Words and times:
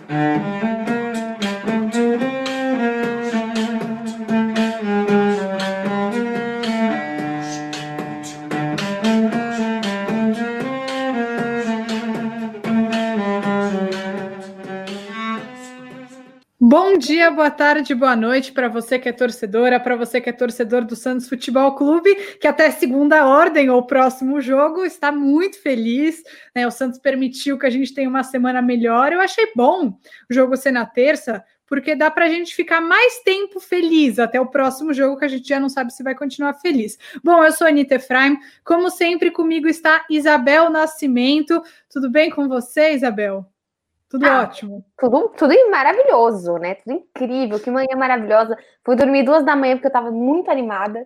Bom 0.00 0.73
dia, 17.24 17.30
boa 17.30 17.50
tarde, 17.50 17.94
boa 17.94 18.14
noite 18.14 18.52
para 18.52 18.68
você 18.68 18.98
que 18.98 19.08
é 19.08 19.12
torcedora, 19.12 19.80
para 19.80 19.96
você 19.96 20.20
que 20.20 20.28
é 20.28 20.32
torcedor 20.32 20.84
do 20.84 20.94
Santos 20.94 21.26
Futebol 21.26 21.74
Clube, 21.74 22.14
que 22.38 22.46
até 22.46 22.70
segunda 22.70 23.26
ordem 23.26 23.70
ou 23.70 23.82
próximo 23.86 24.42
jogo 24.42 24.84
está 24.84 25.10
muito 25.10 25.58
feliz. 25.58 26.22
Né? 26.54 26.66
O 26.66 26.70
Santos 26.70 26.98
permitiu 26.98 27.58
que 27.58 27.64
a 27.64 27.70
gente 27.70 27.94
tenha 27.94 28.10
uma 28.10 28.22
semana 28.22 28.60
melhor. 28.60 29.10
Eu 29.10 29.22
achei 29.22 29.50
bom 29.56 29.96
o 30.30 30.34
jogo 30.34 30.54
ser 30.54 30.70
na 30.70 30.84
terça, 30.84 31.42
porque 31.66 31.96
dá 31.96 32.10
para 32.10 32.26
a 32.26 32.28
gente 32.28 32.54
ficar 32.54 32.82
mais 32.82 33.20
tempo 33.20 33.58
feliz 33.58 34.18
até 34.18 34.38
o 34.38 34.46
próximo 34.46 34.92
jogo, 34.92 35.16
que 35.16 35.24
a 35.24 35.28
gente 35.28 35.48
já 35.48 35.58
não 35.58 35.70
sabe 35.70 35.94
se 35.94 36.02
vai 36.02 36.14
continuar 36.14 36.52
feliz. 36.54 36.98
Bom, 37.22 37.42
eu 37.42 37.52
sou 37.52 37.66
a 37.66 37.70
Anitta 37.70 37.94
Efraim, 37.94 38.36
como 38.62 38.90
sempre, 38.90 39.30
comigo 39.30 39.66
está 39.66 40.04
Isabel 40.10 40.68
Nascimento. 40.68 41.62
Tudo 41.88 42.10
bem 42.10 42.28
com 42.28 42.48
você, 42.48 42.92
Isabel? 42.92 43.53
Tudo 44.14 44.26
ah, 44.26 44.42
ótimo. 44.42 44.84
Tudo, 44.96 45.28
tudo 45.36 45.70
maravilhoso, 45.72 46.56
né? 46.58 46.76
Tudo 46.76 46.92
incrível. 46.98 47.58
Que 47.58 47.68
manhã 47.68 47.96
maravilhosa. 47.96 48.56
Fui 48.84 48.94
dormir 48.94 49.24
duas 49.24 49.44
da 49.44 49.56
manhã 49.56 49.74
porque 49.74 49.88
eu 49.88 49.92
tava 49.92 50.12
muito 50.12 50.48
animada. 50.52 51.04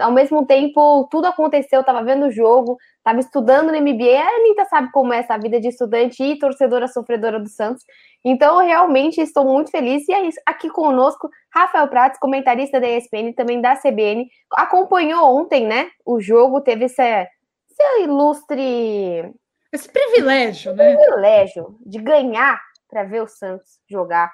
Ao 0.00 0.10
mesmo 0.10 0.46
tempo, 0.46 1.06
tudo 1.10 1.26
aconteceu. 1.26 1.80
Eu 1.80 1.84
tava 1.84 2.02
vendo 2.02 2.28
o 2.28 2.30
jogo, 2.30 2.78
tava 3.04 3.20
estudando 3.20 3.70
no 3.70 3.78
MBA. 3.78 4.22
A 4.22 4.36
Anitta 4.36 4.64
sabe 4.70 4.90
como 4.90 5.12
é 5.12 5.18
essa 5.18 5.36
vida 5.36 5.60
de 5.60 5.68
estudante 5.68 6.22
e 6.22 6.38
torcedora 6.38 6.88
sofredora 6.88 7.38
do 7.38 7.48
Santos. 7.50 7.84
Então, 8.24 8.58
eu 8.62 8.66
realmente 8.66 9.20
estou 9.20 9.44
muito 9.44 9.70
feliz. 9.70 10.08
E 10.08 10.12
é 10.14 10.26
isso. 10.26 10.40
Aqui 10.46 10.70
conosco, 10.70 11.28
Rafael 11.54 11.88
Prates, 11.88 12.18
comentarista 12.18 12.80
da 12.80 12.88
ESPN, 12.88 13.34
também 13.36 13.60
da 13.60 13.76
CBN. 13.76 14.26
Acompanhou 14.54 15.36
ontem, 15.36 15.66
né? 15.66 15.90
O 16.06 16.18
jogo, 16.22 16.62
teve 16.62 16.86
esse, 16.86 17.02
esse 17.02 18.02
ilustre 18.02 19.30
esse 19.72 19.88
privilégio, 19.90 20.74
né? 20.74 20.96
privilégio 20.96 21.78
de 21.84 21.98
ganhar 21.98 22.60
para 22.88 23.04
ver 23.04 23.22
o 23.22 23.28
Santos 23.28 23.78
jogar. 23.88 24.32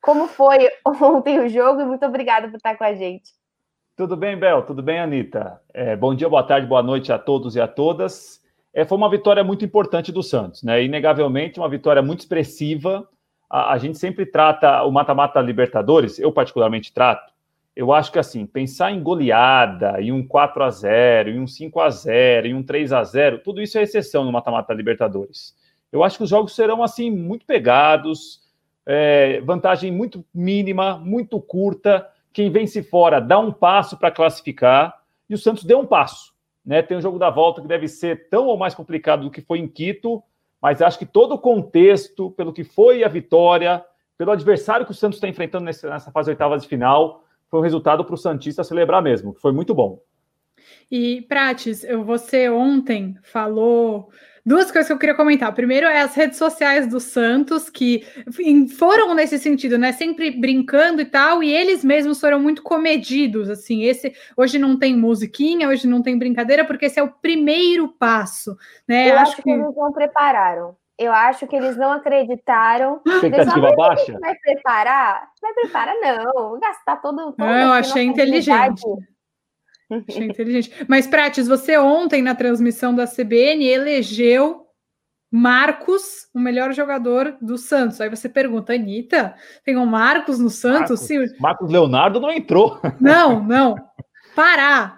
Como 0.00 0.26
foi 0.26 0.70
ontem 0.86 1.40
o 1.40 1.48
jogo 1.48 1.80
e 1.80 1.84
muito 1.84 2.04
obrigada 2.06 2.48
por 2.48 2.56
estar 2.56 2.76
com 2.76 2.84
a 2.84 2.94
gente. 2.94 3.32
Tudo 3.96 4.16
bem, 4.16 4.38
Bel? 4.38 4.62
Tudo 4.62 4.82
bem, 4.82 5.00
Anitta? 5.00 5.60
É, 5.74 5.96
bom 5.96 6.14
dia, 6.14 6.28
boa 6.28 6.42
tarde, 6.42 6.66
boa 6.66 6.82
noite 6.82 7.12
a 7.12 7.18
todos 7.18 7.56
e 7.56 7.60
a 7.60 7.66
todas. 7.66 8.40
É, 8.72 8.84
foi 8.84 8.96
uma 8.96 9.10
vitória 9.10 9.42
muito 9.42 9.64
importante 9.64 10.12
do 10.12 10.22
Santos, 10.22 10.62
né? 10.62 10.82
Inegavelmente, 10.84 11.58
uma 11.58 11.68
vitória 11.68 12.00
muito 12.00 12.20
expressiva. 12.20 13.08
A, 13.50 13.72
a 13.72 13.78
gente 13.78 13.98
sempre 13.98 14.24
trata 14.24 14.84
o 14.84 14.92
mata-mata 14.92 15.40
Libertadores, 15.40 16.18
eu 16.18 16.30
particularmente 16.30 16.92
trato, 16.92 17.32
eu 17.78 17.92
acho 17.92 18.10
que 18.10 18.18
assim, 18.18 18.44
pensar 18.44 18.90
em 18.90 19.00
goleada, 19.00 20.02
em 20.02 20.10
um 20.10 20.26
4 20.26 20.64
a 20.64 20.68
0 20.68 21.30
em 21.30 21.38
um 21.38 21.46
5 21.46 21.78
a 21.78 21.88
0 21.88 22.48
em 22.48 22.54
um 22.54 22.60
3 22.60 22.92
a 22.92 23.04
0 23.04 23.38
tudo 23.38 23.62
isso 23.62 23.78
é 23.78 23.82
exceção 23.82 24.24
no 24.24 24.32
mata-mata 24.32 24.74
Libertadores. 24.74 25.54
Eu 25.92 26.02
acho 26.02 26.16
que 26.18 26.24
os 26.24 26.28
jogos 26.28 26.56
serão 26.56 26.82
assim, 26.82 27.08
muito 27.08 27.46
pegados, 27.46 28.40
é, 28.84 29.40
vantagem 29.42 29.92
muito 29.92 30.24
mínima, 30.34 30.98
muito 30.98 31.40
curta. 31.40 32.04
Quem 32.32 32.50
vence 32.50 32.82
fora 32.82 33.20
dá 33.20 33.38
um 33.38 33.52
passo 33.52 33.96
para 33.96 34.10
classificar, 34.10 35.00
e 35.30 35.34
o 35.34 35.38
Santos 35.38 35.62
deu 35.62 35.78
um 35.78 35.86
passo. 35.86 36.34
Né? 36.66 36.82
Tem 36.82 36.96
o 36.96 37.00
jogo 37.00 37.16
da 37.16 37.30
volta 37.30 37.62
que 37.62 37.68
deve 37.68 37.86
ser 37.86 38.28
tão 38.28 38.46
ou 38.46 38.56
mais 38.56 38.74
complicado 38.74 39.22
do 39.22 39.30
que 39.30 39.40
foi 39.40 39.60
em 39.60 39.68
Quito, 39.68 40.20
mas 40.60 40.82
acho 40.82 40.98
que 40.98 41.06
todo 41.06 41.36
o 41.36 41.38
contexto, 41.38 42.32
pelo 42.32 42.52
que 42.52 42.64
foi 42.64 43.04
a 43.04 43.08
vitória, 43.08 43.84
pelo 44.16 44.32
adversário 44.32 44.84
que 44.84 44.90
o 44.90 44.94
Santos 44.96 45.18
está 45.18 45.28
enfrentando 45.28 45.64
nessa 45.64 46.10
fase 46.10 46.28
oitavas 46.28 46.62
de 46.62 46.68
final, 46.68 47.22
foi 47.50 47.60
um 47.60 47.62
resultado 47.62 48.04
para 48.04 48.14
o 48.14 48.18
Santista 48.18 48.62
celebrar 48.62 49.02
mesmo, 49.02 49.34
que 49.34 49.40
foi 49.40 49.52
muito 49.52 49.74
bom. 49.74 50.00
E, 50.90 51.22
Prates, 51.28 51.84
você 52.04 52.48
ontem 52.48 53.16
falou 53.22 54.10
duas 54.44 54.70
coisas 54.70 54.86
que 54.86 54.92
eu 54.92 54.98
queria 54.98 55.14
comentar. 55.14 55.54
Primeiro 55.54 55.86
é 55.86 56.00
as 56.00 56.14
redes 56.14 56.38
sociais 56.38 56.86
do 56.86 56.98
Santos, 56.98 57.68
que 57.68 58.02
foram 58.78 59.14
nesse 59.14 59.38
sentido, 59.38 59.76
né? 59.76 59.92
Sempre 59.92 60.30
brincando 60.30 61.02
e 61.02 61.04
tal, 61.04 61.42
e 61.42 61.52
eles 61.52 61.84
mesmos 61.84 62.18
foram 62.18 62.40
muito 62.40 62.62
comedidos. 62.62 63.50
Assim, 63.50 63.84
esse 63.84 64.14
hoje 64.34 64.58
não 64.58 64.78
tem 64.78 64.96
musiquinha, 64.96 65.68
hoje 65.68 65.86
não 65.86 66.00
tem 66.00 66.18
brincadeira, 66.18 66.64
porque 66.64 66.86
esse 66.86 66.98
é 66.98 67.02
o 67.02 67.12
primeiro 67.12 67.88
passo, 67.88 68.56
né? 68.86 69.10
Eu 69.10 69.18
acho, 69.18 69.32
acho 69.32 69.42
que 69.42 69.50
eles 69.50 69.76
não 69.76 69.92
prepararam. 69.92 70.74
Eu 70.98 71.12
acho 71.12 71.46
que 71.46 71.54
eles 71.54 71.76
não 71.76 71.92
acreditaram. 71.92 73.00
Expectativa 73.06 73.72
baixa? 73.76 74.18
Vai 74.18 74.34
preparar? 74.34 75.28
Vai 75.40 75.52
preparar, 75.54 75.94
não. 76.00 76.58
Gastar 76.58 76.96
todo. 76.96 77.32
todo 77.32 77.44
eu 77.44 77.72
achei 77.72 78.04
inteligente. 78.04 78.82
Achei 80.08 80.26
inteligente. 80.26 80.84
Mas, 80.88 81.06
Prates, 81.06 81.46
você 81.46 81.78
ontem 81.78 82.20
na 82.20 82.34
transmissão 82.34 82.92
da 82.92 83.06
CBN 83.06 83.64
elegeu 83.64 84.66
Marcos, 85.30 86.28
o 86.34 86.40
melhor 86.40 86.72
jogador 86.72 87.36
do 87.40 87.56
Santos. 87.56 88.00
Aí 88.00 88.08
você 88.08 88.28
pergunta, 88.28 88.72
Anitta, 88.72 89.34
tem 89.64 89.76
um 89.76 89.86
Marcos 89.86 90.38
no 90.38 90.50
Santos? 90.50 91.00
Marcos, 91.00 91.00
Sim. 91.00 91.18
Marcos 91.38 91.70
Leonardo 91.70 92.18
não 92.18 92.30
entrou. 92.30 92.80
Não, 92.98 93.42
não. 93.42 93.76
Pará. 94.34 94.97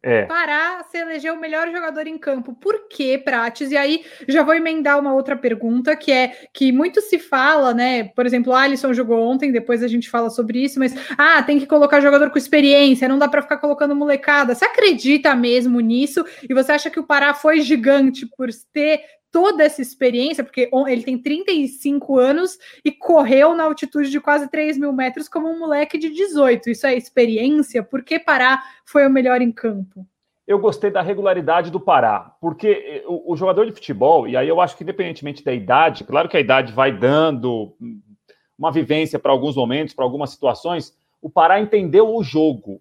É. 0.00 0.26
Pará 0.26 0.84
se 0.88 0.96
eleger 0.96 1.32
o 1.32 1.40
melhor 1.40 1.68
jogador 1.72 2.06
em 2.06 2.16
campo. 2.16 2.54
Por 2.54 2.88
que, 2.88 3.18
Prates? 3.18 3.72
E 3.72 3.76
aí 3.76 4.04
já 4.28 4.44
vou 4.44 4.54
emendar 4.54 4.98
uma 4.98 5.12
outra 5.12 5.36
pergunta, 5.36 5.96
que 5.96 6.12
é 6.12 6.48
que 6.54 6.70
muito 6.70 7.00
se 7.00 7.18
fala, 7.18 7.74
né? 7.74 8.04
Por 8.04 8.24
exemplo, 8.24 8.54
Alisson 8.54 8.92
jogou 8.92 9.20
ontem, 9.20 9.50
depois 9.50 9.82
a 9.82 9.88
gente 9.88 10.08
fala 10.08 10.30
sobre 10.30 10.62
isso, 10.62 10.78
mas 10.78 10.94
ah, 11.18 11.42
tem 11.42 11.58
que 11.58 11.66
colocar 11.66 12.00
jogador 12.00 12.30
com 12.30 12.38
experiência, 12.38 13.08
não 13.08 13.18
dá 13.18 13.26
para 13.26 13.42
ficar 13.42 13.58
colocando 13.58 13.94
molecada. 13.96 14.54
Você 14.54 14.64
acredita 14.64 15.34
mesmo 15.34 15.80
nisso? 15.80 16.24
E 16.48 16.54
você 16.54 16.72
acha 16.72 16.90
que 16.90 17.00
o 17.00 17.06
Pará 17.06 17.34
foi 17.34 17.60
gigante 17.60 18.24
por 18.36 18.48
ter 18.72 19.00
toda 19.30 19.62
essa 19.64 19.82
experiência, 19.82 20.42
porque 20.42 20.70
ele 20.88 21.02
tem 21.02 21.18
35 21.18 22.18
anos 22.18 22.58
e 22.84 22.90
correu 22.90 23.54
na 23.54 23.64
altitude 23.64 24.10
de 24.10 24.20
quase 24.20 24.48
3 24.50 24.78
mil 24.78 24.92
metros 24.92 25.28
como 25.28 25.48
um 25.48 25.58
moleque 25.58 25.98
de 25.98 26.10
18. 26.10 26.70
Isso 26.70 26.86
é 26.86 26.94
experiência? 26.94 27.82
Por 27.82 28.02
que 28.02 28.18
Pará 28.18 28.62
foi 28.84 29.06
o 29.06 29.10
melhor 29.10 29.40
em 29.40 29.52
campo? 29.52 30.06
Eu 30.46 30.58
gostei 30.58 30.90
da 30.90 31.02
regularidade 31.02 31.70
do 31.70 31.78
Pará, 31.78 32.34
porque 32.40 32.68
eh, 32.68 33.04
o, 33.06 33.32
o 33.32 33.36
jogador 33.36 33.66
de 33.66 33.72
futebol, 33.72 34.26
e 34.26 34.34
aí 34.34 34.48
eu 34.48 34.62
acho 34.62 34.76
que 34.76 34.82
independentemente 34.82 35.44
da 35.44 35.52
idade, 35.52 36.04
claro 36.04 36.26
que 36.26 36.38
a 36.38 36.40
idade 36.40 36.72
vai 36.72 36.90
dando 36.90 37.76
uma 38.58 38.72
vivência 38.72 39.18
para 39.18 39.30
alguns 39.30 39.54
momentos, 39.56 39.94
para 39.94 40.06
algumas 40.06 40.30
situações, 40.30 40.96
o 41.20 41.28
Pará 41.28 41.60
entendeu 41.60 42.14
o 42.14 42.22
jogo. 42.22 42.80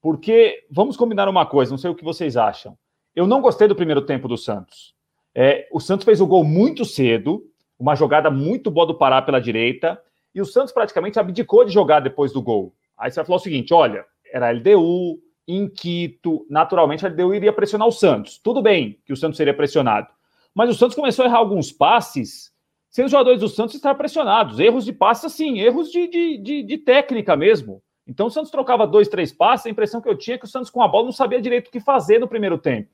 Porque, 0.00 0.64
vamos 0.70 0.96
combinar 0.96 1.28
uma 1.28 1.44
coisa, 1.44 1.70
não 1.70 1.78
sei 1.78 1.90
o 1.90 1.94
que 1.94 2.04
vocês 2.04 2.36
acham. 2.36 2.76
Eu 3.14 3.26
não 3.26 3.42
gostei 3.42 3.68
do 3.68 3.76
primeiro 3.76 4.00
tempo 4.02 4.26
do 4.26 4.38
Santos. 4.38 4.94
É, 5.42 5.66
o 5.72 5.80
Santos 5.80 6.04
fez 6.04 6.20
o 6.20 6.26
gol 6.26 6.44
muito 6.44 6.84
cedo, 6.84 7.42
uma 7.78 7.94
jogada 7.94 8.30
muito 8.30 8.70
boa 8.70 8.86
do 8.86 8.94
Pará 8.94 9.22
pela 9.22 9.40
direita, 9.40 9.98
e 10.34 10.40
o 10.42 10.44
Santos 10.44 10.70
praticamente 10.70 11.18
abdicou 11.18 11.64
de 11.64 11.72
jogar 11.72 12.00
depois 12.00 12.30
do 12.30 12.42
gol. 12.42 12.74
Aí 12.94 13.10
você 13.10 13.16
vai 13.16 13.24
falar 13.24 13.36
o 13.36 13.42
seguinte: 13.42 13.72
olha, 13.72 14.04
era 14.30 14.50
LDU, 14.50 15.18
em 15.48 15.66
Quito, 15.66 16.46
naturalmente 16.50 17.06
a 17.06 17.08
LDU 17.08 17.32
iria 17.32 17.54
pressionar 17.54 17.88
o 17.88 17.90
Santos. 17.90 18.36
Tudo 18.36 18.60
bem 18.60 19.00
que 19.06 19.14
o 19.14 19.16
Santos 19.16 19.38
seria 19.38 19.54
pressionado. 19.54 20.08
Mas 20.54 20.68
o 20.68 20.74
Santos 20.74 20.94
começou 20.94 21.24
a 21.24 21.28
errar 21.28 21.38
alguns 21.38 21.72
passes, 21.72 22.52
sem 22.90 23.06
os 23.06 23.10
jogadores 23.10 23.40
do 23.40 23.48
Santos 23.48 23.74
estar 23.74 23.94
pressionados. 23.94 24.58
Erros 24.60 24.84
de 24.84 24.92
passes, 24.92 25.24
assim, 25.24 25.58
erros 25.58 25.90
de, 25.90 26.06
de, 26.06 26.36
de, 26.36 26.62
de 26.64 26.76
técnica 26.76 27.34
mesmo. 27.34 27.82
Então 28.06 28.26
o 28.26 28.30
Santos 28.30 28.50
trocava 28.50 28.86
dois, 28.86 29.08
três 29.08 29.32
passes, 29.32 29.64
a 29.64 29.70
impressão 29.70 30.02
que 30.02 30.08
eu 30.10 30.18
tinha 30.18 30.34
é 30.34 30.38
que 30.38 30.44
o 30.44 30.48
Santos 30.48 30.68
com 30.68 30.82
a 30.82 30.88
bola 30.88 31.06
não 31.06 31.12
sabia 31.12 31.40
direito 31.40 31.68
o 31.68 31.70
que 31.70 31.80
fazer 31.80 32.18
no 32.18 32.28
primeiro 32.28 32.58
tempo 32.58 32.90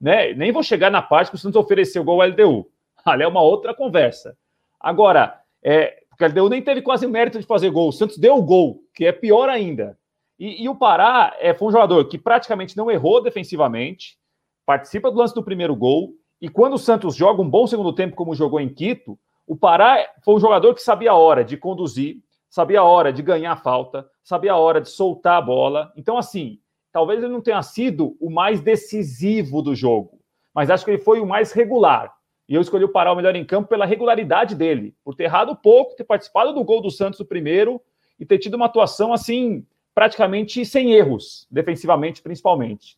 né? 0.00 0.34
Nem 0.34 0.52
vou 0.52 0.62
chegar 0.62 0.90
na 0.90 1.02
parte 1.02 1.30
que 1.30 1.36
o 1.36 1.38
Santos 1.38 1.60
ofereceu 1.60 2.04
gol 2.04 2.20
ao 2.20 2.28
LDU. 2.28 2.68
Ali 3.04 3.22
é 3.22 3.28
uma 3.28 3.42
outra 3.42 3.74
conversa. 3.74 4.36
Agora, 4.80 5.40
é, 5.62 6.02
porque 6.10 6.24
a 6.24 6.28
LDU 6.28 6.48
nem 6.48 6.62
teve 6.62 6.82
quase 6.82 7.06
mérito 7.06 7.38
de 7.38 7.46
fazer 7.46 7.70
gol. 7.70 7.88
O 7.88 7.92
Santos 7.92 8.18
deu 8.18 8.36
o 8.36 8.42
gol, 8.42 8.82
que 8.94 9.04
é 9.04 9.12
pior 9.12 9.48
ainda. 9.48 9.98
E, 10.38 10.64
e 10.64 10.68
o 10.68 10.74
Pará 10.74 11.34
é, 11.38 11.54
foi 11.54 11.68
um 11.68 11.72
jogador 11.72 12.04
que 12.06 12.18
praticamente 12.18 12.76
não 12.76 12.90
errou 12.90 13.22
defensivamente, 13.22 14.18
participa 14.66 15.10
do 15.10 15.18
lance 15.18 15.34
do 15.34 15.42
primeiro 15.42 15.74
gol. 15.74 16.12
E 16.40 16.48
quando 16.48 16.74
o 16.74 16.78
Santos 16.78 17.16
joga 17.16 17.42
um 17.42 17.48
bom 17.48 17.66
segundo 17.66 17.92
tempo, 17.92 18.16
como 18.16 18.34
jogou 18.34 18.60
em 18.60 18.68
Quito, 18.68 19.18
o 19.46 19.56
Pará 19.56 19.98
foi 20.24 20.34
um 20.34 20.40
jogador 20.40 20.74
que 20.74 20.82
sabia 20.82 21.12
a 21.12 21.16
hora 21.16 21.44
de 21.44 21.56
conduzir, 21.56 22.18
sabia 22.48 22.80
a 22.80 22.84
hora 22.84 23.12
de 23.12 23.22
ganhar 23.22 23.52
a 23.52 23.56
falta, 23.56 24.08
sabia 24.22 24.52
a 24.52 24.56
hora 24.56 24.80
de 24.80 24.88
soltar 24.88 25.38
a 25.38 25.42
bola. 25.42 25.92
Então, 25.96 26.16
assim, 26.16 26.58
talvez 26.94 27.20
ele 27.20 27.32
não 27.32 27.40
tenha 27.40 27.60
sido 27.60 28.16
o 28.20 28.30
mais 28.30 28.60
decisivo 28.60 29.60
do 29.60 29.74
jogo, 29.74 30.20
mas 30.54 30.70
acho 30.70 30.84
que 30.84 30.92
ele 30.92 31.02
foi 31.02 31.20
o 31.20 31.26
mais 31.26 31.50
regular. 31.50 32.14
E 32.48 32.54
eu 32.54 32.60
escolhi 32.60 32.84
o 32.84 32.88
Pará 32.88 33.12
o 33.12 33.16
melhor 33.16 33.34
em 33.34 33.44
campo 33.44 33.68
pela 33.68 33.84
regularidade 33.84 34.54
dele, 34.54 34.94
por 35.02 35.16
ter 35.16 35.24
errado 35.24 35.56
pouco, 35.56 35.96
ter 35.96 36.04
participado 36.04 36.54
do 36.54 36.62
gol 36.62 36.80
do 36.80 36.92
Santos 36.92 37.18
o 37.18 37.24
primeiro 37.24 37.82
e 38.18 38.24
ter 38.24 38.38
tido 38.38 38.54
uma 38.54 38.66
atuação 38.66 39.12
assim, 39.12 39.66
praticamente 39.92 40.64
sem 40.64 40.92
erros, 40.92 41.48
defensivamente 41.50 42.22
principalmente. 42.22 42.96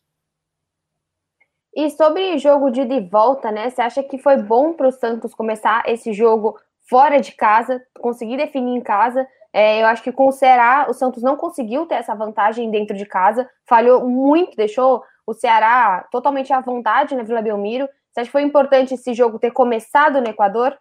E 1.75 1.89
sobre 1.89 2.37
jogo 2.37 2.69
de 2.69 2.99
volta, 3.01 3.51
né? 3.51 3.71
Você 3.71 3.81
acha 3.81 4.03
que 4.03 4.19
foi 4.19 4.37
bom 4.37 4.73
para 4.73 4.89
o 4.89 4.91
Santos 4.91 5.33
começar 5.33 5.81
esse 5.87 6.13
jogo 6.13 6.55
fora 6.87 7.19
de 7.19 7.31
casa, 7.31 7.83
conseguir 7.99 8.37
definir 8.37 8.77
em 8.77 8.81
casa. 8.81 9.27
É, 9.57 9.81
eu 9.81 9.87
acho 9.87 10.03
que 10.03 10.11
com 10.11 10.27
o 10.27 10.31
Ceará, 10.31 10.85
o 10.87 10.93
Santos 10.93 11.23
não 11.23 11.35
conseguiu 11.35 11.87
ter 11.87 11.95
essa 11.95 12.13
vantagem 12.13 12.69
dentro 12.69 12.95
de 12.95 13.07
casa, 13.07 13.49
falhou 13.65 14.07
muito, 14.07 14.55
deixou 14.55 15.01
o 15.25 15.33
Ceará 15.33 16.07
totalmente 16.11 16.53
à 16.53 16.61
vontade 16.61 17.15
na 17.15 17.23
Vila 17.23 17.41
Belmiro. 17.41 17.89
Você 18.11 18.19
acha 18.19 18.27
que 18.27 18.31
foi 18.33 18.43
importante 18.43 18.93
esse 18.93 19.15
jogo 19.15 19.39
ter 19.39 19.49
começado 19.49 20.21
no 20.21 20.27
Equador? 20.27 20.77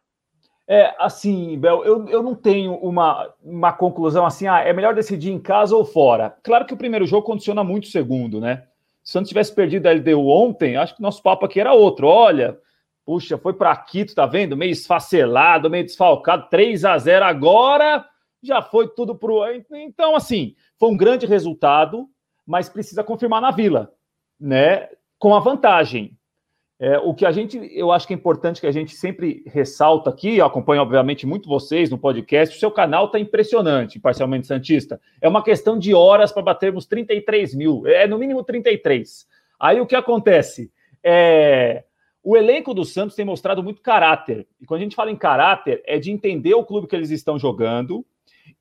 É, 0.68 0.94
assim, 0.98 1.58
Bel, 1.58 1.86
eu, 1.86 2.06
eu 2.06 2.22
não 2.22 2.34
tenho 2.34 2.74
uma, 2.74 3.32
uma 3.42 3.72
conclusão 3.72 4.26
assim, 4.26 4.46
ah, 4.46 4.60
é 4.60 4.74
melhor 4.74 4.94
decidir 4.94 5.32
em 5.32 5.40
casa 5.40 5.74
ou 5.74 5.82
fora. 5.82 6.36
Claro 6.42 6.66
que 6.66 6.74
o 6.74 6.76
primeiro 6.76 7.06
jogo 7.06 7.26
condiciona 7.26 7.64
muito 7.64 7.84
o 7.84 7.90
segundo, 7.90 8.42
né? 8.42 8.64
Se 9.02 9.16
eu 9.16 9.22
não 9.22 9.26
tivesse 9.26 9.54
perdido 9.54 9.86
a 9.86 9.92
LDU 9.92 10.28
ontem, 10.28 10.76
acho 10.76 10.94
que 10.94 11.00
nosso 11.00 11.22
papo 11.22 11.46
aqui 11.46 11.58
era 11.58 11.72
outro. 11.72 12.08
Olha, 12.08 12.58
puxa, 13.06 13.38
foi 13.38 13.54
para 13.54 13.74
Quito, 13.74 14.14
tá 14.14 14.26
vendo? 14.26 14.54
Meio 14.54 14.72
esfacelado, 14.72 15.70
meio 15.70 15.84
desfalcado, 15.84 16.50
3 16.50 16.84
a 16.84 16.98
0 16.98 17.24
agora 17.24 18.04
já 18.46 18.62
foi 18.62 18.88
tudo 18.88 19.14
pro. 19.14 19.42
Então, 19.72 20.14
assim, 20.14 20.54
foi 20.78 20.90
um 20.90 20.96
grande 20.96 21.26
resultado, 21.26 22.08
mas 22.46 22.68
precisa 22.68 23.02
confirmar 23.02 23.40
na 23.40 23.50
Vila, 23.50 23.92
né? 24.38 24.88
Com 25.18 25.34
a 25.34 25.40
vantagem. 25.40 26.16
É, 26.78 26.98
o 26.98 27.14
que 27.14 27.24
a 27.24 27.32
gente, 27.32 27.58
eu 27.72 27.90
acho 27.90 28.06
que 28.06 28.12
é 28.12 28.16
importante 28.16 28.60
que 28.60 28.66
a 28.66 28.72
gente 28.72 28.94
sempre 28.94 29.42
ressalta 29.46 30.10
aqui, 30.10 30.36
eu 30.36 30.44
acompanho, 30.44 30.82
obviamente, 30.82 31.26
muito 31.26 31.48
vocês 31.48 31.88
no 31.88 31.96
podcast, 31.96 32.54
o 32.54 32.60
seu 32.60 32.70
canal 32.70 33.06
está 33.06 33.18
impressionante, 33.18 33.98
parcialmente 33.98 34.46
Santista. 34.46 35.00
É 35.20 35.26
uma 35.26 35.42
questão 35.42 35.78
de 35.78 35.94
horas 35.94 36.32
para 36.32 36.42
batermos 36.42 36.84
33 36.84 37.54
mil, 37.54 37.86
é 37.86 38.06
no 38.06 38.18
mínimo 38.18 38.44
33. 38.44 39.26
Aí 39.58 39.80
o 39.80 39.86
que 39.86 39.96
acontece? 39.96 40.70
É, 41.02 41.84
o 42.22 42.36
elenco 42.36 42.74
do 42.74 42.84
Santos 42.84 43.16
tem 43.16 43.24
mostrado 43.24 43.62
muito 43.62 43.80
caráter. 43.80 44.46
E 44.60 44.66
quando 44.66 44.80
a 44.80 44.82
gente 44.82 44.96
fala 44.96 45.10
em 45.10 45.16
caráter, 45.16 45.80
é 45.86 45.98
de 45.98 46.10
entender 46.10 46.54
o 46.54 46.64
clube 46.64 46.88
que 46.88 46.96
eles 46.96 47.10
estão 47.10 47.38
jogando, 47.38 48.04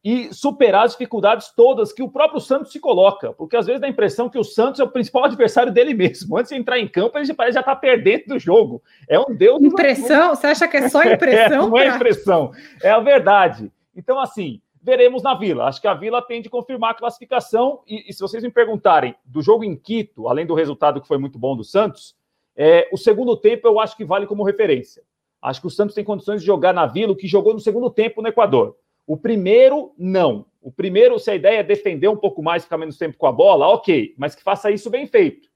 e 0.04 0.34
superar 0.34 0.86
as 0.86 0.92
dificuldades 0.92 1.52
todas 1.56 1.92
que 1.92 2.04
o 2.04 2.10
próprio 2.10 2.40
Santos 2.40 2.72
se 2.72 2.80
coloca, 2.80 3.34
porque 3.34 3.58
às 3.58 3.66
vezes 3.66 3.82
dá 3.82 3.88
a 3.88 3.90
impressão 3.90 4.30
que 4.30 4.38
o 4.38 4.44
Santos 4.44 4.80
é 4.80 4.84
o 4.84 4.90
principal 4.90 5.26
adversário 5.26 5.72
dele 5.72 5.94
mesmo. 5.94 6.38
Antes 6.38 6.52
de 6.52 6.58
entrar 6.58 6.80
em 6.80 6.88
campo, 6.88 7.18
ele 7.18 7.34
parece 7.34 7.56
já 7.56 7.62
estar 7.62 7.76
tá 7.76 7.80
perdendo 7.80 8.26
do 8.28 8.40
jogo. 8.40 8.84
É 9.10 9.20
um 9.20 9.36
Deus. 9.36 9.62
Impressão? 9.62 10.36
Você 10.36 10.48
acha 10.48 10.68
que 10.68 10.78
é 10.78 10.90
só 10.90 11.02
impressão? 11.06 11.66
é, 11.66 11.70
não 11.70 11.78
é 11.78 11.88
impressão, 11.88 12.52
é 12.84 12.90
a 12.92 13.00
verdade. 13.00 13.72
Então, 13.96 14.20
assim, 14.20 14.62
veremos 14.86 15.24
na 15.24 15.34
Vila. 15.34 15.66
Acho 15.66 15.82
que 15.82 15.88
a 15.88 15.94
Vila 15.96 16.22
tem 16.22 16.42
de 16.42 16.50
confirmar 16.50 16.92
a 16.92 16.94
classificação. 16.94 17.82
E, 17.88 18.10
e, 18.10 18.14
se 18.14 18.20
vocês 18.20 18.44
me 18.44 18.52
perguntarem 18.52 19.16
do 19.26 19.42
jogo 19.42 19.64
em 19.64 19.76
Quito, 19.76 20.28
além 20.28 20.46
do 20.46 20.54
resultado 20.54 21.02
que 21.02 21.08
foi 21.08 21.18
muito 21.18 21.40
bom 21.40 21.56
do 21.56 21.64
Santos, 21.64 22.16
é, 22.56 22.88
o 22.94 22.98
segundo 22.98 23.36
tempo 23.36 23.68
eu 23.68 23.80
acho 23.80 23.98
que 23.98 24.06
vale 24.06 24.28
como 24.28 24.44
referência. 24.44 25.02
Acho 25.42 25.62
que 25.62 25.68
o 25.68 25.72
Santos 25.72 25.96
tem 25.96 26.04
condições 26.04 26.42
de 26.42 26.48
jogar 26.48 26.74
na 26.74 26.86
Vila 26.86 27.14
o 27.14 27.16
que 27.16 27.28
jogou 27.28 27.54
no 27.54 27.60
segundo 27.60 27.90
tempo 27.90 28.22
no 28.22 28.28
Equador. 28.28 28.76
O 29.07 29.16
primeiro, 29.18 29.94
não. 29.98 30.46
O 30.62 30.72
primeiro, 30.72 31.19
se 31.19 31.30
a 31.30 31.36
ideia 31.36 31.60
é 31.60 31.63
defender 31.63 32.07
um 32.07 32.18
pouco 32.18 32.42
mais, 32.42 32.63
ficar 32.63 32.78
menos 32.78 32.98
tempo 32.98 33.18
com 33.18 33.28
a 33.28 33.31
bola, 33.31 33.68
ok, 33.68 34.16
mas 34.18 34.34
que 34.34 34.42
faça 34.42 34.72
isso 34.72 34.90
bem 34.90 35.06
feito. 35.06 35.48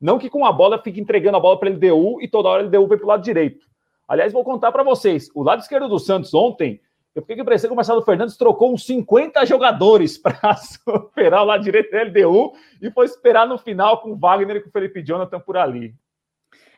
Não 0.00 0.18
que 0.18 0.30
com 0.30 0.44
a 0.44 0.52
bola 0.52 0.82
fique 0.82 1.00
entregando 1.00 1.36
a 1.36 1.40
bola 1.40 1.58
para 1.58 1.68
ele 1.68 1.76
LDU 1.76 2.20
e 2.22 2.28
toda 2.28 2.48
hora 2.48 2.62
ele 2.62 2.68
LDU 2.68 2.88
vai 2.88 2.96
para 2.98 3.04
o 3.04 3.08
lado 3.08 3.22
direito. 3.22 3.66
Aliás, 4.08 4.32
vou 4.32 4.44
contar 4.44 4.72
para 4.72 4.82
vocês: 4.82 5.30
o 5.34 5.42
lado 5.42 5.60
esquerdo 5.60 5.88
do 5.88 5.98
Santos 5.98 6.34
ontem, 6.34 6.80
eu 7.14 7.22
fiquei 7.22 7.36
que 7.36 7.44
parecia 7.44 7.68
que 7.68 7.72
o 7.72 7.76
Marcelo 7.76 8.02
Fernandes 8.02 8.36
trocou 8.36 8.72
uns 8.72 8.84
50 8.86 9.44
jogadores 9.44 10.16
para 10.20 10.56
superar 10.56 11.42
o 11.42 11.46
lado 11.46 11.62
direito 11.62 11.90
da 11.90 12.02
LDU 12.02 12.52
e 12.80 12.90
foi 12.90 13.06
esperar 13.06 13.46
no 13.46 13.58
final 13.58 14.00
com 14.00 14.12
o 14.12 14.16
Wagner 14.18 14.56
e 14.56 14.60
com 14.60 14.68
o 14.68 14.72
Felipe 14.72 15.02
Jonathan 15.02 15.40
por 15.40 15.56
ali. 15.56 15.94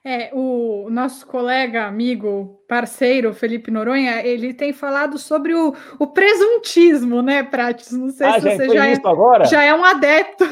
É, 0.04 0.31
o 0.32 0.88
nosso 0.90 1.25
colega, 1.25 1.87
amigo, 1.87 2.60
parceiro, 2.66 3.32
Felipe 3.32 3.70
Noronha, 3.70 4.20
ele 4.26 4.52
tem 4.52 4.72
falado 4.72 5.16
sobre 5.16 5.54
o, 5.54 5.72
o 5.96 6.06
presuntismo, 6.08 7.22
né, 7.22 7.44
Prates? 7.44 7.93
Não 7.93 8.10
sei 8.10 8.26
ah, 8.26 8.40
se 8.40 8.40
você 8.40 8.69
já 8.69 8.88
é, 8.88 9.44
já 9.44 9.62
é 9.62 9.72
um 9.72 9.84
adepto. 9.84 10.44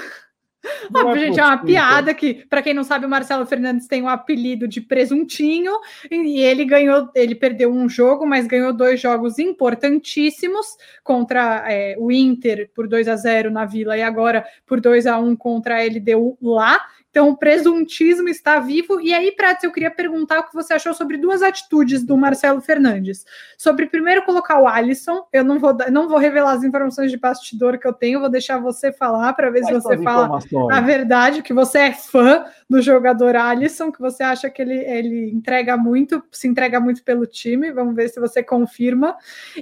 Óbvio, 0.95 1.23
é 1.23 1.27
gente, 1.27 1.41
é 1.41 1.45
uma 1.45 1.59
piada 1.59 2.13
que, 2.13 2.35
para 2.49 2.63
quem 2.63 2.75
não 2.75 2.85
sabe, 2.85 3.07
o 3.07 3.09
Marcelo 3.09 3.47
Fernandes 3.47 3.87
tem 3.87 4.03
o 4.03 4.05
um 4.05 4.09
apelido 4.09 4.69
de 4.69 4.81
presuntinho 4.81 5.73
e 6.11 6.41
ele 6.41 6.65
ganhou, 6.65 7.09
ele 7.15 7.35
perdeu 7.35 7.73
um 7.73 7.89
jogo, 7.89 8.27
mas 8.27 8.47
ganhou 8.47 8.73
dois 8.73 9.01
jogos 9.01 9.39
importantíssimos 9.39 10.67
contra 11.03 11.65
é, 11.67 11.97
o 11.99 12.13
Inter 12.13 12.71
por 12.75 12.87
2 12.87 13.09
a 13.09 13.17
0 13.17 13.51
na 13.51 13.65
Vila 13.65 13.97
e 13.97 14.03
agora 14.03 14.45
por 14.67 14.81
2 14.81 15.07
a 15.07 15.19
1 15.19 15.35
contra 15.35 15.77
a 15.77 15.85
LDU 15.85 16.37
lá. 16.43 16.79
Então, 17.11 17.29
o 17.29 17.37
presuntismo 17.37 18.29
está 18.29 18.61
vivo. 18.61 19.01
E 19.01 19.13
aí, 19.13 19.33
Prates, 19.33 19.65
eu 19.65 19.73
queria 19.73 19.91
perguntar 19.91 20.41
o 20.41 20.45
que 20.45 20.55
você 20.55 20.75
achou 20.75 20.95
sobre 20.95 21.17
duas 21.17 21.43
atitudes 21.43 22.05
do 22.05 22.17
Marcelo 22.17 22.61
Fernandes. 22.61 23.25
Sobre 23.59 23.87
primeiro 23.87 24.25
colocar 24.25 24.61
o 24.61 24.69
Alisson. 24.69 25.27
Eu 25.33 25.43
não 25.43 25.59
vou, 25.59 25.77
não 25.91 26.09
vou 26.09 26.19
revelar 26.19 26.53
as 26.53 26.63
informações 26.63 27.11
de 27.11 27.17
bastidor 27.17 27.79
que 27.79 27.87
eu 27.87 27.93
tenho, 27.93 28.21
vou 28.21 28.29
deixar 28.29 28.59
você 28.59 28.93
falar 28.93 29.33
para 29.33 29.51
ver 29.51 29.65
se 29.65 29.73
você 29.73 29.99
fala 29.99 30.39
a 30.71 30.81
verdade, 30.81 31.43
que 31.43 31.53
você 31.53 31.79
é 31.79 31.93
fã 31.93 32.45
do 32.69 32.81
jogador 32.81 33.35
Alisson, 33.35 33.91
que 33.91 34.01
você 34.01 34.23
acha 34.23 34.49
que 34.49 34.63
ele, 34.63 34.79
ele 34.79 35.31
entrega 35.31 35.77
muito, 35.77 36.23
se 36.31 36.47
entrega 36.47 36.79
muito 36.79 37.03
pelo 37.03 37.27
time. 37.27 37.73
Vamos 37.73 37.95
ver 37.97 38.09
se 38.09 38.21
você 38.21 38.43
confirma. 38.43 39.17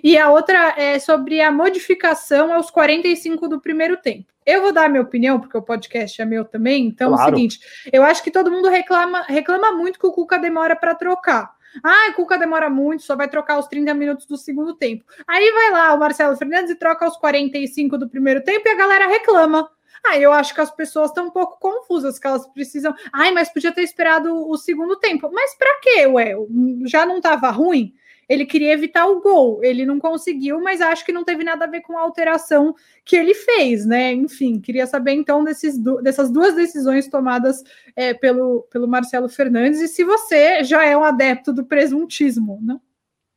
E 0.05 0.19
a 0.19 0.31
outra 0.31 0.75
é 0.77 0.99
sobre 0.99 1.41
a 1.41 1.51
modificação 1.51 2.53
aos 2.53 2.71
45 2.71 3.49
do 3.49 3.59
primeiro 3.59 3.97
tempo. 3.97 4.27
Eu 4.49 4.63
vou 4.63 4.73
dar 4.73 4.87
a 4.87 4.89
minha 4.89 5.03
opinião, 5.03 5.39
porque 5.39 5.59
o 5.59 5.63
podcast 5.63 6.23
é 6.23 6.25
meu 6.25 6.43
também. 6.43 6.87
Então, 6.87 7.13
claro. 7.13 7.23
é 7.23 7.33
o 7.33 7.37
seguinte: 7.37 7.61
eu 7.93 8.03
acho 8.03 8.23
que 8.23 8.31
todo 8.31 8.51
mundo 8.51 8.71
reclama, 8.71 9.21
reclama 9.25 9.73
muito 9.73 9.99
que 9.99 10.07
o 10.07 10.11
Cuca 10.11 10.39
demora 10.39 10.75
para 10.75 10.95
trocar. 10.95 11.55
Ah, 11.85 12.09
o 12.09 12.15
Cuca 12.15 12.39
demora 12.39 12.71
muito, 12.71 13.03
só 13.03 13.15
vai 13.15 13.29
trocar 13.29 13.59
os 13.59 13.67
30 13.67 13.93
minutos 13.93 14.25
do 14.25 14.39
segundo 14.39 14.75
tempo. 14.75 15.05
Aí 15.27 15.53
vai 15.53 15.71
lá 15.71 15.93
o 15.93 15.99
Marcelo 15.99 16.35
Fernandes 16.35 16.71
e 16.71 16.77
troca 16.77 17.07
os 17.07 17.19
45 17.19 17.99
do 17.99 18.09
primeiro 18.09 18.43
tempo 18.43 18.67
e 18.67 18.71
a 18.71 18.75
galera 18.75 19.07
reclama. 19.07 19.69
Aí 20.07 20.23
eu 20.23 20.33
acho 20.33 20.55
que 20.55 20.63
as 20.63 20.71
pessoas 20.71 21.11
estão 21.11 21.27
um 21.27 21.31
pouco 21.31 21.61
confusas, 21.61 22.19
que 22.19 22.27
elas 22.27 22.47
precisam. 22.47 22.95
Ai, 23.13 23.31
mas 23.33 23.53
podia 23.53 23.71
ter 23.71 23.83
esperado 23.83 24.35
o 24.49 24.57
segundo 24.57 24.97
tempo. 24.97 25.31
Mas 25.31 25.55
para 25.59 25.79
quê, 25.83 26.07
ué? 26.07 26.35
Já 26.87 27.05
não 27.05 27.19
estava 27.19 27.51
ruim? 27.51 27.93
Ele 28.29 28.45
queria 28.45 28.73
evitar 28.73 29.07
o 29.07 29.21
gol, 29.21 29.61
ele 29.65 29.87
não 29.87 29.99
conseguiu, 29.99 30.61
mas 30.61 30.81
acho 30.81 31.05
que 31.05 31.13
não 31.13 31.25
teve 31.25 31.43
nada 31.43 31.65
a 31.65 31.69
ver 31.69 31.81
com 31.81 31.97
a 31.97 32.03
alteração 32.03 32.75
que 33.05 33.17
ele 33.17 33.33
fez, 33.33 33.87
né? 33.87 34.13
Enfim, 34.13 34.61
queria 34.61 34.87
saber 34.87 35.13
então 35.13 35.43
desses, 35.43 35.79
dessas 36.03 36.31
duas 36.31 36.55
decisões 36.55 37.09
tomadas 37.09 37.63
é, 37.97 38.13
pelo, 38.13 38.67
pelo 38.71 38.87
Marcelo 38.87 39.29
Fernandes 39.29 39.81
e 39.81 39.89
se 39.89 40.05
você 40.05 40.63
já 40.63 40.85
é 40.85 40.97
um 40.97 41.05
adepto 41.05 41.53
do 41.53 41.65
presuntismo, 41.65 42.59
não? 42.61 42.81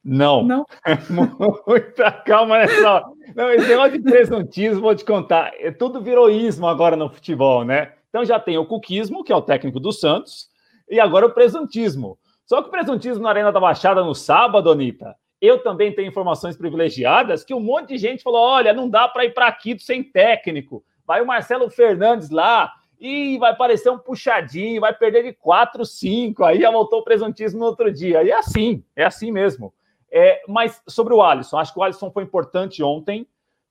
Não. 0.04 0.44
Não. 0.44 0.66
Muita 1.68 2.12
calma 2.12 2.58
nessa. 2.58 3.04
Não, 3.36 3.52
esse 3.52 3.68
negócio 3.68 3.92
de 3.92 4.00
presuntismo, 4.02 4.82
vou 4.82 4.96
te 4.96 5.06
contar. 5.06 5.52
É, 5.60 5.72
tudo 5.72 6.02
virou 6.02 6.30
ismo 6.30 6.68
agora 6.68 6.96
no 6.96 7.10
futebol, 7.10 7.64
né? 7.64 7.94
Então 8.10 8.26
já 8.26 8.40
tem 8.40 8.58
o 8.58 8.66
cuquismo, 8.66 9.24
que 9.24 9.32
é 9.32 9.36
o 9.36 9.42
técnico 9.42 9.80
do 9.80 9.92
Santos, 9.92 10.50
e 10.90 11.00
agora 11.00 11.28
o 11.28 11.34
presuntismo. 11.34 12.18
Só 12.52 12.62
que 12.62 12.68
o 12.68 12.72
presuntismo 12.72 13.24
na 13.24 13.30
Arena 13.30 13.50
da 13.50 13.62
Baixada 13.62 14.04
no 14.04 14.14
sábado, 14.14 14.70
Anitta, 14.70 15.16
eu 15.40 15.64
também 15.64 15.96
tenho 15.96 16.10
informações 16.10 16.58
privilegiadas 16.58 17.46
que 17.46 17.54
um 17.54 17.62
monte 17.62 17.94
de 17.94 17.98
gente 17.98 18.22
falou: 18.22 18.42
olha, 18.42 18.74
não 18.74 18.90
dá 18.90 19.08
para 19.08 19.24
ir 19.24 19.34
para 19.34 19.50
Quito 19.54 19.82
sem 19.82 20.04
técnico. 20.04 20.84
Vai 21.08 21.22
o 21.22 21.26
Marcelo 21.26 21.70
Fernandes 21.70 22.30
lá 22.30 22.70
e 23.00 23.38
vai 23.38 23.56
parecer 23.56 23.90
um 23.90 23.98
puxadinho, 23.98 24.82
vai 24.82 24.94
perder 24.94 25.24
de 25.24 25.32
4, 25.32 25.86
5. 25.86 26.44
Aí 26.44 26.60
já 26.60 26.70
voltou 26.70 27.00
o 27.00 27.04
presuntismo 27.06 27.62
no 27.62 27.68
outro 27.68 27.90
dia. 27.90 28.22
E 28.22 28.32
é 28.32 28.36
assim, 28.36 28.84
é 28.98 29.06
assim 29.06 29.32
mesmo. 29.32 29.74
É, 30.12 30.42
mas 30.46 30.82
sobre 30.86 31.14
o 31.14 31.22
Alisson, 31.22 31.58
acho 31.58 31.72
que 31.72 31.80
o 31.80 31.84
Alisson 31.84 32.12
foi 32.12 32.24
importante 32.24 32.84
ontem, 32.84 33.26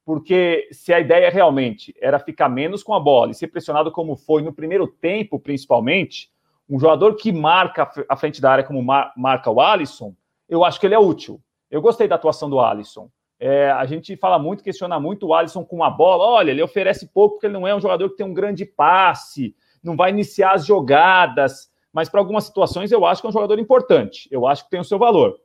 porque 0.07 0.69
se 0.73 0.91
a 0.91 0.99
ideia 0.99 1.29
realmente 1.29 1.95
era 2.01 2.19
ficar 2.19 2.49
menos 2.49 2.83
com 2.83 2.95
a 2.95 2.99
bola 2.99 3.33
e 3.33 3.35
ser 3.35 3.49
pressionado 3.49 3.93
como 3.93 4.17
foi 4.17 4.41
no 4.41 4.55
primeiro 4.55 4.87
tempo, 4.87 5.39
principalmente, 5.39 6.31
um 6.71 6.79
jogador 6.79 7.17
que 7.17 7.33
marca 7.33 7.91
a 8.09 8.17
frente 8.17 8.41
da 8.41 8.53
área 8.53 8.65
como 8.65 8.81
mar, 8.81 9.13
marca 9.17 9.51
o 9.51 9.61
Alisson, 9.61 10.15
eu 10.49 10.65
acho 10.65 10.79
que 10.79 10.87
ele 10.87 10.95
é 10.95 10.99
útil. 10.99 11.41
Eu 11.69 11.83
gostei 11.83 12.07
da 12.07 12.15
atuação 12.15 12.49
do 12.49 12.61
Alisson. 12.61 13.11
É, 13.41 13.71
a 13.71 13.85
gente 13.87 14.17
fala 14.17 14.39
muito, 14.39 14.63
questiona 14.63 15.01
muito 15.01 15.27
o 15.27 15.35
Alisson 15.35 15.65
com 15.65 15.83
a 15.83 15.91
bola. 15.91 16.25
Olha, 16.25 16.53
ele 16.53 16.63
oferece 16.63 17.09
pouco 17.09 17.35
porque 17.35 17.47
ele 17.47 17.55
não 17.55 17.67
é 17.67 17.75
um 17.75 17.81
jogador 17.81 18.09
que 18.11 18.17
tem 18.17 18.27
um 18.27 18.35
grande 18.35 18.65
passe, 18.65 19.55
não 19.83 19.97
vai 19.97 20.11
iniciar 20.11 20.53
as 20.53 20.65
jogadas, 20.65 21.71
mas 21.93 22.09
para 22.09 22.21
algumas 22.21 22.45
situações 22.45 22.93
eu 22.93 23.05
acho 23.05 23.21
que 23.21 23.27
é 23.27 23.31
um 23.31 23.33
jogador 23.33 23.59
importante. 23.59 24.29
Eu 24.31 24.47
acho 24.47 24.65
que 24.65 24.71
tem 24.71 24.81
o 24.81 24.85
seu 24.85 24.99
valor. 24.99 25.37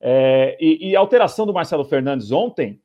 É, 0.00 0.56
e, 0.60 0.90
e, 0.90 0.96
a 0.96 1.00
alteração 1.00 1.46
do 1.46 1.54
Marcelo 1.54 1.84
Fernandes 1.84 2.32
ontem 2.32 2.80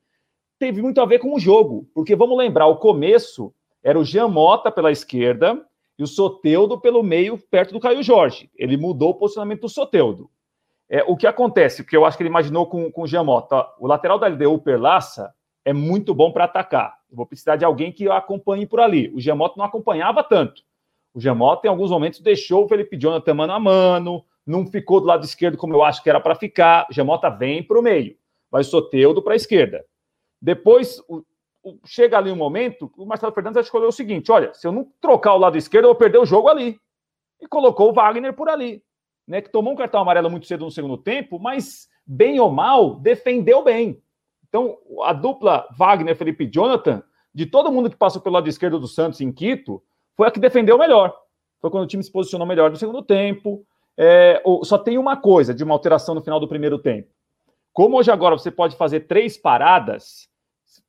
teve 0.58 0.80
muito 0.80 1.00
a 1.00 1.06
ver 1.06 1.18
com 1.18 1.34
o 1.34 1.40
jogo, 1.40 1.88
porque 1.92 2.14
vamos 2.14 2.38
lembrar, 2.38 2.66
o 2.66 2.76
começo 2.76 3.52
era 3.82 3.98
o 3.98 4.04
Jean 4.04 4.28
Mota 4.28 4.70
pela 4.70 4.92
esquerda, 4.92 5.60
e 6.00 6.02
o 6.02 6.06
Soteudo 6.06 6.80
pelo 6.80 7.02
meio, 7.02 7.36
perto 7.36 7.74
do 7.74 7.78
Caio 7.78 8.02
Jorge. 8.02 8.50
Ele 8.56 8.78
mudou 8.78 9.10
o 9.10 9.14
posicionamento 9.14 9.60
do 9.60 9.68
Soteudo. 9.68 10.30
É, 10.88 11.04
o 11.06 11.14
que 11.14 11.26
acontece, 11.26 11.84
que 11.84 11.94
eu 11.94 12.06
acho 12.06 12.16
que 12.16 12.22
ele 12.22 12.30
imaginou 12.30 12.66
com, 12.66 12.90
com 12.90 13.02
o 13.02 13.06
Giamota, 13.06 13.66
o 13.78 13.86
lateral 13.86 14.18
da 14.18 14.26
LDU, 14.26 14.58
Perlaça, 14.60 15.30
é 15.62 15.74
muito 15.74 16.14
bom 16.14 16.32
para 16.32 16.44
atacar. 16.44 16.96
Eu 17.10 17.18
vou 17.18 17.26
precisar 17.26 17.56
de 17.56 17.66
alguém 17.66 17.92
que 17.92 18.08
acompanhe 18.08 18.66
por 18.66 18.80
ali. 18.80 19.12
O 19.14 19.20
Giamota 19.20 19.56
não 19.58 19.64
acompanhava 19.66 20.24
tanto. 20.24 20.62
O 21.12 21.20
Giamota, 21.20 21.66
em 21.66 21.70
alguns 21.70 21.90
momentos, 21.90 22.20
deixou 22.20 22.64
o 22.64 22.68
Felipe 22.68 22.96
Jonathan 22.96 23.34
mano 23.34 23.52
a 23.52 23.60
mano, 23.60 24.24
não 24.46 24.64
ficou 24.66 25.02
do 25.02 25.06
lado 25.06 25.22
esquerdo 25.22 25.58
como 25.58 25.74
eu 25.74 25.84
acho 25.84 26.02
que 26.02 26.08
era 26.08 26.18
para 26.18 26.34
ficar. 26.34 26.86
O 26.90 26.94
Giamota 26.94 27.28
vem 27.28 27.62
para 27.62 27.78
o 27.78 27.82
meio. 27.82 28.16
vai 28.50 28.62
o 28.62 28.64
Soteudo 28.64 29.20
para 29.20 29.34
a 29.34 29.36
esquerda. 29.36 29.84
Depois, 30.40 30.98
chega 31.84 32.18
ali 32.18 32.30
um 32.30 32.36
momento, 32.36 32.90
o 32.96 33.06
Marcelo 33.06 33.32
Fernandes 33.32 33.64
escolheu 33.64 33.88
o 33.88 33.92
seguinte: 33.92 34.30
olha, 34.30 34.52
se 34.54 34.66
eu 34.66 34.72
não 34.72 34.86
trocar 35.00 35.34
o 35.34 35.38
lado 35.38 35.56
esquerdo, 35.56 35.84
eu 35.84 35.90
vou 35.90 35.98
perder 35.98 36.18
o 36.18 36.26
jogo 36.26 36.48
ali. 36.48 36.78
E 37.40 37.46
colocou 37.46 37.90
o 37.90 37.92
Wagner 37.92 38.34
por 38.34 38.48
ali, 38.48 38.82
né? 39.26 39.40
Que 39.40 39.50
tomou 39.50 39.72
um 39.72 39.76
cartão 39.76 40.00
amarelo 40.00 40.30
muito 40.30 40.46
cedo 40.46 40.64
no 40.64 40.70
segundo 40.70 40.98
tempo, 40.98 41.38
mas 41.38 41.88
bem 42.06 42.38
ou 42.40 42.50
mal, 42.50 42.96
defendeu 42.96 43.62
bem. 43.62 44.02
Então, 44.48 44.76
a 45.04 45.12
dupla 45.12 45.66
Wagner-Felipe 45.78 46.50
Jonathan, 46.52 47.02
de 47.32 47.46
todo 47.46 47.70
mundo 47.70 47.88
que 47.88 47.96
passou 47.96 48.20
pelo 48.20 48.34
lado 48.34 48.48
esquerdo 48.48 48.80
do 48.80 48.88
Santos 48.88 49.20
em 49.20 49.30
Quito, 49.30 49.82
foi 50.16 50.26
a 50.26 50.30
que 50.30 50.40
defendeu 50.40 50.76
melhor. 50.76 51.16
Foi 51.60 51.70
quando 51.70 51.84
o 51.84 51.86
time 51.86 52.02
se 52.02 52.10
posicionou 52.10 52.46
melhor 52.46 52.70
no 52.70 52.76
segundo 52.76 53.02
tempo. 53.02 53.64
É, 53.96 54.42
só 54.64 54.76
tem 54.76 54.98
uma 54.98 55.16
coisa 55.16 55.54
de 55.54 55.62
uma 55.62 55.74
alteração 55.74 56.14
no 56.14 56.22
final 56.22 56.40
do 56.40 56.48
primeiro 56.48 56.78
tempo. 56.78 57.08
Como 57.72 57.96
hoje 57.96 58.10
agora 58.10 58.36
você 58.36 58.50
pode 58.50 58.76
fazer 58.76 59.00
três 59.00 59.36
paradas, 59.36 60.28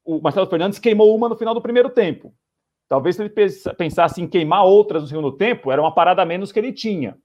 o 0.04 0.20
Marcelo 0.22 0.48
Fernandes 0.48 0.80
queimou 0.80 1.16
uma 1.16 1.30
no 1.30 1.38
final 1.38 1.54
do 1.54 1.62
primeiro 1.62 1.90
tempo. 1.90 2.34
Talvez 2.88 3.16
se 3.16 3.22
ele 3.24 3.34
pensasse 3.78 4.22
em 4.22 4.28
queimar 4.28 4.66
outras 4.66 5.04
no 5.04 5.08
segundo 5.08 5.32
tempo, 5.32 5.72
era 5.72 5.82
uma 5.82 5.94
parada 5.94 6.26
menos 6.26 6.52
que 6.52 6.60
ele 6.60 6.74
tinha. 6.74 7.18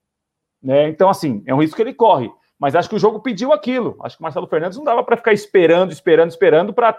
Né? 0.62 0.88
Então, 0.88 1.08
assim, 1.08 1.42
é 1.46 1.54
um 1.54 1.60
risco 1.60 1.76
que 1.76 1.82
ele 1.82 1.94
corre. 1.94 2.30
Mas 2.58 2.74
acho 2.74 2.88
que 2.88 2.94
o 2.94 3.00
jogo 3.00 3.20
pediu 3.20 3.52
aquilo. 3.52 3.96
Acho 4.00 4.16
que 4.16 4.22
o 4.22 4.24
Marcelo 4.24 4.46
Fernandes 4.46 4.78
não 4.78 4.84
dava 4.84 5.02
para 5.02 5.16
ficar 5.16 5.32
esperando, 5.32 5.92
esperando, 5.92 6.30
esperando 6.30 6.72
para 6.72 6.98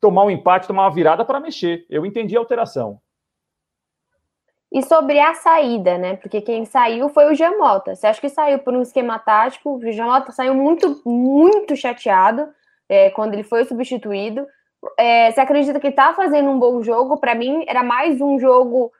tomar 0.00 0.24
um 0.24 0.30
empate, 0.30 0.66
tomar 0.66 0.82
uma 0.82 0.94
virada 0.94 1.24
para 1.24 1.40
mexer. 1.40 1.86
Eu 1.88 2.04
entendi 2.04 2.36
a 2.36 2.40
alteração. 2.40 3.00
E 4.70 4.82
sobre 4.82 5.18
a 5.18 5.32
saída, 5.34 5.96
né? 5.96 6.16
Porque 6.16 6.42
quem 6.42 6.66
saiu 6.66 7.08
foi 7.08 7.32
o 7.32 7.34
Jamota. 7.34 7.94
Você 7.94 8.06
acha 8.06 8.20
que 8.20 8.28
saiu 8.28 8.58
por 8.58 8.74
um 8.74 8.82
esquema 8.82 9.18
tático? 9.18 9.76
O 9.76 9.92
Jamota 9.92 10.30
saiu 10.30 10.54
muito, 10.54 11.00
muito 11.06 11.74
chateado 11.74 12.48
é, 12.86 13.08
quando 13.10 13.32
ele 13.32 13.42
foi 13.42 13.64
substituído. 13.64 14.46
É, 14.98 15.30
você 15.30 15.40
acredita 15.40 15.80
que 15.80 15.90
tá 15.90 16.14
fazendo 16.14 16.50
um 16.50 16.58
bom 16.58 16.82
jogo? 16.82 17.18
Para 17.18 17.34
mim, 17.34 17.64
era 17.66 17.82
mais 17.82 18.20
um 18.20 18.38
jogo 18.38 18.92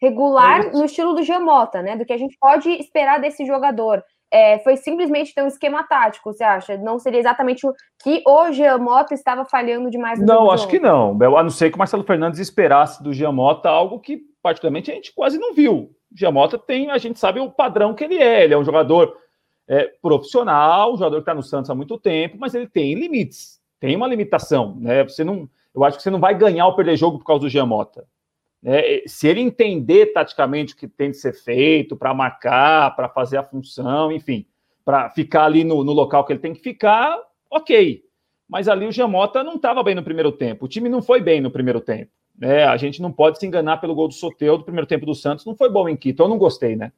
regular 0.00 0.66
é 0.66 0.70
no 0.72 0.84
estilo 0.84 1.14
do 1.14 1.22
Jamota, 1.22 1.80
né? 1.80 1.96
Do 1.96 2.04
que 2.04 2.12
a 2.12 2.18
gente 2.18 2.36
pode 2.40 2.68
esperar 2.70 3.20
desse 3.20 3.44
jogador 3.44 4.02
é, 4.32 4.58
foi 4.60 4.78
simplesmente 4.78 5.34
ter 5.34 5.42
um 5.42 5.46
esquema 5.46 5.84
tático, 5.84 6.32
você 6.32 6.42
acha? 6.42 6.78
Não 6.78 6.98
seria 6.98 7.20
exatamente 7.20 7.66
o 7.66 7.74
que 8.02 8.22
o 8.26 8.50
Giamota 8.50 9.12
estava 9.12 9.44
falhando 9.44 9.90
demais 9.90 10.18
no 10.18 10.24
Não, 10.24 10.50
acho 10.50 10.66
que 10.68 10.80
não. 10.80 11.18
A 11.36 11.42
não 11.42 11.50
ser 11.50 11.68
que 11.68 11.76
o 11.76 11.78
Marcelo 11.78 12.02
Fernandes 12.02 12.40
esperasse 12.40 13.02
do 13.02 13.12
Giamota 13.12 13.68
algo 13.68 14.00
que, 14.00 14.22
particularmente, 14.42 14.90
a 14.90 14.94
gente 14.94 15.14
quase 15.14 15.38
não 15.38 15.52
viu. 15.52 15.90
O 16.10 16.16
Giamota 16.16 16.58
tem, 16.58 16.90
a 16.90 16.96
gente 16.96 17.18
sabe 17.18 17.40
o 17.40 17.50
padrão 17.50 17.94
que 17.94 18.04
ele 18.04 18.16
é. 18.16 18.44
Ele 18.44 18.54
é 18.54 18.58
um 18.58 18.64
jogador 18.64 19.14
é, 19.68 19.92
profissional, 20.00 20.94
um 20.94 20.96
jogador 20.96 21.16
que 21.16 21.22
está 21.22 21.34
no 21.34 21.42
Santos 21.42 21.70
há 21.70 21.74
muito 21.74 21.98
tempo, 21.98 22.38
mas 22.40 22.54
ele 22.54 22.66
tem 22.66 22.94
limites, 22.94 23.60
tem 23.82 23.96
uma 23.96 24.06
limitação. 24.06 24.76
Né? 24.78 25.02
Você 25.02 25.24
não, 25.24 25.50
eu 25.74 25.82
acho 25.82 25.96
que 25.96 26.04
você 26.04 26.10
não 26.10 26.20
vai 26.20 26.38
ganhar 26.38 26.68
ou 26.68 26.76
perder 26.76 26.96
jogo 26.96 27.18
por 27.18 27.24
causa 27.24 27.40
do 27.40 27.48
Giamota. 27.48 28.06
Né? 28.62 29.00
Se 29.08 29.26
ele 29.26 29.40
entender 29.40 30.12
taticamente 30.12 30.72
o 30.72 30.76
que 30.76 30.86
tem 30.86 31.10
de 31.10 31.16
ser 31.16 31.32
feito 31.32 31.96
para 31.96 32.14
marcar, 32.14 32.94
para 32.94 33.08
fazer 33.08 33.38
a 33.38 33.42
função, 33.42 34.12
enfim, 34.12 34.46
para 34.84 35.10
ficar 35.10 35.46
ali 35.46 35.64
no, 35.64 35.82
no, 35.82 35.92
local 35.92 36.24
que 36.24 36.32
ele 36.32 36.38
tem 36.38 36.54
que 36.54 36.60
ficar, 36.60 37.18
ok. 37.50 38.04
Mas 38.48 38.68
ali 38.68 38.86
o 38.86 38.92
Jamota 38.92 39.42
não 39.42 39.56
estava 39.56 39.82
bem 39.82 39.96
no 39.96 40.04
primeiro 40.04 40.30
tempo. 40.30 40.66
O 40.66 40.68
time 40.68 40.88
não 40.88 41.02
foi 41.02 41.20
bem 41.20 41.40
no 41.40 41.50
primeiro 41.50 41.80
tempo. 41.80 42.12
Né? 42.38 42.62
A 42.62 42.76
gente 42.76 43.02
não 43.02 43.10
pode 43.10 43.40
se 43.40 43.46
enganar 43.46 43.78
pelo 43.78 43.96
gol 43.96 44.06
do 44.06 44.14
Soteu 44.14 44.58
do 44.58 44.64
primeiro 44.64 44.86
tempo 44.86 45.04
do 45.04 45.14
Santos. 45.14 45.44
Não 45.44 45.56
foi 45.56 45.68
bom 45.68 45.88
em 45.88 45.96
Quito. 45.96 46.22
Eu 46.22 46.28
não 46.28 46.38
gostei, 46.38 46.76
né? 46.76 46.92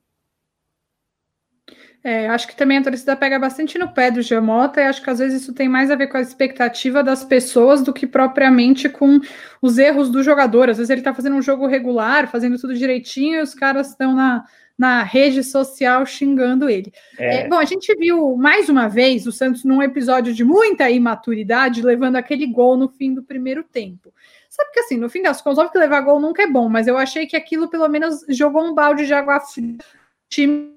É, 2.06 2.28
acho 2.28 2.46
que 2.46 2.54
também 2.54 2.76
a 2.76 2.82
torcida 2.82 3.16
pega 3.16 3.38
bastante 3.38 3.78
no 3.78 3.88
pé 3.88 4.10
do 4.10 4.20
Giamota 4.20 4.78
e 4.78 4.84
acho 4.84 5.02
que 5.02 5.08
às 5.08 5.20
vezes 5.20 5.40
isso 5.40 5.54
tem 5.54 5.70
mais 5.70 5.90
a 5.90 5.96
ver 5.96 6.08
com 6.08 6.18
a 6.18 6.20
expectativa 6.20 7.02
das 7.02 7.24
pessoas 7.24 7.82
do 7.82 7.94
que 7.94 8.06
propriamente 8.06 8.90
com 8.90 9.18
os 9.62 9.78
erros 9.78 10.10
do 10.10 10.22
jogador. 10.22 10.68
Às 10.68 10.76
vezes 10.76 10.90
ele 10.90 11.00
tá 11.00 11.14
fazendo 11.14 11.36
um 11.36 11.40
jogo 11.40 11.66
regular, 11.66 12.30
fazendo 12.30 12.58
tudo 12.58 12.74
direitinho 12.74 13.38
e 13.38 13.42
os 13.42 13.54
caras 13.54 13.88
estão 13.88 14.14
na, 14.14 14.44
na 14.76 15.02
rede 15.02 15.42
social 15.42 16.04
xingando 16.04 16.68
ele. 16.68 16.92
É. 17.18 17.36
É, 17.36 17.48
bom, 17.48 17.56
a 17.56 17.64
gente 17.64 17.94
viu 17.96 18.36
mais 18.36 18.68
uma 18.68 18.86
vez 18.86 19.26
o 19.26 19.32
Santos 19.32 19.64
num 19.64 19.82
episódio 19.82 20.34
de 20.34 20.44
muita 20.44 20.90
imaturidade, 20.90 21.80
levando 21.80 22.16
aquele 22.16 22.46
gol 22.46 22.76
no 22.76 22.86
fim 22.86 23.14
do 23.14 23.22
primeiro 23.22 23.64
tempo. 23.64 24.12
Sabe 24.50 24.72
que 24.72 24.80
assim, 24.80 24.98
no 24.98 25.08
fim 25.08 25.22
das 25.22 25.40
contas, 25.40 25.56
óbvio 25.56 25.72
que 25.72 25.78
levar 25.78 26.02
gol 26.02 26.20
nunca 26.20 26.42
é 26.42 26.46
bom, 26.46 26.68
mas 26.68 26.86
eu 26.86 26.98
achei 26.98 27.26
que 27.26 27.34
aquilo 27.34 27.66
pelo 27.66 27.88
menos 27.88 28.26
jogou 28.28 28.62
um 28.62 28.74
balde 28.74 29.06
de 29.06 29.14
água 29.14 29.40
fria 29.40 29.78
time 30.28 30.73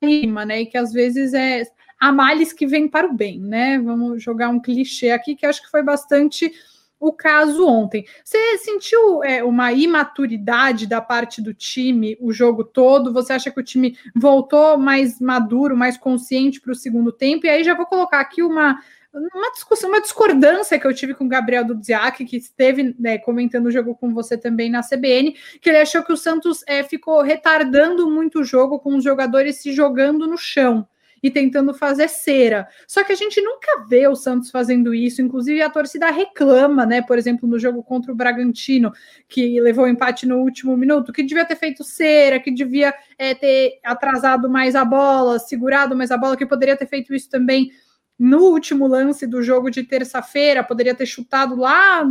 clima, 0.00 0.44
né? 0.44 0.62
E 0.62 0.66
que 0.66 0.78
às 0.78 0.92
vezes 0.92 1.34
é 1.34 1.62
a 2.00 2.10
males 2.10 2.52
que 2.52 2.66
vem 2.66 2.88
para 2.88 3.06
o 3.06 3.12
bem, 3.12 3.38
né? 3.38 3.78
Vamos 3.78 4.22
jogar 4.22 4.48
um 4.48 4.60
clichê 4.60 5.10
aqui 5.10 5.36
que 5.36 5.44
acho 5.44 5.62
que 5.62 5.70
foi 5.70 5.82
bastante 5.82 6.50
o 6.98 7.12
caso 7.12 7.66
ontem. 7.66 8.04
Você 8.22 8.58
sentiu 8.58 9.24
é, 9.24 9.42
uma 9.42 9.72
imaturidade 9.72 10.86
da 10.86 11.00
parte 11.00 11.40
do 11.40 11.54
time 11.54 12.16
o 12.20 12.32
jogo 12.32 12.62
todo? 12.62 13.12
Você 13.12 13.32
acha 13.32 13.50
que 13.50 13.60
o 13.60 13.64
time 13.64 13.96
voltou 14.14 14.76
mais 14.76 15.18
maduro, 15.18 15.76
mais 15.76 15.96
consciente 15.96 16.60
para 16.60 16.72
o 16.72 16.76
segundo 16.76 17.10
tempo? 17.10 17.46
E 17.46 17.48
aí 17.48 17.64
já 17.64 17.74
vou 17.74 17.86
colocar 17.86 18.20
aqui 18.20 18.42
uma 18.42 18.78
uma 19.12 19.50
discussão, 19.52 19.90
uma 19.90 20.00
discordância 20.00 20.78
que 20.78 20.86
eu 20.86 20.94
tive 20.94 21.14
com 21.14 21.24
o 21.24 21.28
Gabriel 21.28 21.64
Dudziak, 21.64 22.24
que 22.24 22.36
esteve 22.36 22.94
né, 22.98 23.18
comentando 23.18 23.66
o 23.66 23.70
jogo 23.70 23.94
com 23.94 24.14
você 24.14 24.36
também 24.36 24.70
na 24.70 24.82
CBN, 24.82 25.34
que 25.60 25.68
ele 25.68 25.78
achou 25.78 26.02
que 26.02 26.12
o 26.12 26.16
Santos 26.16 26.62
é, 26.66 26.82
ficou 26.84 27.20
retardando 27.22 28.08
muito 28.08 28.40
o 28.40 28.44
jogo 28.44 28.78
com 28.78 28.96
os 28.96 29.04
jogadores 29.04 29.56
se 29.56 29.72
jogando 29.72 30.26
no 30.26 30.38
chão 30.38 30.86
e 31.22 31.30
tentando 31.30 31.74
fazer 31.74 32.08
cera. 32.08 32.66
Só 32.86 33.04
que 33.04 33.12
a 33.12 33.16
gente 33.16 33.42
nunca 33.42 33.84
vê 33.88 34.06
o 34.08 34.14
Santos 34.14 34.50
fazendo 34.50 34.94
isso, 34.94 35.20
inclusive 35.20 35.60
a 35.60 35.68
torcida 35.68 36.10
reclama, 36.10 36.86
né? 36.86 37.02
Por 37.02 37.18
exemplo, 37.18 37.48
no 37.48 37.58
jogo 37.58 37.82
contra 37.82 38.10
o 38.10 38.14
Bragantino, 38.14 38.92
que 39.28 39.60
levou 39.60 39.84
o 39.84 39.88
empate 39.88 40.26
no 40.26 40.38
último 40.38 40.76
minuto, 40.76 41.12
que 41.12 41.22
devia 41.22 41.44
ter 41.44 41.56
feito 41.56 41.84
cera, 41.84 42.40
que 42.40 42.50
devia 42.50 42.94
é, 43.18 43.34
ter 43.34 43.80
atrasado 43.84 44.48
mais 44.48 44.74
a 44.74 44.84
bola, 44.84 45.38
segurado 45.38 45.94
mais 45.94 46.10
a 46.10 46.16
bola, 46.16 46.36
que 46.36 46.46
poderia 46.46 46.76
ter 46.76 46.86
feito 46.86 47.12
isso 47.12 47.28
também 47.28 47.70
no 48.20 48.40
último 48.42 48.86
lance 48.86 49.26
do 49.26 49.42
jogo 49.42 49.70
de 49.70 49.82
terça-feira, 49.82 50.62
poderia 50.62 50.94
ter 50.94 51.06
chutado 51.06 51.56
lá 51.56 52.06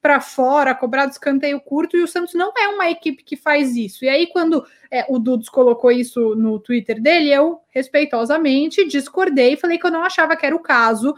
para 0.00 0.18
fora, 0.18 0.74
cobrado 0.74 1.12
escanteio 1.12 1.60
curto, 1.60 1.98
e 1.98 2.02
o 2.02 2.08
Santos 2.08 2.32
não 2.32 2.50
é 2.56 2.68
uma 2.68 2.88
equipe 2.88 3.22
que 3.22 3.36
faz 3.36 3.76
isso. 3.76 4.02
E 4.02 4.08
aí, 4.08 4.26
quando 4.28 4.64
é, 4.90 5.04
o 5.06 5.18
Dudes 5.18 5.50
colocou 5.50 5.92
isso 5.92 6.34
no 6.34 6.58
Twitter 6.58 6.98
dele, 6.98 7.30
eu 7.30 7.60
respeitosamente 7.68 8.88
discordei 8.88 9.52
e 9.52 9.56
falei 9.58 9.76
que 9.76 9.86
eu 9.86 9.90
não 9.90 10.02
achava 10.02 10.34
que 10.34 10.46
era 10.46 10.56
o 10.56 10.62
caso 10.62 11.14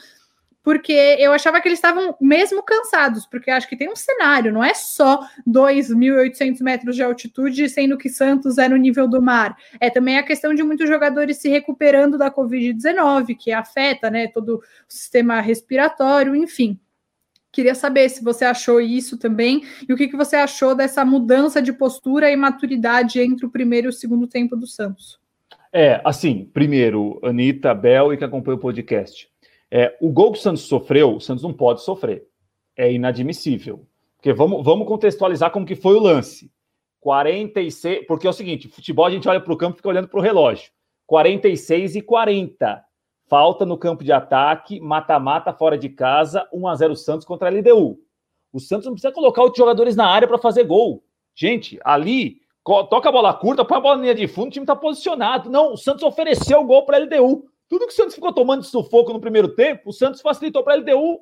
porque 0.63 0.93
eu 0.93 1.33
achava 1.33 1.61
que 1.61 1.69
eles 1.69 1.79
estavam 1.79 2.15
mesmo 2.21 2.63
cansados, 2.63 3.27
porque 3.27 3.51
acho 3.51 3.69
que 3.69 3.77
tem 3.77 3.91
um 3.91 3.97
cenário, 3.97 4.53
não 4.53 4.63
é 4.63 4.75
só 4.75 5.21
2.800 5.47 6.61
metros 6.63 6.95
de 6.95 7.03
altitude, 7.03 7.69
sendo 7.69 7.99
que 7.99 8.09
Santos 8.09 8.59
é 8.59 8.69
no 8.69 8.77
nível 8.77 9.09
do 9.09 9.21
mar. 9.21 9.57
É 9.81 9.91
também 9.91 10.19
a 10.19 10.23
questão 10.23 10.55
de 10.55 10.63
muitos 10.63 10.89
jogadores 10.89 11.39
se 11.39 11.49
recuperando 11.49 12.17
da 12.17 12.31
Covid-19, 12.31 13.37
que 13.37 13.51
afeta 13.51 14.09
né, 14.09 14.29
todo 14.29 14.57
o 14.57 14.63
sistema 14.87 15.41
respiratório, 15.41 16.37
enfim. 16.37 16.79
Queria 17.51 17.75
saber 17.75 18.09
se 18.09 18.25
você 18.25 18.47
achou 18.47 18.81
isso 18.81 19.19
também 19.19 19.63
e 19.87 19.93
o 19.93 19.97
que, 19.97 20.09
que 20.09 20.17
você 20.17 20.37
achou 20.37 20.75
dessa 20.75 21.05
mudança 21.05 21.61
de 21.61 21.73
postura 21.73 22.31
e 22.31 22.37
maturidade 22.37 23.21
entre 23.21 23.45
o 23.45 23.51
primeiro 23.51 23.89
e 23.89 23.91
o 23.91 23.93
segundo 23.93 24.27
tempo 24.27 24.57
do 24.57 24.67
Santos. 24.67 25.21
É, 25.71 26.01
assim, 26.05 26.49
primeiro, 26.53 27.21
Anitta, 27.23 27.75
Bel 27.75 28.13
e 28.13 28.17
que 28.17 28.25
acompanha 28.25 28.57
o 28.57 28.61
podcast. 28.61 29.32
É, 29.75 29.97
o 30.03 30.11
gol 30.11 30.33
que 30.33 30.39
o 30.39 30.43
Santos 30.43 30.65
sofreu, 30.65 31.17
o 31.17 31.21
Santos 31.21 31.43
não 31.43 31.51
pode 31.51 31.81
sofrer. 31.81 32.29
É 32.77 32.93
inadmissível. 32.93 33.87
Porque 34.17 34.31
vamos, 34.31 34.63
vamos 34.63 34.87
contextualizar 34.87 35.51
como 35.51 35.65
que 35.65 35.75
foi 35.75 35.95
o 35.95 36.01
lance. 36.01 36.53
46, 37.01 38.07
porque 38.07 38.27
é 38.27 38.31
o 38.31 38.35
seguinte, 38.35 38.69
futebol 38.69 39.07
a 39.07 39.11
gente 39.11 39.27
olha 39.27 39.41
para 39.41 39.53
o 39.53 39.57
campo 39.57 39.77
e 39.77 39.77
fica 39.79 39.89
olhando 39.89 40.09
para 40.09 40.21
o 40.21 40.23
relógio. 40.23 40.71
46 41.07 41.97
e 41.97 42.03
40. 42.03 42.85
Falta 43.27 43.65
no 43.65 43.79
campo 43.79 44.05
de 44.05 44.13
ataque, 44.13 44.79
mata-mata 44.79 45.55
fora 45.55 45.79
de 45.79 45.89
casa, 45.89 46.47
1 46.53 46.69
a 46.69 46.75
0 46.75 46.95
Santos 46.95 47.27
contra 47.27 47.49
a 47.49 47.51
LDU. 47.51 47.99
O 48.53 48.61
Santos 48.61 48.85
não 48.85 48.93
precisa 48.93 49.11
colocar 49.11 49.43
os 49.43 49.57
jogadores 49.57 49.97
na 49.97 50.07
área 50.07 50.29
para 50.29 50.37
fazer 50.37 50.65
gol. 50.65 51.03
Gente, 51.35 51.81
ali, 51.83 52.43
toca 52.63 53.09
a 53.09 53.13
bola 53.13 53.33
curta, 53.33 53.65
põe 53.65 53.79
a 53.79 53.81
bola 53.81 53.97
na 53.97 54.03
linha 54.03 54.15
de 54.15 54.29
fundo, 54.29 54.49
o 54.49 54.51
time 54.51 54.65
está 54.65 54.77
posicionado. 54.77 55.49
Não, 55.49 55.73
o 55.73 55.79
Santos 55.79 56.03
ofereceu 56.03 56.61
o 56.61 56.67
gol 56.67 56.85
para 56.85 56.99
a 56.99 57.01
LDU. 57.01 57.51
Tudo 57.73 57.87
que 57.87 57.93
o 57.95 57.97
Santos 57.97 58.15
ficou 58.15 58.31
tomando 58.35 58.61
de 58.61 58.67
sufoco 58.67 59.15
no 59.15 59.19
primeiro 59.19 59.49
tempo, 59.49 59.89
o 59.89 59.93
Santos 59.95 60.21
facilitou 60.21 60.63
para 60.63 60.75
a 60.75 60.77
LDU. 60.77 61.21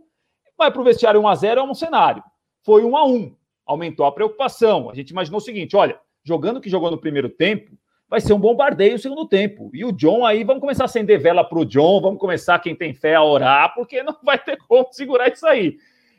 Vai 0.58 0.68
para 0.68 0.80
o 0.80 0.84
vestiário 0.84 1.22
1x0 1.22 1.58
é 1.58 1.62
um 1.62 1.72
cenário. 1.74 2.24
Foi 2.64 2.82
1x1. 2.82 3.36
Aumentou 3.64 4.04
a 4.04 4.10
preocupação. 4.10 4.90
A 4.90 4.94
gente 4.94 5.10
imaginou 5.10 5.38
o 5.38 5.40
seguinte: 5.40 5.76
olha, 5.76 6.00
jogando 6.24 6.56
o 6.56 6.60
que 6.60 6.68
jogou 6.68 6.90
no 6.90 6.98
primeiro 6.98 7.28
tempo, 7.28 7.70
vai 8.08 8.20
ser 8.20 8.32
um 8.32 8.40
bombardeio 8.40 8.94
no 8.94 8.98
segundo 8.98 9.28
tempo. 9.28 9.70
E 9.72 9.84
o 9.84 9.92
John 9.92 10.26
aí, 10.26 10.42
vamos 10.42 10.60
começar 10.60 10.82
a 10.82 10.86
acender 10.86 11.20
vela 11.20 11.44
para 11.44 11.60
o 11.60 11.64
John, 11.64 12.00
vamos 12.00 12.18
começar, 12.18 12.58
quem 12.58 12.74
tem 12.74 12.92
fé, 12.92 13.14
a 13.14 13.22
orar, 13.22 13.72
porque 13.72 14.02
não 14.02 14.16
vai 14.20 14.36
ter 14.36 14.56
como 14.56 14.88
segurar 14.90 15.28
isso 15.28 15.46
aí. 15.46 15.76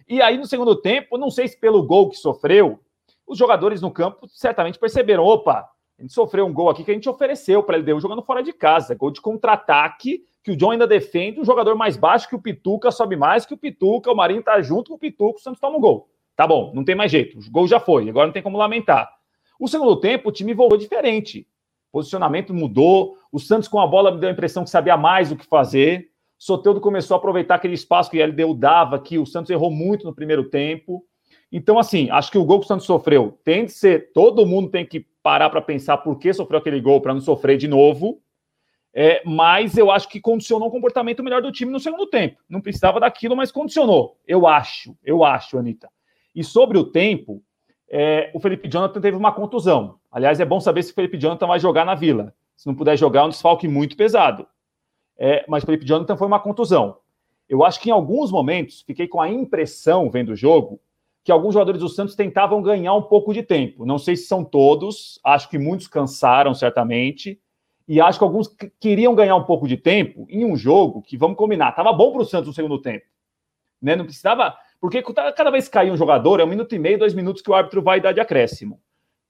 E 0.08 0.22
aí, 0.22 0.38
no 0.38 0.48
segundo 0.48 0.78
tempo, 0.78 1.18
não 1.18 1.30
sei 1.30 1.50
se 1.50 1.60
pelo 1.60 1.84
gol 1.84 2.10
que 2.10 2.16
sofreu, 2.16 2.80
os 3.28 3.38
jogadores 3.38 3.82
no 3.82 3.92
campo 3.92 4.30
certamente 4.30 4.80
perceberam: 4.80 5.26
opa, 5.26 5.70
a 6.02 6.04
gente 6.04 6.14
sofreu 6.14 6.48
um 6.48 6.54
gol 6.54 6.68
aqui 6.68 6.84
que 6.84 6.90
a 6.90 6.94
gente 6.96 7.08
ofereceu 7.08 7.62
para 7.62 7.78
ele 7.78 7.86
deu 7.86 8.00
jogando 8.00 8.24
fora 8.24 8.42
de 8.42 8.52
casa, 8.52 8.96
gol 8.96 9.12
de 9.12 9.22
contra-ataque 9.22 10.24
que 10.44 10.50
o 10.50 10.58
John 10.58 10.72
ainda 10.72 10.88
defende 10.88 11.40
um 11.40 11.46
jogador 11.46 11.76
mais 11.76 11.96
baixo 11.96 12.28
que 12.28 12.34
o 12.34 12.42
Pituca, 12.42 12.90
sobe 12.90 13.16
mais 13.16 13.46
que 13.46 13.54
o 13.54 13.58
Pituca, 13.58 14.12
o 14.12 14.16
Marinho 14.16 14.42
tá 14.42 14.60
junto 14.64 14.90
com 14.90 14.96
o 14.96 15.00
Pituca, 15.00 15.38
o 15.38 15.42
Santos 15.42 15.62
toma 15.62 15.78
um 15.78 15.80
gol. 15.80 16.10
Tá 16.36 16.48
bom, 16.48 16.72
não 16.74 16.84
tem 16.84 16.96
mais 16.96 17.12
jeito, 17.12 17.38
o 17.38 17.52
gol 17.52 17.68
já 17.68 17.80
foi, 17.80 18.10
agora 18.10 18.26
não 18.26 18.34
tem 18.34 18.42
como 18.42 18.58
lamentar. 18.58 19.08
O 19.60 19.68
segundo 19.68 19.96
tempo, 19.98 20.30
o 20.30 20.32
time 20.32 20.56
voltou 20.56 20.76
diferente. 20.76 21.48
O 21.90 22.00
posicionamento 22.00 22.52
mudou, 22.52 23.16
o 23.32 23.40
Santos 23.40 23.68
com 23.68 23.80
a 23.80 23.86
bola 23.86 24.10
me 24.10 24.20
deu 24.20 24.30
a 24.30 24.32
impressão 24.32 24.64
que 24.64 24.72
sabia 24.72 24.98
mais 24.98 25.32
o 25.32 25.36
que 25.36 25.46
fazer. 25.46 26.10
Soteudo 26.36 26.82
começou 26.82 27.14
a 27.14 27.20
aproveitar 27.20 27.56
aquele 27.56 27.76
espaço 27.76 28.10
que 28.10 28.18
ele 28.18 28.32
deu 28.32 28.56
dava, 28.56 28.98
que 28.98 29.20
o 29.20 29.26
Santos 29.28 29.52
errou 29.52 29.70
muito 29.70 30.08
no 30.08 30.16
primeiro 30.16 30.50
tempo. 30.50 31.06
Então, 31.52 31.78
assim, 31.78 32.10
acho 32.10 32.32
que 32.32 32.38
o 32.38 32.46
gol 32.46 32.60
que 32.60 32.66
o 32.66 32.68
Santos 32.68 32.86
sofreu 32.86 33.38
tem 33.44 33.66
de 33.66 33.74
ser. 33.74 34.12
Todo 34.14 34.46
mundo 34.46 34.70
tem 34.70 34.86
que 34.86 35.06
parar 35.22 35.50
para 35.50 35.62
pensar 35.62 35.98
por 35.98 36.18
que 36.18 36.34
sofreu 36.34 36.60
aquele 36.60 36.80
gol 36.80 37.02
para 37.02 37.14
não 37.14 37.22
sofrer 37.22 37.58
de 37.58 37.68
novo. 37.68 38.22
É, 38.94 39.22
mas 39.26 39.78
eu 39.78 39.90
acho 39.90 40.10
que 40.10 40.20
condicionou 40.20 40.68
o 40.68 40.72
comportamento 40.72 41.24
melhor 41.24 41.42
do 41.42 41.52
time 41.52 41.72
no 41.72 41.80
segundo 41.80 42.08
tempo. 42.08 42.38
Não 42.50 42.62
precisava 42.62 43.00
daquilo, 43.00 43.36
mas 43.36 43.52
condicionou. 43.52 44.18
Eu 44.28 44.48
acho, 44.48 44.98
eu 45.04 45.24
acho, 45.24 45.58
Anitta. 45.58 45.90
E 46.36 46.44
sobre 46.44 46.78
o 46.78 46.84
tempo, 46.84 47.42
é, 47.90 48.32
o 48.34 48.40
Felipe 48.40 48.70
Jonathan 48.70 49.00
teve 49.00 49.18
uma 49.18 49.32
contusão. 49.32 50.00
Aliás, 50.12 50.40
é 50.40 50.46
bom 50.46 50.60
saber 50.60 50.84
se 50.84 50.92
o 50.92 50.96
Felipe 50.96 51.18
Jonathan 51.18 51.48
vai 51.48 51.60
jogar 51.60 51.86
na 51.86 51.96
Vila. 51.96 52.34
Se 52.56 52.68
não 52.68 52.76
puder 52.76 52.98
jogar, 52.98 53.22
é 53.22 53.24
um 53.24 53.30
desfalque 53.30 53.68
muito 53.68 53.96
pesado. 53.96 54.48
É, 55.18 55.46
mas 55.48 55.64
o 55.64 55.66
Felipe 55.66 55.86
Jonathan 55.86 56.18
foi 56.18 56.28
uma 56.28 56.40
contusão. 56.40 56.98
Eu 57.48 57.64
acho 57.64 57.80
que 57.82 57.90
em 57.90 57.94
alguns 57.94 58.32
momentos 58.32 58.82
fiquei 58.82 59.08
com 59.08 59.22
a 59.22 59.30
impressão, 59.30 60.10
vendo 60.10 60.30
o 60.30 60.36
jogo, 60.36 60.80
que 61.24 61.32
alguns 61.32 61.54
jogadores 61.54 61.82
do 61.82 61.90
Santos 61.90 62.16
tentavam 62.16 62.62
ganhar 62.62 62.94
um 62.94 63.02
pouco 63.02 63.34
de 63.34 63.44
tempo. 63.44 63.86
Não 63.86 63.98
sei 63.98 64.16
se 64.16 64.26
são 64.26 64.44
todos, 64.44 65.20
acho 65.24 65.50
que 65.50 65.58
muitos 65.58 65.88
cansaram, 65.88 66.54
certamente, 66.54 67.40
e 67.88 68.00
acho 68.00 68.18
que 68.18 68.24
alguns 68.24 68.48
queriam 68.80 69.14
ganhar 69.14 69.36
um 69.36 69.44
pouco 69.44 69.68
de 69.68 69.78
tempo 69.78 70.26
em 70.30 70.46
um 70.46 70.56
jogo 70.56 71.02
que, 71.02 71.18
vamos 71.18 71.38
combinar, 71.38 71.70
estava 71.70 71.94
bom 71.94 72.12
para 72.12 72.22
o 72.22 72.26
Santos 72.26 72.48
no 72.48 72.54
segundo 72.54 72.82
tempo. 72.82 73.06
Né? 73.82 73.96
Não 73.96 74.06
precisava. 74.06 74.56
Porque 74.80 75.04
cada 75.36 75.52
vez 75.52 75.66
que 75.68 75.74
cair 75.74 75.92
um 75.92 75.98
jogador, 75.98 76.40
é 76.40 76.44
um 76.44 76.48
minuto 76.48 76.74
e 76.74 76.80
meio, 76.80 76.98
dois 76.98 77.14
minutos 77.14 77.42
que 77.42 77.52
o 77.52 77.54
árbitro 77.54 77.82
vai 77.82 78.02
dar 78.02 78.14
de 78.14 78.20
acréscimo. 78.20 78.80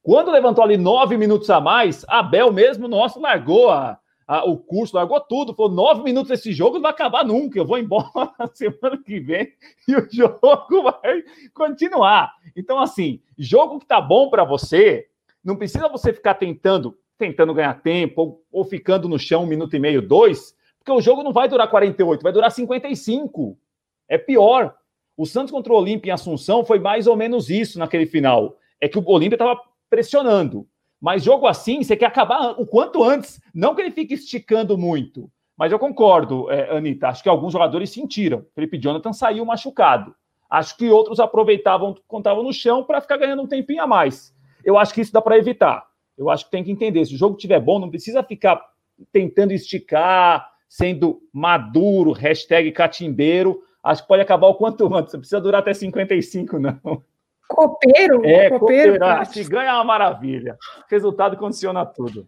Quando 0.02 0.32
levantou 0.32 0.64
ali 0.64 0.78
nove 0.78 1.18
minutos 1.18 1.50
a 1.50 1.60
mais, 1.60 2.06
Abel 2.08 2.54
mesmo, 2.54 2.88
nosso, 2.88 3.20
largou 3.20 3.70
a, 3.70 4.00
a, 4.32 4.46
o 4.46 4.58
curso, 4.58 4.96
largou 4.96 5.20
tudo, 5.20 5.54
falou: 5.54 5.70
nove 5.70 6.04
minutos 6.04 6.30
desse 6.30 6.54
jogo 6.54 6.76
não 6.76 6.84
vai 6.84 6.92
acabar 6.92 7.26
nunca, 7.26 7.60
eu 7.60 7.66
vou 7.66 7.78
embora 7.78 8.10
na 8.40 8.48
semana 8.48 8.98
que 9.06 9.20
vem 9.20 9.52
e 9.86 9.94
o 9.94 10.08
jogo 10.10 10.84
vai 11.04 11.22
continuar. 11.54 12.34
Então, 12.56 12.80
assim, 12.80 13.20
jogo 13.38 13.78
que 13.78 13.86
tá 13.86 14.00
bom 14.00 14.30
para 14.30 14.46
você, 14.46 15.10
não 15.44 15.58
precisa 15.58 15.90
você 15.90 16.14
ficar 16.14 16.36
tentando, 16.36 16.98
tentando 17.18 17.54
ganhar 17.54 17.82
tempo 17.82 18.22
ou, 18.22 18.44
ou 18.50 18.64
ficando 18.64 19.10
no 19.10 19.20
chão 19.20 19.44
um 19.44 19.48
minuto 19.48 19.76
e 19.76 19.80
meio, 19.80 20.02
dois, 20.02 20.56
porque 20.80 20.94
o 20.94 21.02
jogo 21.02 21.24
não 21.24 21.34
vai 21.34 21.50
durar 21.50 21.70
48, 21.70 22.24
vai 22.24 22.32
durar 22.32 22.52
55. 22.52 23.60
É 24.08 24.18
pior. 24.18 24.78
O 25.18 25.26
Santos 25.26 25.52
contra 25.52 25.74
o 25.74 25.76
Olímpia 25.76 26.10
em 26.10 26.14
Assunção 26.14 26.64
foi 26.64 26.80
mais 26.80 27.06
ou 27.06 27.18
menos 27.18 27.50
isso 27.50 27.78
naquele 27.78 28.06
final. 28.06 28.58
É 28.80 28.88
que 28.88 28.98
o 28.98 29.04
Olímpia 29.10 29.36
estava 29.36 29.60
pressionando. 29.90 30.66
Mas 31.02 31.24
jogo 31.24 31.48
assim, 31.48 31.84
você 31.84 31.98
quer 31.98 32.06
acabar 32.06 32.52
o 32.52 32.66
quanto 32.68 33.04
antes. 33.04 33.42
Não 33.54 33.74
que 33.74 33.82
ele 33.82 33.92
fique 33.92 34.14
esticando 34.14 34.78
muito. 34.78 35.32
Mas 35.58 35.72
eu 35.72 35.80
concordo, 35.80 36.50
é, 36.52 36.76
Anitta. 36.78 37.08
Acho 37.08 37.24
que 37.24 37.30
alguns 37.30 37.52
jogadores 37.52 37.90
sentiram. 37.90 38.46
Felipe 38.54 38.78
Jonathan 38.78 39.12
saiu 39.12 39.44
machucado. 39.44 40.16
Acho 40.50 40.78
que 40.78 40.90
outros 40.90 41.20
aproveitavam 41.20 41.96
quando 42.08 42.22
estavam 42.22 42.44
no 42.44 42.54
chão 42.54 42.84
para 42.84 43.02
ficar 43.02 43.18
ganhando 43.18 43.42
um 43.42 43.48
tempinho 43.48 43.82
a 43.82 43.88
mais. 43.88 44.34
Eu 44.64 44.78
acho 44.78 44.94
que 44.94 45.02
isso 45.02 45.12
dá 45.12 45.22
para 45.22 45.38
evitar. 45.38 45.86
Eu 46.18 46.30
acho 46.30 46.46
que 46.46 46.52
tem 46.52 46.64
que 46.64 46.72
entender. 46.72 47.04
Se 47.06 47.16
o 47.16 47.18
jogo 47.18 47.36
estiver 47.36 47.60
bom, 47.60 47.80
não 47.80 47.90
precisa 47.90 48.22
ficar 48.22 48.62
tentando 49.12 49.54
esticar, 49.54 50.48
sendo 50.70 51.22
maduro, 51.34 52.12
hashtag 52.12 52.72
catimbeiro. 52.72 53.64
Acho 53.84 54.04
que 54.04 54.08
pode 54.08 54.22
acabar 54.22 54.48
o 54.48 54.56
quanto 54.56 54.94
antes. 54.94 55.14
Não 55.14 55.20
precisa 55.20 55.42
durar 55.42 55.62
até 55.62 55.74
55, 55.74 56.60
não. 56.60 57.04
Copeiro? 57.48 58.26
É, 58.26 58.50
copeiro. 58.50 59.00
copeiro. 59.00 59.26
Se 59.26 59.44
ganha 59.44 59.72
é 59.72 59.74
uma 59.74 59.84
maravilha. 59.84 60.58
Resultado 60.90 61.38
condiciona 61.38 61.86
tudo. 61.86 62.28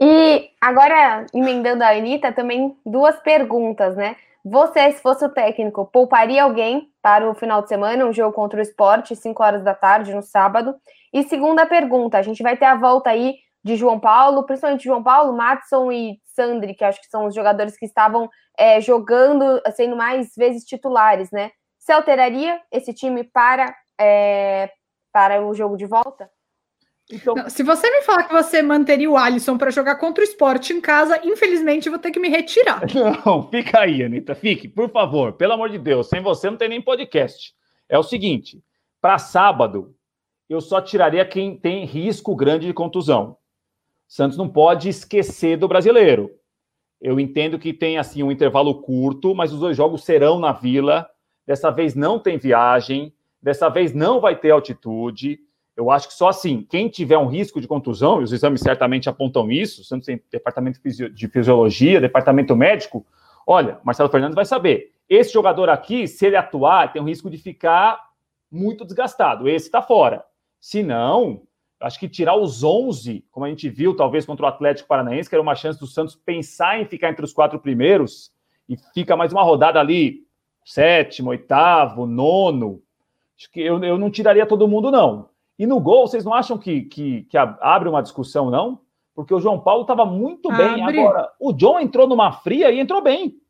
E 0.00 0.50
agora, 0.60 1.24
emendando 1.32 1.82
a 1.82 1.90
Anitta, 1.90 2.32
também 2.32 2.76
duas 2.84 3.18
perguntas, 3.20 3.96
né? 3.96 4.16
Você, 4.44 4.92
se 4.92 5.02
fosse 5.02 5.24
o 5.24 5.28
técnico, 5.28 5.86
pouparia 5.86 6.44
alguém 6.44 6.88
para 7.02 7.28
o 7.28 7.34
final 7.34 7.62
de 7.62 7.68
semana, 7.68 8.06
um 8.06 8.12
jogo 8.12 8.32
contra 8.32 8.58
o 8.58 8.62
esporte, 8.62 9.16
5 9.16 9.42
horas 9.42 9.64
da 9.64 9.74
tarde, 9.74 10.14
no 10.14 10.22
sábado? 10.22 10.74
E 11.12 11.24
segunda 11.24 11.66
pergunta, 11.66 12.18
a 12.18 12.22
gente 12.22 12.42
vai 12.42 12.56
ter 12.56 12.66
a 12.66 12.76
volta 12.76 13.10
aí 13.10 13.36
de 13.64 13.74
João 13.74 13.98
Paulo, 13.98 14.44
principalmente 14.44 14.84
João 14.84 15.02
Paulo, 15.02 15.36
Matson 15.36 15.90
e 15.90 16.20
Sandri, 16.24 16.74
que 16.74 16.84
acho 16.84 17.00
que 17.00 17.08
são 17.08 17.26
os 17.26 17.34
jogadores 17.34 17.76
que 17.76 17.86
estavam 17.86 18.30
é, 18.56 18.80
jogando, 18.80 19.60
sendo 19.74 19.96
mais 19.96 20.30
vezes 20.36 20.64
titulares, 20.64 21.30
né? 21.32 21.50
Você 21.78 21.90
alteraria 21.90 22.60
esse 22.70 22.92
time 22.92 23.24
para 23.24 23.74
é, 24.00 24.70
para 25.12 25.44
o 25.44 25.54
jogo 25.54 25.76
de 25.76 25.86
volta? 25.86 26.30
Então... 27.10 27.34
Não, 27.34 27.48
se 27.48 27.62
você 27.62 27.88
me 27.88 28.02
falar 28.02 28.24
que 28.24 28.32
você 28.32 28.60
manteria 28.62 29.08
o 29.08 29.16
Alisson 29.16 29.56
para 29.56 29.70
jogar 29.70 29.96
contra 29.96 30.22
o 30.22 30.26
esporte 30.26 30.72
em 30.72 30.80
casa, 30.80 31.20
infelizmente 31.24 31.86
eu 31.86 31.92
vou 31.92 32.00
ter 32.00 32.10
que 32.10 32.18
me 32.18 32.28
retirar. 32.28 32.82
Não, 33.24 33.48
fica 33.48 33.80
aí, 33.80 34.02
Anitta. 34.02 34.34
Fique, 34.34 34.68
por 34.68 34.90
favor. 34.90 35.32
Pelo 35.34 35.52
amor 35.52 35.70
de 35.70 35.78
Deus. 35.78 36.08
Sem 36.08 36.20
você 36.20 36.50
não 36.50 36.56
tem 36.56 36.68
nem 36.68 36.82
podcast. 36.82 37.54
É 37.88 37.96
o 37.96 38.02
seguinte: 38.02 38.60
para 39.00 39.18
sábado, 39.18 39.94
eu 40.48 40.60
só 40.60 40.80
tiraria 40.80 41.24
quem 41.24 41.56
tem 41.56 41.84
risco 41.84 42.34
grande 42.34 42.66
de 42.66 42.72
contusão. 42.72 43.36
Santos 44.08 44.36
não 44.36 44.48
pode 44.48 44.88
esquecer 44.88 45.56
do 45.56 45.68
brasileiro. 45.68 46.30
Eu 47.00 47.20
entendo 47.20 47.58
que 47.58 47.72
tem 47.72 47.98
assim 47.98 48.22
um 48.22 48.32
intervalo 48.32 48.82
curto, 48.82 49.34
mas 49.34 49.52
os 49.52 49.60
dois 49.60 49.76
jogos 49.76 50.04
serão 50.04 50.38
na 50.38 50.52
Vila. 50.52 51.08
Dessa 51.46 51.70
vez 51.70 51.94
não 51.94 52.18
tem 52.18 52.38
viagem. 52.38 53.12
Dessa 53.46 53.68
vez 53.68 53.94
não 53.94 54.18
vai 54.18 54.34
ter 54.34 54.50
altitude. 54.50 55.38
Eu 55.76 55.88
acho 55.88 56.08
que 56.08 56.14
só 56.14 56.30
assim, 56.30 56.66
quem 56.68 56.88
tiver 56.88 57.16
um 57.16 57.28
risco 57.28 57.60
de 57.60 57.68
contusão, 57.68 58.20
e 58.20 58.24
os 58.24 58.32
exames 58.32 58.60
certamente 58.60 59.08
apontam 59.08 59.52
isso, 59.52 59.84
Santos 59.84 60.06
tem 60.06 60.20
departamento 60.32 60.80
de 60.82 61.28
fisiologia, 61.28 62.00
departamento 62.00 62.56
médico. 62.56 63.06
Olha, 63.46 63.78
Marcelo 63.84 64.08
Fernandes 64.08 64.34
vai 64.34 64.44
saber. 64.44 64.90
Esse 65.08 65.32
jogador 65.32 65.68
aqui, 65.68 66.08
se 66.08 66.26
ele 66.26 66.34
atuar, 66.34 66.92
tem 66.92 67.00
um 67.00 67.04
risco 67.04 67.30
de 67.30 67.38
ficar 67.38 68.00
muito 68.50 68.84
desgastado. 68.84 69.48
Esse 69.48 69.66
está 69.66 69.80
fora. 69.80 70.24
Se 70.58 70.82
não, 70.82 71.42
acho 71.78 72.00
que 72.00 72.08
tirar 72.08 72.34
os 72.34 72.64
11, 72.64 73.24
como 73.30 73.46
a 73.46 73.48
gente 73.48 73.68
viu, 73.68 73.94
talvez 73.94 74.26
contra 74.26 74.44
o 74.44 74.48
Atlético 74.48 74.88
Paranaense, 74.88 75.28
que 75.28 75.36
era 75.36 75.42
uma 75.42 75.54
chance 75.54 75.78
do 75.78 75.86
Santos 75.86 76.16
pensar 76.16 76.80
em 76.80 76.84
ficar 76.84 77.10
entre 77.10 77.24
os 77.24 77.32
quatro 77.32 77.60
primeiros, 77.60 78.32
e 78.68 78.76
fica 78.92 79.16
mais 79.16 79.32
uma 79.32 79.44
rodada 79.44 79.78
ali, 79.78 80.26
sétimo, 80.64 81.30
oitavo, 81.30 82.06
nono, 82.06 82.82
Acho 83.36 83.50
que 83.50 83.60
eu, 83.60 83.82
eu 83.84 83.98
não 83.98 84.10
tiraria 84.10 84.46
todo 84.46 84.68
mundo, 84.68 84.90
não. 84.90 85.28
E 85.58 85.66
no 85.66 85.80
gol, 85.80 86.06
vocês 86.06 86.24
não 86.24 86.34
acham 86.34 86.58
que, 86.58 86.82
que, 86.82 87.22
que 87.24 87.36
abre 87.36 87.88
uma 87.88 88.02
discussão, 88.02 88.50
não? 88.50 88.80
Porque 89.14 89.32
o 89.32 89.40
João 89.40 89.58
Paulo 89.58 89.82
estava 89.82 90.04
muito 90.04 90.50
bem. 90.50 90.82
Abre. 90.82 91.00
Agora, 91.00 91.32
o 91.40 91.52
John 91.52 91.80
entrou 91.80 92.06
numa 92.06 92.32
fria 92.32 92.70
e 92.70 92.78
entrou 92.78 93.00
bem. 93.02 93.40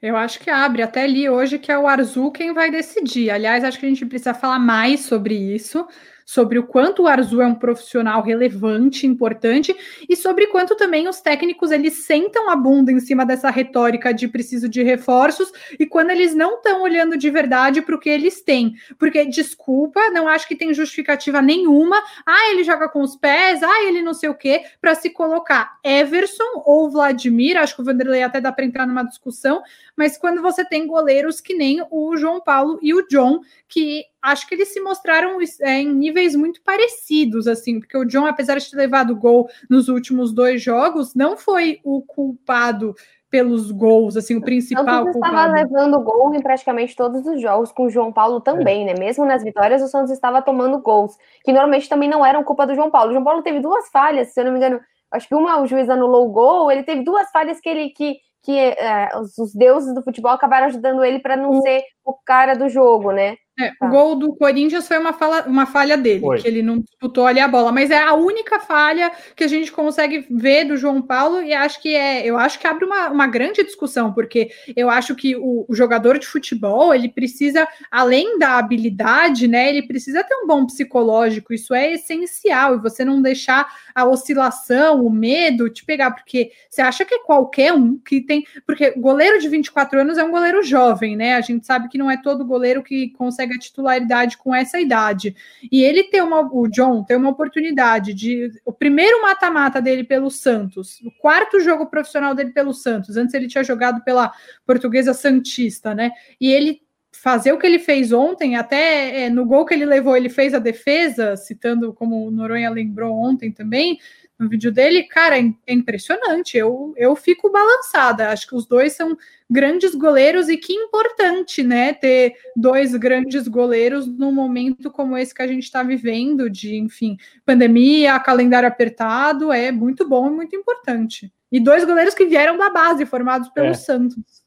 Eu 0.00 0.16
acho 0.16 0.38
que 0.38 0.50
abre. 0.50 0.82
Até 0.82 1.04
ali 1.04 1.28
hoje 1.28 1.58
que 1.58 1.72
é 1.72 1.78
o 1.78 1.88
Arzu 1.88 2.30
quem 2.30 2.52
vai 2.52 2.70
decidir. 2.70 3.30
Aliás, 3.30 3.64
acho 3.64 3.78
que 3.80 3.86
a 3.86 3.88
gente 3.88 4.06
precisa 4.06 4.34
falar 4.34 4.58
mais 4.58 5.00
sobre 5.00 5.34
isso 5.34 5.86
sobre 6.24 6.58
o 6.58 6.66
quanto 6.66 7.02
o 7.02 7.06
Arzu 7.06 7.40
é 7.40 7.46
um 7.46 7.54
profissional 7.54 8.22
relevante, 8.22 9.06
importante, 9.06 9.74
e 10.08 10.16
sobre 10.16 10.46
quanto 10.46 10.76
também 10.76 11.08
os 11.08 11.20
técnicos 11.20 11.70
eles 11.70 12.04
sentam 12.04 12.50
a 12.50 12.56
bunda 12.56 12.90
em 12.90 13.00
cima 13.00 13.26
dessa 13.26 13.50
retórica 13.50 14.12
de 14.12 14.28
preciso 14.28 14.68
de 14.68 14.82
reforços 14.82 15.52
e 15.78 15.86
quando 15.86 16.10
eles 16.10 16.34
não 16.34 16.56
estão 16.56 16.82
olhando 16.82 17.16
de 17.16 17.30
verdade 17.30 17.82
para 17.82 17.94
o 17.94 17.98
que 17.98 18.08
eles 18.08 18.40
têm. 18.40 18.74
Porque, 18.98 19.24
desculpa, 19.24 20.10
não 20.10 20.28
acho 20.28 20.48
que 20.48 20.56
tem 20.56 20.72
justificativa 20.72 21.42
nenhuma. 21.42 21.96
Ah, 22.26 22.50
ele 22.50 22.64
joga 22.64 22.88
com 22.88 23.02
os 23.02 23.16
pés, 23.16 23.62
ah, 23.62 23.84
ele 23.84 24.02
não 24.02 24.14
sei 24.14 24.28
o 24.28 24.34
quê, 24.34 24.62
para 24.80 24.94
se 24.94 25.10
colocar 25.10 25.78
Everson 25.82 26.62
ou 26.64 26.90
Vladimir, 26.90 27.56
acho 27.56 27.74
que 27.74 27.82
o 27.82 27.84
Vanderlei 27.84 28.22
até 28.22 28.40
dá 28.40 28.52
para 28.52 28.64
entrar 28.64 28.86
numa 28.86 29.04
discussão, 29.04 29.62
mas 29.96 30.16
quando 30.16 30.40
você 30.40 30.64
tem 30.64 30.86
goleiros 30.86 31.40
que 31.40 31.54
nem 31.54 31.84
o 31.90 32.16
João 32.16 32.40
Paulo 32.40 32.78
e 32.82 32.94
o 32.94 33.06
John, 33.08 33.40
que 33.68 34.04
acho 34.24 34.48
que 34.48 34.54
eles 34.54 34.72
se 34.72 34.80
mostraram 34.80 35.38
é, 35.60 35.80
em 35.80 35.92
níveis 35.92 36.34
muito 36.34 36.62
parecidos, 36.62 37.46
assim, 37.46 37.78
porque 37.78 37.96
o 37.96 38.06
John, 38.06 38.26
apesar 38.26 38.58
de 38.58 38.70
ter 38.70 38.76
levado 38.76 39.14
gol 39.14 39.48
nos 39.68 39.88
últimos 39.88 40.32
dois 40.32 40.62
jogos, 40.62 41.14
não 41.14 41.36
foi 41.36 41.78
o 41.84 42.00
culpado 42.00 42.94
pelos 43.30 43.70
gols, 43.70 44.16
assim, 44.16 44.36
o 44.36 44.40
principal 44.40 44.84
Santos 44.84 45.12
culpado. 45.12 45.34
estava 45.34 45.52
levando 45.52 46.00
gol 46.02 46.34
em 46.34 46.40
praticamente 46.40 46.96
todos 46.96 47.26
os 47.26 47.42
jogos, 47.42 47.70
com 47.70 47.84
o 47.84 47.90
João 47.90 48.12
Paulo 48.12 48.40
também, 48.40 48.88
é. 48.88 48.94
né? 48.94 48.94
Mesmo 48.98 49.26
nas 49.26 49.42
vitórias, 49.42 49.82
o 49.82 49.88
Santos 49.88 50.12
estava 50.12 50.40
tomando 50.40 50.80
gols, 50.80 51.16
que 51.44 51.52
normalmente 51.52 51.88
também 51.88 52.08
não 52.08 52.24
eram 52.24 52.44
culpa 52.44 52.66
do 52.66 52.74
João 52.74 52.90
Paulo. 52.90 53.10
O 53.10 53.12
João 53.12 53.24
Paulo 53.24 53.42
teve 53.42 53.60
duas 53.60 53.90
falhas, 53.90 54.32
se 54.32 54.40
eu 54.40 54.44
não 54.46 54.52
me 54.52 54.58
engano, 54.58 54.80
acho 55.10 55.28
que 55.28 55.34
uma 55.34 55.60
o 55.60 55.66
juiz 55.66 55.90
anulou 55.90 56.26
o 56.26 56.32
gol, 56.32 56.70
ele 56.70 56.82
teve 56.82 57.02
duas 57.04 57.30
falhas 57.30 57.60
que 57.60 57.68
ele 57.68 57.90
que 57.90 58.16
que 58.44 58.58
é, 58.58 59.08
os, 59.18 59.38
os, 59.38 59.54
deuses 59.54 59.94
do 59.94 60.02
futebol 60.02 60.30
acabaram 60.30 60.66
ajudando 60.66 61.02
ele 61.02 61.18
para 61.18 61.34
não 61.34 61.62
ser 61.62 61.82
o 62.04 62.12
cara 62.12 62.54
do 62.54 62.68
jogo, 62.68 63.12
né? 63.12 63.36
É, 63.58 63.70
o 63.80 63.88
gol 63.88 64.16
do 64.16 64.34
Corinthians 64.34 64.88
foi 64.88 64.98
uma, 64.98 65.12
fala, 65.12 65.44
uma 65.46 65.64
falha 65.64 65.96
dele, 65.96 66.20
foi. 66.20 66.42
que 66.42 66.48
ele 66.48 66.60
não 66.60 66.80
disputou 66.80 67.24
ali 67.24 67.38
a 67.38 67.46
bola, 67.46 67.70
mas 67.70 67.88
é 67.88 68.02
a 68.02 68.12
única 68.12 68.58
falha 68.58 69.12
que 69.36 69.44
a 69.44 69.48
gente 69.48 69.70
consegue 69.70 70.26
ver 70.28 70.64
do 70.64 70.76
João 70.76 71.00
Paulo 71.00 71.40
e 71.40 71.54
acho 71.54 71.80
que 71.80 71.94
é, 71.94 72.26
eu 72.26 72.36
acho 72.36 72.58
que 72.58 72.66
abre 72.66 72.84
uma, 72.84 73.10
uma 73.10 73.28
grande 73.28 73.62
discussão, 73.62 74.12
porque 74.12 74.50
eu 74.74 74.90
acho 74.90 75.14
que 75.14 75.36
o, 75.36 75.64
o, 75.68 75.74
jogador 75.74 76.18
de 76.18 76.26
futebol 76.26 76.92
ele 76.92 77.08
precisa, 77.08 77.68
além 77.92 78.40
da 78.40 78.58
habilidade, 78.58 79.46
né, 79.46 79.68
ele 79.68 79.86
precisa 79.86 80.24
ter 80.24 80.34
um 80.34 80.48
bom 80.48 80.66
psicológico, 80.66 81.54
isso 81.54 81.72
é 81.72 81.92
essencial, 81.92 82.74
e 82.74 82.80
você 82.80 83.04
não 83.04 83.22
deixar 83.22 83.68
a 83.94 84.04
oscilação, 84.04 85.06
o 85.06 85.10
medo 85.10 85.70
te 85.70 85.84
pegar, 85.84 86.10
porque 86.10 86.50
você 86.68 86.82
acha 86.82 87.04
que 87.04 87.14
é 87.14 87.18
qualquer 87.20 87.72
um 87.72 87.96
que 87.98 88.20
tem, 88.20 88.44
porque 88.66 88.90
goleiro 88.98 89.38
de 89.38 89.48
24 89.48 90.00
anos 90.00 90.18
é 90.18 90.24
um 90.24 90.32
goleiro 90.32 90.60
jovem, 90.64 91.14
né? 91.14 91.36
A 91.36 91.40
gente 91.40 91.64
sabe 91.64 91.88
que 91.88 91.93
não 91.98 92.10
é 92.10 92.16
todo 92.16 92.44
goleiro 92.44 92.82
que 92.82 93.10
consegue 93.10 93.44
consegue 93.44 93.54
a 93.54 93.58
titularidade 93.58 94.38
com 94.38 94.54
essa 94.54 94.80
idade. 94.80 95.34
E 95.70 95.82
ele 95.82 96.04
tem 96.04 96.22
uma, 96.22 96.40
o 96.40 96.68
John 96.68 97.04
tem 97.04 97.16
uma 97.16 97.30
oportunidade 97.30 98.14
de 98.14 98.50
o 98.64 98.72
primeiro 98.72 99.22
mata-mata 99.22 99.80
dele 99.80 100.04
pelo 100.04 100.30
Santos, 100.30 101.00
o 101.02 101.10
quarto 101.20 101.60
jogo 101.60 101.86
profissional 101.86 102.34
dele 102.34 102.50
pelo 102.50 102.72
Santos. 102.72 103.16
Antes 103.16 103.34
ele 103.34 103.48
tinha 103.48 103.64
jogado 103.64 104.02
pela 104.02 104.32
Portuguesa 104.66 105.12
Santista, 105.12 105.94
né? 105.94 106.10
E 106.40 106.50
ele 106.50 106.80
fazer 107.12 107.52
o 107.52 107.58
que 107.58 107.66
ele 107.66 107.78
fez 107.78 108.12
ontem, 108.12 108.56
até 108.56 109.24
é, 109.24 109.30
no 109.30 109.46
gol 109.46 109.64
que 109.64 109.72
ele 109.72 109.86
levou, 109.86 110.16
ele 110.16 110.28
fez 110.28 110.52
a 110.52 110.58
defesa, 110.58 111.36
citando 111.36 111.92
como 111.92 112.26
o 112.26 112.30
Noronha 112.30 112.68
lembrou 112.70 113.16
ontem 113.16 113.52
também 113.52 113.98
no 114.44 114.50
vídeo 114.50 114.70
dele, 114.70 115.02
cara, 115.04 115.38
é, 115.38 115.50
é 115.66 115.74
impressionante. 115.74 116.56
Eu, 116.56 116.92
eu 116.96 117.16
fico 117.16 117.50
balançada. 117.50 118.28
Acho 118.28 118.46
que 118.46 118.54
os 118.54 118.66
dois 118.66 118.92
são 118.92 119.16
grandes 119.50 119.94
goleiros 119.94 120.48
e 120.48 120.56
que 120.56 120.72
importante, 120.72 121.62
né? 121.62 121.94
Ter 121.94 122.34
dois 122.54 122.94
grandes 122.94 123.48
goleiros 123.48 124.06
num 124.06 124.32
momento 124.32 124.90
como 124.90 125.16
esse 125.16 125.34
que 125.34 125.42
a 125.42 125.46
gente 125.46 125.64
está 125.64 125.82
vivendo, 125.82 126.48
de, 126.48 126.76
enfim, 126.76 127.16
pandemia, 127.44 128.20
calendário 128.20 128.68
apertado, 128.68 129.52
é 129.52 129.72
muito 129.72 130.08
bom 130.08 130.28
e 130.28 130.30
muito 130.30 130.54
importante. 130.54 131.32
E 131.50 131.58
dois 131.58 131.84
goleiros 131.84 132.14
que 132.14 132.26
vieram 132.26 132.56
da 132.58 132.70
base, 132.70 133.06
formados 133.06 133.48
pelo 133.48 133.68
é. 133.68 133.74
Santos. 133.74 134.44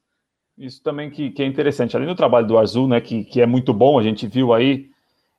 Isso 0.58 0.82
também 0.82 1.10
que, 1.10 1.30
que, 1.30 1.44
é 1.44 1.46
interessante. 1.46 1.96
Além 1.96 2.08
do 2.08 2.16
trabalho 2.16 2.48
do 2.48 2.58
Azul, 2.58 2.88
né, 2.88 3.00
que, 3.00 3.24
que 3.24 3.42
é 3.42 3.46
muito 3.46 3.74
bom, 3.74 4.00
a 4.00 4.04
gente 4.04 4.28
viu 4.28 4.54
aí, 4.54 4.88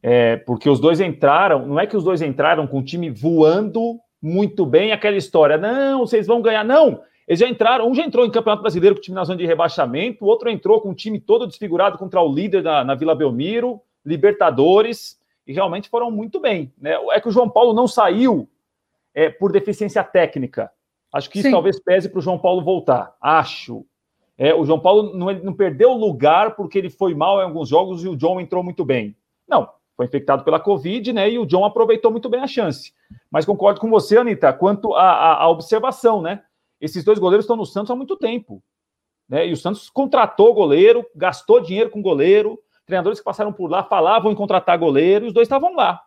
é, 0.00 0.36
porque 0.36 0.70
os 0.70 0.78
dois 0.78 1.00
entraram, 1.00 1.66
não 1.66 1.78
é 1.78 1.86
que 1.86 1.96
os 1.96 2.04
dois 2.04 2.22
entraram 2.22 2.66
com 2.66 2.78
o 2.78 2.84
time 2.84 3.10
voando 3.10 3.98
muito 4.20 4.66
bem 4.66 4.92
aquela 4.92 5.16
história. 5.16 5.56
Não, 5.56 6.00
vocês 6.00 6.26
vão 6.26 6.42
ganhar. 6.42 6.64
Não, 6.64 7.02
eles 7.26 7.40
já 7.40 7.48
entraram. 7.48 7.88
Um 7.88 7.94
já 7.94 8.04
entrou 8.04 8.24
em 8.24 8.30
Campeonato 8.30 8.62
Brasileiro 8.62 8.96
com 8.96 9.00
o 9.00 9.02
time 9.02 9.14
na 9.14 9.24
zona 9.24 9.38
de 9.38 9.46
rebaixamento, 9.46 10.24
o 10.24 10.28
outro 10.28 10.48
entrou 10.48 10.80
com 10.80 10.90
o 10.90 10.94
time 10.94 11.20
todo 11.20 11.46
desfigurado 11.46 11.98
contra 11.98 12.20
o 12.20 12.32
líder 12.32 12.62
na, 12.62 12.84
na 12.84 12.94
Vila 12.94 13.14
Belmiro, 13.14 13.80
Libertadores, 14.04 15.18
e 15.46 15.52
realmente 15.52 15.88
foram 15.88 16.10
muito 16.10 16.40
bem. 16.40 16.72
Né? 16.78 16.94
É 17.12 17.20
que 17.20 17.28
o 17.28 17.32
João 17.32 17.48
Paulo 17.48 17.72
não 17.72 17.86
saiu 17.86 18.48
é, 19.14 19.28
por 19.28 19.52
deficiência 19.52 20.02
técnica. 20.02 20.70
Acho 21.12 21.30
que 21.30 21.38
isso 21.38 21.48
Sim. 21.48 21.52
talvez 21.52 21.80
pese 21.80 22.08
para 22.08 22.18
o 22.18 22.22
João 22.22 22.38
Paulo 22.38 22.62
voltar. 22.62 23.16
Acho. 23.20 23.84
É, 24.36 24.54
o 24.54 24.64
João 24.64 24.78
Paulo 24.78 25.14
não, 25.16 25.32
não 25.32 25.52
perdeu 25.52 25.92
lugar 25.92 26.54
porque 26.54 26.78
ele 26.78 26.90
foi 26.90 27.14
mal 27.14 27.40
em 27.40 27.44
alguns 27.44 27.68
jogos 27.68 28.04
e 28.04 28.08
o 28.08 28.16
John 28.16 28.40
entrou 28.40 28.62
muito 28.62 28.84
bem. 28.84 29.16
Não, 29.48 29.68
foi 29.98 30.06
infectado 30.06 30.44
pela 30.44 30.60
Covid, 30.60 31.12
né? 31.12 31.28
E 31.28 31.40
o 31.40 31.44
John 31.44 31.64
aproveitou 31.64 32.12
muito 32.12 32.28
bem 32.28 32.40
a 32.40 32.46
chance. 32.46 32.94
Mas 33.28 33.44
concordo 33.44 33.80
com 33.80 33.90
você, 33.90 34.16
Anitta, 34.16 34.52
quanto 34.52 34.94
à 34.94 35.48
observação, 35.48 36.22
né? 36.22 36.44
Esses 36.80 37.02
dois 37.02 37.18
goleiros 37.18 37.42
estão 37.42 37.56
no 37.56 37.66
Santos 37.66 37.90
há 37.90 37.96
muito 37.96 38.16
tempo. 38.16 38.62
Né? 39.28 39.48
E 39.48 39.52
o 39.52 39.56
Santos 39.56 39.90
contratou 39.90 40.54
goleiro, 40.54 41.04
gastou 41.16 41.60
dinheiro 41.60 41.90
com 41.90 42.00
goleiro, 42.00 42.60
treinadores 42.86 43.18
que 43.18 43.24
passaram 43.24 43.52
por 43.52 43.68
lá 43.68 43.82
falavam 43.82 44.30
em 44.30 44.36
contratar 44.36 44.78
goleiro, 44.78 45.24
e 45.24 45.28
os 45.28 45.34
dois 45.34 45.46
estavam 45.46 45.74
lá. 45.74 46.00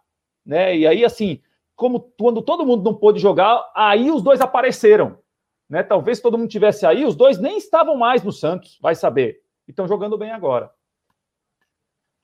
Né? 0.46 0.78
E 0.78 0.88
aí, 0.88 1.04
assim, 1.04 1.42
como 1.76 2.00
quando 2.18 2.42
todo 2.42 2.66
mundo 2.66 2.86
não 2.86 2.94
pôde 2.94 3.20
jogar, 3.20 3.70
aí 3.76 4.10
os 4.10 4.22
dois 4.22 4.40
apareceram. 4.40 5.18
Né? 5.70 5.84
Talvez 5.84 6.22
todo 6.22 6.38
mundo 6.38 6.50
tivesse 6.50 6.86
aí, 6.86 7.04
os 7.04 7.14
dois 7.14 7.38
nem 7.38 7.58
estavam 7.58 7.98
mais 7.98 8.24
no 8.24 8.32
Santos, 8.32 8.80
vai 8.82 8.96
saber. 8.96 9.42
E 9.68 9.72
estão 9.72 9.86
jogando 9.86 10.18
bem 10.18 10.32
agora 10.32 10.72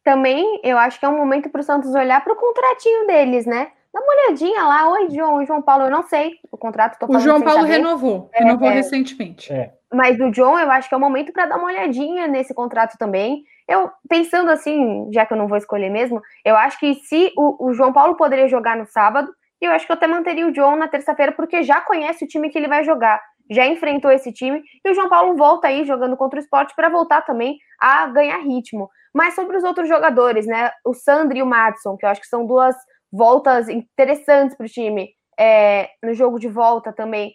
também 0.07 0.61
eu 0.63 0.77
acho 0.77 0.97
que 0.97 1.05
é 1.05 1.09
um 1.09 1.17
momento 1.17 1.49
para 1.49 1.59
o 1.59 1.63
Santos 1.63 1.93
olhar 1.93 2.23
para 2.23 2.31
o 2.31 2.35
contratinho 2.37 3.05
deles, 3.05 3.45
né? 3.45 3.67
Dá 3.93 3.99
uma 3.99 4.13
olhadinha 4.13 4.63
lá. 4.63 4.89
Oi, 4.91 5.09
João, 5.09 5.45
João 5.45 5.61
Paulo, 5.61 5.83
eu 5.83 5.91
não 5.91 6.03
sei 6.03 6.31
o 6.49 6.57
contrato. 6.57 6.97
o 7.05 7.19
João 7.19 7.41
Paulo 7.41 7.63
saber. 7.63 7.73
renovou, 7.73 8.29
é, 8.31 8.41
renovou 8.41 8.69
é, 8.69 8.75
recentemente. 8.75 9.51
É. 9.51 9.73
Mas 9.93 10.17
o 10.17 10.31
John, 10.31 10.57
eu 10.57 10.71
acho 10.71 10.87
que 10.87 10.95
é 10.95 10.97
o 10.97 11.01
momento 11.01 11.33
para 11.33 11.47
dar 11.47 11.57
uma 11.57 11.67
olhadinha 11.67 12.25
nesse 12.25 12.53
contrato 12.53 12.97
também. 12.97 13.43
Eu, 13.67 13.91
pensando 14.07 14.49
assim, 14.49 15.09
já 15.11 15.25
que 15.25 15.33
eu 15.33 15.37
não 15.37 15.49
vou 15.49 15.57
escolher 15.57 15.89
mesmo, 15.89 16.21
eu 16.45 16.55
acho 16.55 16.79
que 16.79 16.93
se 16.95 17.33
o, 17.35 17.67
o 17.67 17.73
João 17.73 17.91
Paulo 17.91 18.15
poderia 18.15 18.47
jogar 18.47 18.77
no 18.77 18.85
sábado, 18.85 19.29
eu 19.59 19.71
acho 19.71 19.85
que 19.85 19.91
eu 19.91 19.97
até 19.97 20.07
manteria 20.07 20.47
o 20.47 20.53
John 20.53 20.77
na 20.77 20.87
terça-feira, 20.87 21.33
porque 21.33 21.63
já 21.63 21.81
conhece 21.81 22.23
o 22.23 22.27
time 22.29 22.49
que 22.49 22.57
ele 22.57 22.69
vai 22.69 22.85
jogar, 22.85 23.21
já 23.49 23.65
enfrentou 23.67 24.11
esse 24.11 24.31
time, 24.31 24.61
e 24.83 24.89
o 24.89 24.93
João 24.93 25.09
Paulo 25.09 25.35
volta 25.35 25.67
aí 25.67 25.85
jogando 25.85 26.17
contra 26.17 26.39
o 26.39 26.41
esporte 26.41 26.73
para 26.75 26.89
voltar 26.89 27.21
também 27.21 27.57
a 27.79 28.07
ganhar 28.07 28.37
ritmo. 28.39 28.89
Mas 29.13 29.35
sobre 29.35 29.57
os 29.57 29.63
outros 29.63 29.87
jogadores, 29.87 30.45
né? 30.45 30.71
O 30.85 30.93
Sandri 30.93 31.39
e 31.39 31.43
o 31.43 31.45
Madison, 31.45 31.97
que 31.97 32.05
eu 32.05 32.09
acho 32.09 32.21
que 32.21 32.27
são 32.27 32.45
duas 32.45 32.75
voltas 33.11 33.69
interessantes 33.69 34.55
para 34.55 34.65
o 34.65 34.69
time 34.69 35.09
é, 35.39 35.89
no 36.03 36.13
jogo 36.13 36.39
de 36.39 36.47
volta 36.47 36.91
também. 36.91 37.29
O 37.29 37.31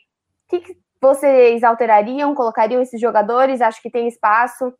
que, 0.51 0.61
que 0.61 0.77
vocês 1.01 1.65
alterariam, 1.65 2.35
colocariam 2.35 2.83
esses 2.83 3.01
jogadores? 3.01 3.61
Acho 3.61 3.81
que 3.83 3.91
tem 3.91 4.07
espaço. 4.07 4.73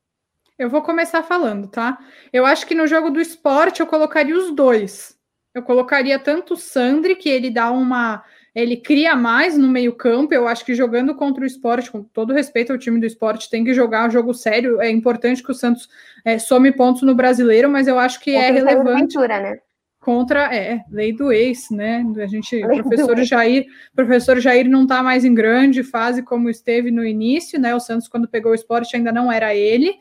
Eu 0.59 0.71
vou 0.71 0.83
começar 0.83 1.23
falando, 1.23 1.69
tá? 1.69 1.99
Eu 2.33 2.45
acho 2.47 2.67
que 2.67 2.75
no 2.75 2.87
jogo 2.87 3.11
do 3.11 3.21
esporte 3.21 3.81
eu 3.81 3.87
colocaria 3.87 4.37
os 4.37 4.55
dois. 4.55 5.19
Eu 5.55 5.63
colocaria 5.63 6.19
tanto 6.19 6.55
o 6.55 6.57
Sandri, 6.57 7.17
que 7.17 7.29
ele 7.29 7.51
dá 7.51 7.71
uma 7.71 8.23
ele 8.55 8.77
cria 8.77 9.17
mais 9.17 9.57
no 9.57 9.69
meio-campo. 9.69 10.35
Eu 10.35 10.47
acho 10.47 10.65
que 10.65 10.75
jogando 10.75 11.15
contra 11.15 11.43
o 11.43 11.47
esporte, 11.47 11.91
com 11.91 12.03
todo 12.03 12.33
respeito 12.33 12.73
ao 12.73 12.79
time 12.79 13.01
do 13.01 13.07
esporte, 13.07 13.49
tem 13.49 13.65
que 13.65 13.73
jogar 13.73 14.09
um 14.09 14.11
jogo 14.11 14.35
sério. 14.35 14.81
É 14.81 14.91
importante 14.91 15.43
que 15.43 15.51
o 15.51 15.55
Santos 15.55 15.89
é, 16.25 16.39
some 16.39 16.71
pontos 16.73 17.03
no 17.03 17.15
brasileiro, 17.15 17.71
mas 17.71 17.89
eu 17.89 17.99
acho 17.99 18.21
que 18.21 18.35
é 18.35 18.49
contra 18.49 18.71
é 18.71 18.75
relevante. 18.75 19.01
Ventura, 19.01 19.41
né? 19.41 19.59
Contra, 20.01 20.55
é, 20.55 20.81
lei 20.91 21.13
do 21.13 21.33
ex, 21.33 21.71
né? 21.71 22.05
A 22.19 22.27
gente, 22.27 22.57
lei 22.67 22.83
professor 22.83 23.17
Jair, 23.23 23.67
professor 23.95 24.41
Jair 24.41 24.69
não 24.69 24.83
está 24.83 25.03
mais 25.03 25.25
em 25.25 25.33
grande 25.33 25.83
fase 25.85 26.23
como 26.23 26.51
esteve 26.51 26.91
no 26.91 27.07
início, 27.07 27.59
né? 27.59 27.75
O 27.75 27.81
Santos, 27.81 28.09
quando 28.09 28.29
pegou 28.29 28.53
o 28.53 28.55
esporte, 28.55 28.97
ainda 28.97 29.13
não 29.13 29.31
era 29.31 29.55
ele 29.55 29.95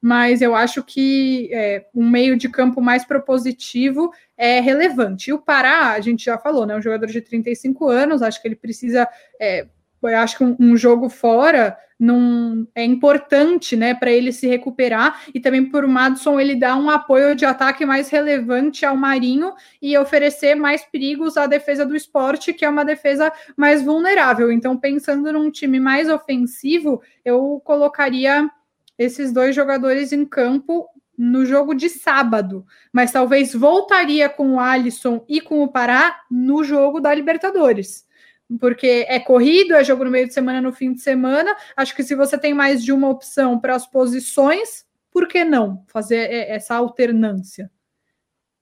mas 0.00 0.40
eu 0.40 0.54
acho 0.54 0.84
que 0.84 1.48
é, 1.52 1.86
um 1.92 2.08
meio 2.08 2.36
de 2.36 2.48
campo 2.48 2.80
mais 2.80 3.04
propositivo 3.04 4.12
é 4.36 4.60
relevante. 4.60 5.30
E 5.30 5.32
o 5.32 5.38
Pará, 5.38 5.92
a 5.92 6.00
gente 6.00 6.24
já 6.24 6.38
falou, 6.38 6.66
né? 6.66 6.76
Um 6.76 6.82
jogador 6.82 7.06
de 7.06 7.20
35 7.20 7.88
anos, 7.88 8.22
acho 8.22 8.40
que 8.40 8.48
ele 8.48 8.56
precisa. 8.56 9.08
É, 9.40 9.66
eu 10.02 10.18
acho 10.18 10.38
que 10.38 10.44
um, 10.44 10.56
um 10.58 10.76
jogo 10.76 11.08
fora 11.08 11.76
num, 11.98 12.66
é 12.74 12.84
importante, 12.84 13.74
né, 13.74 13.94
para 13.94 14.10
ele 14.10 14.30
se 14.30 14.46
recuperar 14.46 15.22
e 15.34 15.40
também 15.40 15.64
por 15.64 15.84
o 15.84 15.88
Madison 15.88 16.38
ele 16.38 16.54
dar 16.54 16.76
um 16.76 16.90
apoio 16.90 17.34
de 17.34 17.44
ataque 17.44 17.86
mais 17.86 18.10
relevante 18.10 18.84
ao 18.84 18.96
Marinho 18.96 19.54
e 19.80 19.96
oferecer 19.96 20.54
mais 20.54 20.84
perigos 20.84 21.36
à 21.36 21.46
defesa 21.46 21.86
do 21.86 21.96
esporte, 21.96 22.52
que 22.52 22.64
é 22.64 22.68
uma 22.68 22.84
defesa 22.84 23.32
mais 23.56 23.82
vulnerável. 23.82 24.52
Então, 24.52 24.76
pensando 24.76 25.32
num 25.32 25.50
time 25.50 25.80
mais 25.80 26.08
ofensivo, 26.08 27.00
eu 27.24 27.60
colocaria 27.64 28.48
esses 28.98 29.32
dois 29.32 29.54
jogadores 29.54 30.12
em 30.12 30.24
campo 30.24 30.86
no 31.16 31.44
jogo 31.46 31.74
de 31.74 31.88
sábado, 31.88 32.66
mas 32.92 33.12
talvez 33.12 33.54
voltaria 33.54 34.28
com 34.28 34.54
o 34.54 34.60
Alisson 34.60 35.24
e 35.28 35.40
com 35.40 35.62
o 35.62 35.68
Pará 35.68 36.20
no 36.30 36.62
jogo 36.62 37.00
da 37.00 37.14
Libertadores. 37.14 38.06
Porque 38.60 39.04
é 39.08 39.18
corrido, 39.18 39.74
é 39.74 39.82
jogo 39.82 40.04
no 40.04 40.10
meio 40.10 40.28
de 40.28 40.34
semana, 40.34 40.60
no 40.60 40.72
fim 40.72 40.92
de 40.92 41.00
semana. 41.00 41.56
Acho 41.76 41.96
que 41.96 42.02
se 42.02 42.14
você 42.14 42.38
tem 42.38 42.54
mais 42.54 42.84
de 42.84 42.92
uma 42.92 43.08
opção 43.08 43.58
para 43.58 43.74
as 43.74 43.86
posições, 43.86 44.86
por 45.10 45.26
que 45.26 45.44
não 45.44 45.82
fazer 45.88 46.30
essa 46.30 46.76
alternância? 46.76 47.70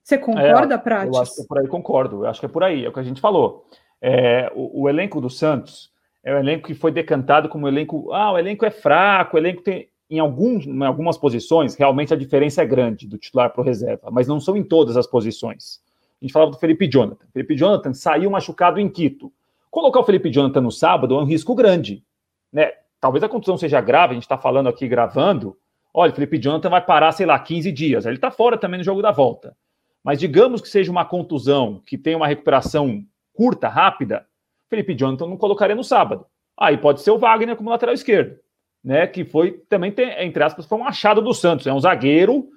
Você 0.02 0.18
concorda, 0.18 0.74
é, 0.74 0.78
Prates? 0.78 1.14
Eu 1.14 1.22
acho 1.22 1.34
que 1.34 1.42
é 1.42 1.44
por 1.46 1.58
aí, 1.58 1.66
concordo. 1.66 2.24
Eu 2.24 2.26
acho 2.28 2.40
que 2.40 2.46
é 2.46 2.48
por 2.48 2.62
aí, 2.62 2.84
é 2.84 2.88
o 2.88 2.92
que 2.92 3.00
a 3.00 3.04
gente 3.04 3.20
falou. 3.20 3.66
É, 4.00 4.52
o, 4.54 4.82
o, 4.82 4.88
elenco 4.88 5.20
do 5.20 5.30
Santos 5.30 5.90
é 6.22 6.34
um 6.34 6.38
elenco 6.38 6.66
que 6.66 6.74
foi 6.74 6.92
decantado 6.92 7.48
como 7.48 7.66
elenco. 7.66 8.12
Ah, 8.12 8.32
o 8.32 8.38
elenco 8.38 8.64
é 8.66 8.70
fraco, 8.70 9.36
o 9.36 9.40
elenco 9.40 9.62
tem 9.62 9.88
em, 10.14 10.18
alguns, 10.18 10.66
em 10.66 10.84
algumas 10.84 11.18
posições, 11.18 11.74
realmente 11.74 12.12
a 12.12 12.16
diferença 12.16 12.62
é 12.62 12.66
grande 12.66 13.06
do 13.06 13.18
titular 13.18 13.50
para 13.50 13.60
o 13.60 13.64
reserva, 13.64 14.10
mas 14.10 14.26
não 14.26 14.38
são 14.38 14.56
em 14.56 14.62
todas 14.62 14.96
as 14.96 15.06
posições. 15.06 15.80
A 16.20 16.24
gente 16.24 16.32
falava 16.32 16.52
do 16.52 16.58
Felipe 16.58 16.88
Jonathan. 16.90 17.26
Felipe 17.32 17.56
Jonathan 17.56 17.92
saiu 17.92 18.30
machucado 18.30 18.80
em 18.80 18.88
Quito. 18.88 19.32
Colocar 19.70 20.00
o 20.00 20.04
Felipe 20.04 20.30
Jonathan 20.30 20.60
no 20.60 20.70
sábado 20.70 21.14
é 21.14 21.18
um 21.18 21.24
risco 21.24 21.54
grande. 21.54 22.04
Né? 22.52 22.72
Talvez 23.00 23.22
a 23.22 23.28
contusão 23.28 23.58
seja 23.58 23.80
grave, 23.80 24.12
a 24.12 24.14
gente 24.14 24.22
está 24.22 24.38
falando 24.38 24.68
aqui 24.68 24.86
gravando. 24.86 25.56
Olha, 25.92 26.12
o 26.12 26.14
Felipe 26.14 26.38
Jonathan 26.38 26.70
vai 26.70 26.80
parar, 26.80 27.12
sei 27.12 27.26
lá, 27.26 27.38
15 27.38 27.72
dias. 27.72 28.06
Ele 28.06 28.16
está 28.16 28.30
fora 28.30 28.56
também 28.56 28.78
no 28.78 28.84
jogo 28.84 29.02
da 29.02 29.10
volta. 29.10 29.56
Mas 30.02 30.18
digamos 30.18 30.60
que 30.60 30.68
seja 30.68 30.90
uma 30.90 31.04
contusão 31.04 31.82
que 31.84 31.98
tenha 31.98 32.16
uma 32.16 32.26
recuperação 32.26 33.04
curta, 33.32 33.68
rápida, 33.68 34.26
Felipe 34.70 34.94
Jonathan 34.94 35.26
não 35.26 35.36
colocaria 35.36 35.74
no 35.74 35.84
sábado. 35.84 36.26
Aí 36.56 36.76
pode 36.76 37.00
ser 37.00 37.10
o 37.10 37.18
Wagner 37.18 37.56
como 37.56 37.70
lateral 37.70 37.94
esquerdo 37.94 38.43
né? 38.84 39.06
Que 39.06 39.24
foi 39.24 39.52
também, 39.68 39.90
tem, 39.90 40.10
entre 40.22 40.42
aspas, 40.42 40.66
foi 40.66 40.78
um 40.78 40.86
achado 40.86 41.22
do 41.22 41.32
Santos. 41.32 41.66
É 41.66 41.72
um 41.72 41.80
zagueiro 41.80 42.48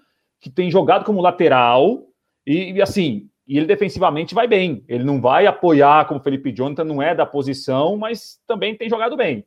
que 0.41 0.49
tem 0.49 0.69
jogado 0.69 1.05
como 1.05 1.21
lateral 1.21 2.07
e, 2.45 2.73
e 2.73 2.81
assim, 2.81 3.29
e 3.47 3.57
ele 3.57 3.65
defensivamente 3.65 4.35
vai 4.35 4.47
bem. 4.47 4.83
Ele 4.87 5.05
não 5.05 5.21
vai 5.21 5.47
apoiar 5.47 6.05
como 6.05 6.19
Felipe 6.19 6.51
Jonathan, 6.51 6.83
não 6.83 7.01
é 7.01 7.15
da 7.15 7.25
posição, 7.25 7.95
mas 7.95 8.39
também 8.45 8.75
tem 8.75 8.89
jogado 8.89 9.15
bem. 9.15 9.45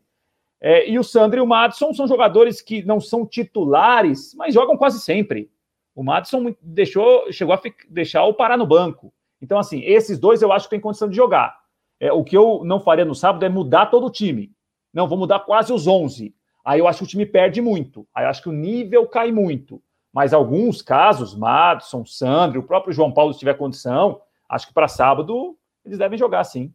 É, 0.61 0.89
e 0.89 0.99
o 0.99 1.05
Sandro 1.05 1.39
e 1.39 1.43
o 1.43 1.47
Madison 1.47 1.93
são 1.93 2.07
jogadores 2.07 2.61
que 2.61 2.83
não 2.83 3.01
são 3.01 3.27
titulares, 3.27 4.35
mas 4.35 4.55
jogam 4.55 4.77
quase 4.77 5.01
sempre. 5.01 5.51
O 5.95 6.03
Madison 6.03 6.55
deixou, 6.63 7.31
chegou 7.33 7.55
a 7.55 7.61
deixar 7.89 8.25
o 8.25 8.35
Pará 8.35 8.57
no 8.57 8.67
banco. 8.67 9.13
Então, 9.43 9.59
assim, 9.59 9.83
esses 9.83 10.19
dois 10.19 10.43
eu 10.43 10.53
acho 10.53 10.67
que 10.67 10.71
tem 10.71 10.81
condição 10.81 11.09
de 11.09 11.17
jogar. 11.17 11.59
É, 11.99 12.13
o 12.13 12.25
que 12.25 12.37
eu 12.37 12.63
não 12.65 12.81
faria 12.81 13.05
no 13.05 13.15
sábado 13.15 13.45
é 13.45 13.49
mudar 13.49 13.87
todo 13.87 14.07
o 14.07 14.11
time. 14.11 14.53
Não, 14.93 15.09
vou 15.09 15.19
mudar 15.19 15.41
quase 15.41 15.73
os 15.73 15.87
11. 15.87 16.35
Aí 16.65 16.81
eu 16.81 16.89
acho 16.89 16.99
que 16.99 17.05
o 17.05 17.09
time 17.09 17.27
perde 17.27 17.61
muito. 17.61 18.07
Aí 18.15 18.25
eu 18.25 18.29
acho 18.29 18.43
que 18.43 18.49
o 18.49 18.53
nível 18.53 19.07
cai 19.07 19.33
muito. 19.33 19.83
Mas 20.13 20.33
alguns 20.33 20.83
casos, 20.83 21.35
Madison, 21.35 22.05
Sandro, 22.05 22.61
o 22.61 22.67
próprio 22.67 22.93
João 22.93 23.13
Paulo, 23.13 23.33
se 23.33 23.39
tiver 23.39 23.55
condição, 23.55 24.21
acho 24.49 24.67
que 24.67 24.75
para 24.75 24.89
sábado 24.89 25.57
eles 25.85 25.99
devem 25.99 26.19
jogar 26.19 26.45
sim. 26.45 26.73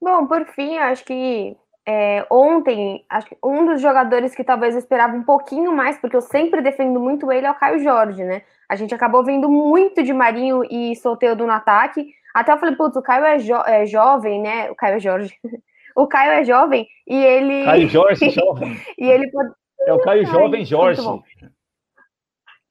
Bom, 0.00 0.26
por 0.26 0.46
fim, 0.46 0.78
acho 0.78 1.04
que 1.04 1.56
é, 1.86 2.26
ontem, 2.30 3.04
acho 3.08 3.26
que 3.28 3.36
um 3.44 3.66
dos 3.66 3.82
jogadores 3.82 4.34
que 4.34 4.42
talvez 4.42 4.74
eu 4.74 4.78
esperava 4.78 5.14
um 5.14 5.22
pouquinho 5.22 5.72
mais, 5.72 5.98
porque 5.98 6.16
eu 6.16 6.22
sempre 6.22 6.62
defendo 6.62 6.98
muito 6.98 7.30
ele, 7.30 7.46
é 7.46 7.50
o 7.50 7.54
Caio 7.54 7.82
Jorge, 7.82 8.24
né? 8.24 8.42
A 8.68 8.76
gente 8.76 8.94
acabou 8.94 9.24
vendo 9.24 9.48
muito 9.48 10.02
de 10.02 10.12
Marinho 10.12 10.62
e 10.70 10.96
Solteiro 10.96 11.44
no 11.44 11.50
ataque. 11.50 12.14
Até 12.34 12.52
eu 12.52 12.58
falei, 12.58 12.76
putz, 12.76 12.96
o 12.96 13.02
Caio 13.02 13.24
é, 13.24 13.38
jo 13.38 13.56
é 13.66 13.84
jovem, 13.86 14.40
né? 14.40 14.70
O 14.70 14.74
Caio 14.74 14.96
é 14.96 15.00
Jorge. 15.00 15.34
o 15.96 16.06
Caio 16.06 16.32
é 16.32 16.44
jovem 16.44 16.86
e 17.06 17.16
ele. 17.16 17.64
Caio 17.64 17.88
Jorge, 17.88 18.30
jovem. 18.30 18.80
e 18.98 19.10
ele 19.10 19.30
pode. 19.30 19.52
É 19.86 19.92
o 19.92 20.00
Caio 20.00 20.26
Jovem 20.26 20.64
Jorge. 20.64 21.02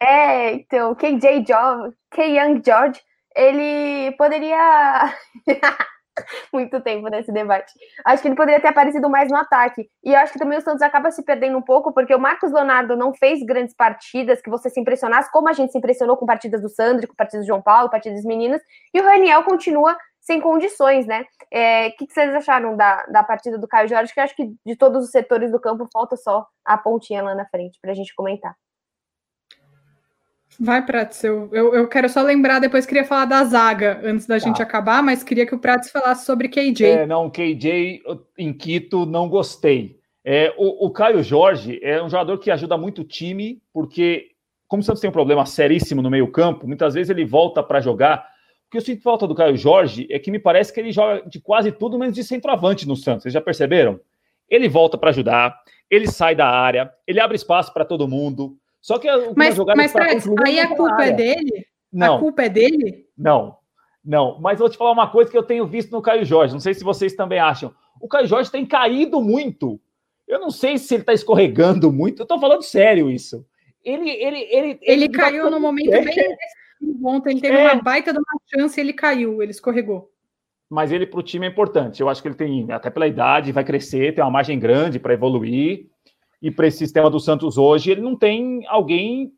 É, 0.01 0.53
então, 0.53 0.95
KJ 0.95 1.43
Jovem, 1.47 1.91
K 2.11 2.23
Young 2.23 2.61
George, 2.63 3.01
ele 3.35 4.11
poderia. 4.17 5.13
Muito 6.51 6.81
tempo 6.81 7.07
nesse 7.07 7.31
debate. 7.31 7.71
Acho 8.05 8.21
que 8.21 8.27
ele 8.27 8.35
poderia 8.35 8.59
ter 8.59 8.67
aparecido 8.67 9.09
mais 9.09 9.29
no 9.29 9.37
ataque. 9.37 9.89
E 10.03 10.11
eu 10.11 10.19
acho 10.19 10.33
que 10.33 10.39
também 10.39 10.57
o 10.57 10.61
Santos 10.61 10.81
acaba 10.81 11.11
se 11.11 11.23
perdendo 11.23 11.57
um 11.57 11.61
pouco, 11.61 11.93
porque 11.93 12.13
o 12.13 12.19
Marcos 12.19 12.51
Leonardo 12.51 12.97
não 12.97 13.13
fez 13.13 13.41
grandes 13.45 13.73
partidas 13.73 14.41
que 14.41 14.49
você 14.49 14.69
se 14.69 14.79
impressionasse, 14.81 15.31
como 15.31 15.47
a 15.47 15.53
gente 15.53 15.71
se 15.71 15.77
impressionou 15.77 16.17
com 16.17 16.25
partidas 16.25 16.61
do 16.61 16.67
Sandro, 16.67 17.07
com 17.07 17.15
partidas 17.15 17.45
do 17.45 17.47
João 17.47 17.61
Paulo, 17.61 17.89
partidas 17.89 18.17
das 18.17 18.25
meninas. 18.25 18.61
E 18.93 18.99
o 18.99 19.03
Raniel 19.03 19.43
continua 19.43 19.97
sem 20.19 20.41
condições, 20.41 21.05
né? 21.05 21.21
O 21.21 21.25
é, 21.51 21.91
que, 21.91 22.05
que, 22.05 22.13
vocês 22.13 22.33
acharam 22.35 22.75
da, 22.75 23.05
da 23.07 23.23
partida 23.23 23.57
do 23.57 23.67
Caio 23.67 23.87
Jorge? 23.87 24.13
Que 24.13 24.19
eu 24.19 24.23
acho 24.23 24.35
que 24.35 24.53
de 24.65 24.75
todos 24.75 25.03
os 25.03 25.11
setores 25.11 25.51
do 25.51 25.59
campo 25.59 25.87
falta 25.91 26.15
só 26.15 26.45
a 26.65 26.77
pontinha 26.77 27.23
lá 27.23 27.33
na 27.33 27.45
frente 27.45 27.79
para 27.81 27.91
a 27.91 27.95
gente 27.95 28.13
comentar. 28.13 28.55
Vai, 30.59 30.85
Prates. 30.85 31.23
Eu, 31.23 31.49
eu, 31.53 31.73
eu, 31.73 31.87
quero 31.87 32.09
só 32.09 32.21
lembrar, 32.21 32.59
depois 32.59 32.85
queria 32.85 33.05
falar 33.05 33.25
da 33.25 33.43
zaga 33.45 34.01
antes 34.03 34.27
da 34.27 34.35
tá. 34.35 34.39
gente 34.39 34.61
acabar, 34.61 35.01
mas 35.01 35.23
queria 35.23 35.45
que 35.45 35.55
o 35.55 35.59
Prates 35.59 35.89
falasse 35.89 36.25
sobre 36.25 36.49
KJ. 36.49 36.85
É, 36.85 37.05
não, 37.05 37.29
KJ 37.29 38.01
em 38.37 38.51
Quito 38.51 39.05
não 39.05 39.29
gostei. 39.29 39.99
É, 40.23 40.53
o, 40.57 40.87
o 40.87 40.91
Caio 40.91 41.23
Jorge 41.23 41.79
é 41.81 42.03
um 42.03 42.09
jogador 42.09 42.37
que 42.39 42.51
ajuda 42.51 42.77
muito 42.77 43.01
o 43.01 43.05
time, 43.05 43.61
porque, 43.73 44.31
como 44.67 44.81
o 44.81 44.83
Santos 44.83 44.99
tem 44.99 45.09
um 45.09 45.13
problema 45.13 45.45
seríssimo 45.45 46.01
no 46.01 46.09
meio-campo, 46.09 46.67
muitas 46.67 46.93
vezes 46.93 47.09
ele 47.09 47.23
volta 47.23 47.63
para 47.63 47.79
jogar. 47.79 48.27
O 48.69 48.71
que 48.71 48.77
eu 48.77 48.81
sinto 48.81 49.01
falta 49.01 49.25
do 49.25 49.33
Caio 49.33 49.57
Jorge 49.57 50.05
é 50.11 50.19
que 50.19 50.29
me 50.29 50.37
parece 50.37 50.71
que 50.71 50.79
ele 50.79 50.91
joga 50.91 51.27
de 51.27 51.41
quase 51.41 51.71
tudo 51.71 51.97
menos 51.97 52.13
de 52.13 52.23
centroavante 52.23 52.87
no 52.87 52.95
Santos. 52.95 53.23
Vocês 53.23 53.33
já 53.33 53.41
perceberam? 53.41 53.99
Ele 54.47 54.69
volta 54.69 54.95
para 54.95 55.09
ajudar, 55.09 55.59
ele 55.89 56.05
sai 56.05 56.35
da 56.35 56.47
área, 56.47 56.93
ele 57.07 57.19
abre 57.19 57.35
espaço 57.35 57.73
para 57.73 57.83
todo 57.83 58.07
mundo. 58.07 58.55
Só 58.79 58.99
que 58.99 59.07
mas, 59.35 59.57
mas 59.57 59.91
Fred, 59.91 60.23
aí 60.45 60.59
a 60.59 60.67
culpa 60.67 61.03
é 61.03 61.11
dele? 61.11 61.65
Não. 61.91 62.17
A 62.17 62.19
culpa 62.19 62.43
é 62.43 62.49
dele? 62.49 63.07
Não, 63.17 63.57
não. 64.05 64.39
Mas 64.39 64.59
vou 64.59 64.69
te 64.69 64.77
falar 64.77 64.91
uma 64.91 65.09
coisa 65.09 65.31
que 65.31 65.37
eu 65.37 65.41
tenho 65.41 65.65
visto 65.65 65.89
no 65.89 65.99
Caio 65.99 66.23
Jorge. 66.23 66.53
Não 66.53 66.61
sei 66.61 66.75
se 66.75 66.83
vocês 66.83 67.15
também 67.15 67.39
acham. 67.39 67.73
O 67.99 68.07
Caio 68.07 68.27
Jorge 68.27 68.51
tem 68.51 68.67
caído 68.67 69.19
muito. 69.19 69.81
Eu 70.27 70.39
não 70.39 70.51
sei 70.51 70.77
se 70.77 70.93
ele 70.93 71.01
está 71.01 71.13
escorregando 71.13 71.91
muito. 71.91 72.19
Eu 72.19 72.23
estou 72.23 72.39
falando 72.39 72.61
sério 72.61 73.09
isso. 73.09 73.43
Ele, 73.83 74.11
ele, 74.11 74.21
ele, 74.21 74.47
ele, 74.51 74.79
ele 74.81 75.09
caiu 75.09 75.49
no 75.49 75.59
momento 75.59 75.91
é. 75.91 76.01
bem 76.01 76.37
ontem. 77.03 77.31
Ele 77.31 77.41
teve 77.41 77.57
é. 77.57 77.73
uma 77.73 77.81
baita 77.81 78.11
de 78.11 78.19
uma 78.19 78.41
chance 78.47 78.79
e 78.79 78.81
ele 78.81 78.93
caiu, 78.93 79.41
ele 79.41 79.51
escorregou. 79.51 80.11
Mas 80.69 80.91
ele 80.91 81.05
para 81.05 81.19
o 81.19 81.23
time 81.23 81.45
é 81.45 81.49
importante. 81.49 82.01
Eu 82.01 82.09
acho 82.09 82.21
que 82.21 82.27
ele 82.27 82.35
tem, 82.35 82.71
até 82.71 82.89
pela 82.89 83.07
idade, 83.07 83.51
vai 83.51 83.63
crescer, 83.63 84.13
tem 84.13 84.23
uma 84.23 84.29
margem 84.31 84.59
grande 84.59 84.99
para 84.99 85.13
evoluir 85.13 85.87
e 86.41 86.51
para 86.51 86.67
esse 86.67 86.77
sistema 86.77 87.09
do 87.09 87.19
Santos 87.19 87.57
hoje, 87.57 87.91
ele 87.91 88.01
não 88.01 88.15
tem 88.15 88.65
alguém 88.67 89.33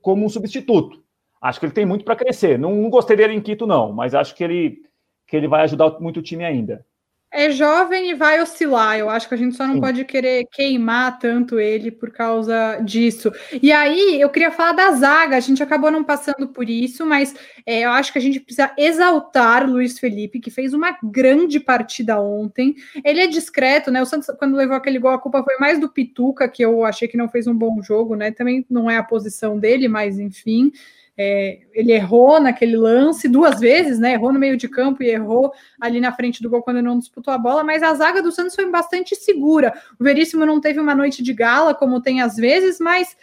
como 0.00 0.24
um 0.24 0.28
substituto. 0.28 1.02
Acho 1.40 1.58
que 1.58 1.66
ele 1.66 1.72
tem 1.72 1.86
muito 1.86 2.04
para 2.04 2.14
crescer. 2.14 2.58
Não, 2.58 2.74
não, 2.74 2.90
gostei 2.90 3.16
dele 3.16 3.32
em 3.32 3.40
Quito, 3.40 3.66
não, 3.66 3.92
mas 3.92 4.14
acho 4.14 4.34
que 4.34 4.44
ele, 4.44 4.82
que 5.26 5.36
ele 5.36 5.48
vai 5.48 5.62
ajudar 5.62 5.98
muito 5.98 6.20
o 6.20 6.22
time 6.22 6.44
ainda 6.44 6.84
é 7.32 7.50
jovem 7.50 8.10
e 8.10 8.14
vai 8.14 8.40
oscilar. 8.40 8.98
Eu 8.98 9.08
acho 9.08 9.26
que 9.26 9.34
a 9.34 9.38
gente 9.38 9.56
só 9.56 9.66
não 9.66 9.74
Sim. 9.74 9.80
pode 9.80 10.04
querer 10.04 10.46
queimar 10.52 11.18
tanto 11.18 11.58
ele 11.58 11.90
por 11.90 12.10
causa 12.10 12.78
disso. 12.84 13.32
E 13.62 13.72
aí, 13.72 14.20
eu 14.20 14.28
queria 14.28 14.50
falar 14.50 14.72
da 14.72 14.92
zaga. 14.92 15.36
A 15.36 15.40
gente 15.40 15.62
acabou 15.62 15.90
não 15.90 16.04
passando 16.04 16.46
por 16.48 16.68
isso, 16.68 17.06
mas 17.06 17.34
é, 17.64 17.80
eu 17.80 17.90
acho 17.90 18.12
que 18.12 18.18
a 18.18 18.22
gente 18.22 18.38
precisa 18.38 18.70
exaltar 18.76 19.68
Luiz 19.68 19.98
Felipe, 19.98 20.40
que 20.40 20.50
fez 20.50 20.74
uma 20.74 20.98
grande 21.02 21.58
partida 21.58 22.20
ontem. 22.20 22.76
Ele 23.02 23.22
é 23.22 23.26
discreto, 23.26 23.90
né? 23.90 24.02
O 24.02 24.06
Santos, 24.06 24.28
quando 24.38 24.54
levou 24.54 24.76
aquele 24.76 24.98
gol, 24.98 25.12
a 25.12 25.18
culpa 25.18 25.42
foi 25.42 25.56
mais 25.56 25.78
do 25.78 25.88
Pituca, 25.88 26.46
que 26.48 26.62
eu 26.62 26.84
achei 26.84 27.08
que 27.08 27.16
não 27.16 27.28
fez 27.28 27.46
um 27.46 27.54
bom 27.54 27.80
jogo, 27.82 28.14
né? 28.14 28.30
Também 28.30 28.66
não 28.68 28.90
é 28.90 28.98
a 28.98 29.02
posição 29.02 29.58
dele, 29.58 29.88
mas 29.88 30.18
enfim. 30.18 30.70
É, 31.16 31.60
ele 31.74 31.92
errou 31.92 32.40
naquele 32.40 32.76
lance 32.76 33.28
duas 33.28 33.60
vezes, 33.60 33.98
né? 33.98 34.14
Errou 34.14 34.32
no 34.32 34.38
meio 34.38 34.56
de 34.56 34.66
campo 34.66 35.02
e 35.02 35.10
errou 35.10 35.52
ali 35.80 36.00
na 36.00 36.12
frente 36.12 36.42
do 36.42 36.48
gol 36.48 36.62
quando 36.62 36.78
ele 36.78 36.86
não 36.86 36.98
disputou 36.98 37.32
a 37.32 37.38
bola, 37.38 37.62
mas 37.62 37.82
a 37.82 37.92
zaga 37.94 38.22
do 38.22 38.32
Santos 38.32 38.54
foi 38.54 38.70
bastante 38.70 39.14
segura. 39.14 39.74
O 40.00 40.04
Veríssimo 40.04 40.46
não 40.46 40.60
teve 40.60 40.80
uma 40.80 40.94
noite 40.94 41.22
de 41.22 41.34
gala, 41.34 41.74
como 41.74 42.00
tem 42.00 42.22
às 42.22 42.36
vezes, 42.36 42.78
mas 42.80 43.14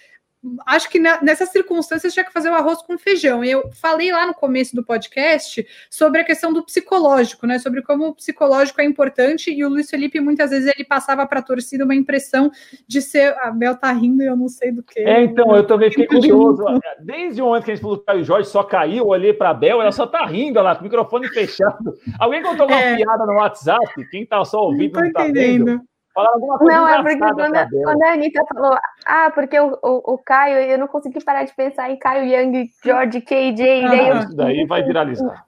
acho 0.65 0.89
que 0.89 0.99
na, 0.99 1.21
nessas 1.21 1.49
circunstâncias 1.49 2.13
tinha 2.13 2.23
que 2.23 2.31
fazer 2.31 2.49
o 2.49 2.53
arroz 2.53 2.81
com 2.81 2.97
feijão. 2.97 3.43
Eu 3.43 3.69
falei 3.73 4.11
lá 4.11 4.25
no 4.25 4.33
começo 4.33 4.75
do 4.75 4.83
podcast 4.83 5.65
sobre 5.89 6.21
a 6.21 6.23
questão 6.23 6.53
do 6.53 6.63
psicológico, 6.63 7.45
né? 7.45 7.59
Sobre 7.59 7.81
como 7.81 8.07
o 8.07 8.15
psicológico 8.15 8.79
é 8.81 8.85
importante 8.85 9.51
e 9.51 9.65
o 9.65 9.69
Luiz 9.69 9.89
Felipe 9.89 10.19
muitas 10.19 10.51
vezes 10.51 10.71
ele 10.73 10.85
passava 10.85 11.25
para 11.27 11.39
a 11.39 11.43
torcida 11.43 11.83
uma 11.83 11.95
impressão 11.95 12.51
de 12.87 13.01
ser 13.01 13.35
a 13.41 13.51
Bel 13.51 13.75
tá 13.75 13.91
rindo 13.91 14.23
e 14.23 14.27
eu 14.27 14.37
não 14.37 14.47
sei 14.47 14.71
do 14.71 14.81
que. 14.81 14.99
É, 14.99 15.23
então 15.23 15.55
eu 15.55 15.65
também 15.65 15.89
fiquei 15.89 16.07
curioso. 16.07 16.63
Desde 17.01 17.41
o 17.41 17.45
momento 17.45 17.65
que 17.65 17.71
a 17.71 17.75
gente 17.75 17.81
falou 17.81 17.97
que 17.97 18.03
o 18.03 18.05
Caio 18.05 18.23
Jorge 18.23 18.49
só 18.49 18.63
caiu, 18.63 18.99
eu 18.99 19.07
olhei 19.07 19.33
para 19.33 19.49
a 19.49 19.53
Bel, 19.53 19.81
ela 19.81 19.91
só 19.91 20.07
tá 20.07 20.25
rindo 20.25 20.61
lá, 20.61 20.75
com 20.75 20.81
o 20.81 20.83
microfone 20.83 21.27
fechado. 21.29 21.93
Alguém 22.17 22.41
contou 22.41 22.65
uma 22.65 22.79
é... 22.79 22.95
piada 22.95 23.25
no 23.25 23.33
WhatsApp? 23.33 24.09
Quem 24.09 24.25
tá 24.25 24.43
só 24.45 24.63
ouvindo 24.63 24.93
não, 24.93 25.05
não 25.05 25.11
tá 25.11 25.23
entendendo. 25.27 25.65
vendo? 25.65 25.88
Falaram 26.13 26.33
alguma 26.35 26.57
coisa 26.57 26.73
Não, 26.73 26.87
é 26.87 27.01
porque 27.03 27.17
quando, 27.17 27.83
quando, 27.83 28.03
a 28.03 28.13
Anitta 28.13 28.45
falou, 28.53 28.77
ah, 29.05 29.31
porque 29.31 29.59
o, 29.59 29.77
o, 29.81 30.13
o, 30.13 30.17
Caio, 30.17 30.57
eu 30.57 30.77
não 30.77 30.87
consegui 30.87 31.23
parar 31.23 31.43
de 31.43 31.53
pensar 31.53 31.89
em 31.89 31.97
Caio 31.97 32.25
Young, 32.25 32.69
George, 32.83 33.21
KJ, 33.21 33.85
ah, 33.85 33.87
daí 33.89 34.09
eu... 34.09 34.17
Isso 34.17 34.35
daí 34.35 34.65
vai 34.65 34.83
viralizar. 34.83 35.45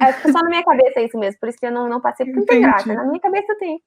É, 0.00 0.12
só 0.12 0.42
na 0.42 0.50
minha 0.50 0.64
cabeça 0.64 1.00
isso 1.00 1.18
mesmo, 1.18 1.40
por 1.40 1.48
isso 1.48 1.58
que 1.58 1.66
eu 1.66 1.72
não, 1.72 1.88
não 1.88 2.00
passei 2.00 2.26
por 2.26 2.44
tanta 2.44 2.58
graça. 2.58 2.92
Na 2.92 3.04
minha 3.04 3.20
cabeça 3.20 3.56
tem. 3.58 3.80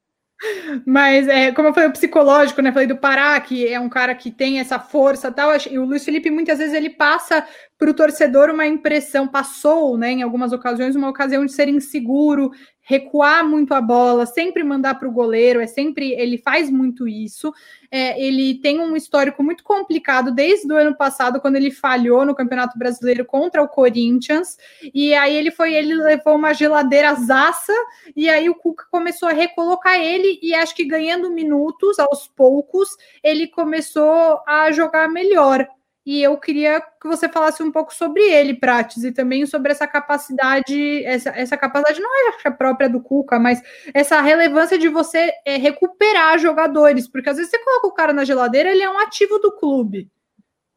Mas, 0.86 1.28
é, 1.28 1.52
como 1.52 1.70
eu 1.70 1.74
falei, 1.74 1.90
o 1.90 1.94
psicológico, 1.94 2.62
né? 2.62 2.72
Falei 2.72 2.88
do 2.88 2.98
Pará, 2.98 3.40
que 3.40 3.68
é 3.68 3.80
um 3.80 3.88
cara 3.88 4.14
que 4.14 4.30
tem 4.30 4.60
essa 4.60 4.80
força 4.80 5.32
tal. 5.32 5.52
E 5.70 5.78
o 5.78 5.86
Luiz 5.86 6.04
Felipe, 6.04 6.30
muitas 6.30 6.58
vezes, 6.58 6.74
ele 6.74 6.90
passa 6.90 7.46
para 7.78 7.90
o 7.90 7.94
torcedor 7.94 8.50
uma 8.50 8.66
impressão, 8.66 9.28
passou, 9.28 9.98
né, 9.98 10.12
em 10.12 10.22
algumas 10.22 10.52
ocasiões, 10.52 10.96
uma 10.96 11.10
ocasião 11.10 11.46
de 11.46 11.52
ser 11.52 11.68
inseguro, 11.70 12.52
recuar 12.84 13.48
muito 13.48 13.74
a 13.74 13.82
bola, 13.82 14.26
sempre 14.26 14.62
mandar 14.64 14.96
para 14.96 15.08
o 15.08 15.12
goleiro, 15.12 15.62
é 15.62 15.68
sempre 15.68 16.12
ele 16.12 16.38
faz 16.38 16.70
muito 16.70 17.08
isso. 17.08 17.54
É, 17.90 18.22
ele 18.22 18.56
tem 18.56 18.80
um 18.80 18.96
histórico 18.96 19.42
muito 19.42 19.64
complicado 19.64 20.32
desde 20.32 20.72
o 20.72 20.76
ano 20.76 20.96
passado, 20.96 21.40
quando 21.40 21.56
ele 21.56 21.72
falhou 21.72 22.26
no 22.26 22.36
Campeonato 22.36 22.78
Brasileiro 22.78 23.24
contra 23.24 23.64
o 23.64 23.68
Corinthians, 23.68 24.58
e 24.94 25.14
aí 25.14 25.36
ele 25.36 25.52
foi, 25.52 25.74
ele 25.74 25.96
levou 25.96 26.36
uma 26.36 26.54
geladeira 26.54 27.14
zaça, 27.16 27.74
e 28.16 28.30
aí 28.30 28.50
o 28.50 28.56
Cuca 28.56 28.86
começou 28.92 29.30
a 29.30 29.34
recolocar 29.34 30.00
ele, 30.00 30.40
e 30.42 30.54
acho 30.54 30.76
que 30.76 30.86
ganhando 30.86 31.32
minutos 31.32 32.00
aos 32.00 32.28
poucos, 32.28 32.90
ele 33.24 33.48
começou 33.48 34.42
a 34.46 34.72
jogar 34.72 35.08
melhor 35.08 35.68
e 36.06 36.22
eu 36.22 36.38
queria 36.38 36.82
que 36.82 37.08
você 37.08 37.30
falasse 37.30 37.64
um 37.64 37.72
pouco 37.72 37.94
sobre 37.94 38.22
ele, 38.22 38.54
Prates, 38.54 39.04
e 39.04 39.12
também 39.12 39.46
sobre 39.46 39.72
essa 39.72 39.88
capacidade, 39.88 41.04
essa, 41.06 41.30
essa 41.30 41.58
capacidade 41.58 42.02
não 42.02 42.10
é 42.10 42.48
a 42.48 42.52
própria 42.52 42.90
do 42.90 43.02
Cuca, 43.02 43.40
mas 43.40 43.62
essa 43.94 44.20
relevância 44.20 44.78
de 44.78 44.90
você 44.90 45.32
é, 45.46 45.56
recuperar 45.58 46.38
jogadores, 46.40 47.08
porque 47.08 47.30
às 47.30 47.38
vezes 47.38 47.50
você 47.50 47.60
coloca 47.60 47.88
o 47.88 47.94
cara 47.94 48.12
na 48.12 48.26
geladeira, 48.26 48.70
ele 48.70 48.84
é 48.84 48.90
um 48.90 49.00
ativo 49.00 49.40
do 49.40 49.52
clube. 49.54 50.12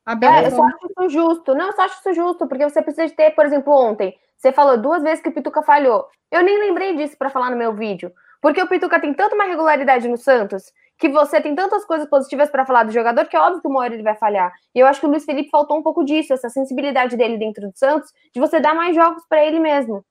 É, 0.06 0.46
eu 0.46 0.50
só 0.52 0.62
acho 0.62 0.86
isso 0.86 1.08
justo. 1.08 1.54
Não, 1.54 1.66
eu 1.66 1.72
só 1.72 1.82
acho 1.82 1.98
isso 1.98 2.14
justo, 2.14 2.46
porque 2.46 2.62
você 2.62 2.80
precisa 2.80 3.08
de 3.08 3.12
ter, 3.12 3.32
por 3.32 3.44
exemplo, 3.44 3.72
ontem, 3.72 4.16
você 4.36 4.52
falou 4.52 4.78
duas 4.78 5.02
vezes 5.02 5.20
que 5.20 5.28
o 5.28 5.32
Pituca 5.32 5.62
falhou. 5.62 6.06
Eu 6.30 6.44
nem 6.44 6.60
lembrei 6.60 6.94
disso 6.94 7.16
para 7.18 7.30
falar 7.30 7.50
no 7.50 7.56
meu 7.56 7.74
vídeo. 7.74 8.12
Porque 8.40 8.62
o 8.62 8.68
Pituca 8.68 9.00
tem 9.00 9.12
tanta 9.12 9.34
uma 9.34 9.44
regularidade 9.44 10.06
no 10.06 10.16
Santos 10.16 10.72
que 10.98 11.08
você 11.08 11.40
tem 11.40 11.54
tantas 11.54 11.84
coisas 11.84 12.08
positivas 12.08 12.50
para 12.50 12.64
falar 12.64 12.84
do 12.84 12.92
jogador 12.92 13.26
que 13.26 13.36
é 13.36 13.40
óbvio 13.40 13.60
que 13.60 13.68
uma 13.68 13.80
hora 13.80 13.94
ele 13.94 14.02
vai 14.02 14.16
falhar. 14.16 14.52
E 14.74 14.78
eu 14.78 14.86
acho 14.86 15.00
que 15.00 15.06
o 15.06 15.10
Luiz 15.10 15.24
Felipe 15.24 15.50
faltou 15.50 15.78
um 15.78 15.82
pouco 15.82 16.04
disso, 16.04 16.32
essa 16.32 16.48
sensibilidade 16.48 17.16
dele 17.16 17.36
dentro 17.36 17.68
do 17.68 17.76
Santos, 17.76 18.10
de 18.34 18.40
você 18.40 18.60
dar 18.60 18.74
mais 18.74 18.94
jogos 18.94 19.22
para 19.28 19.44
ele 19.44 19.60
mesmo. 19.60 20.04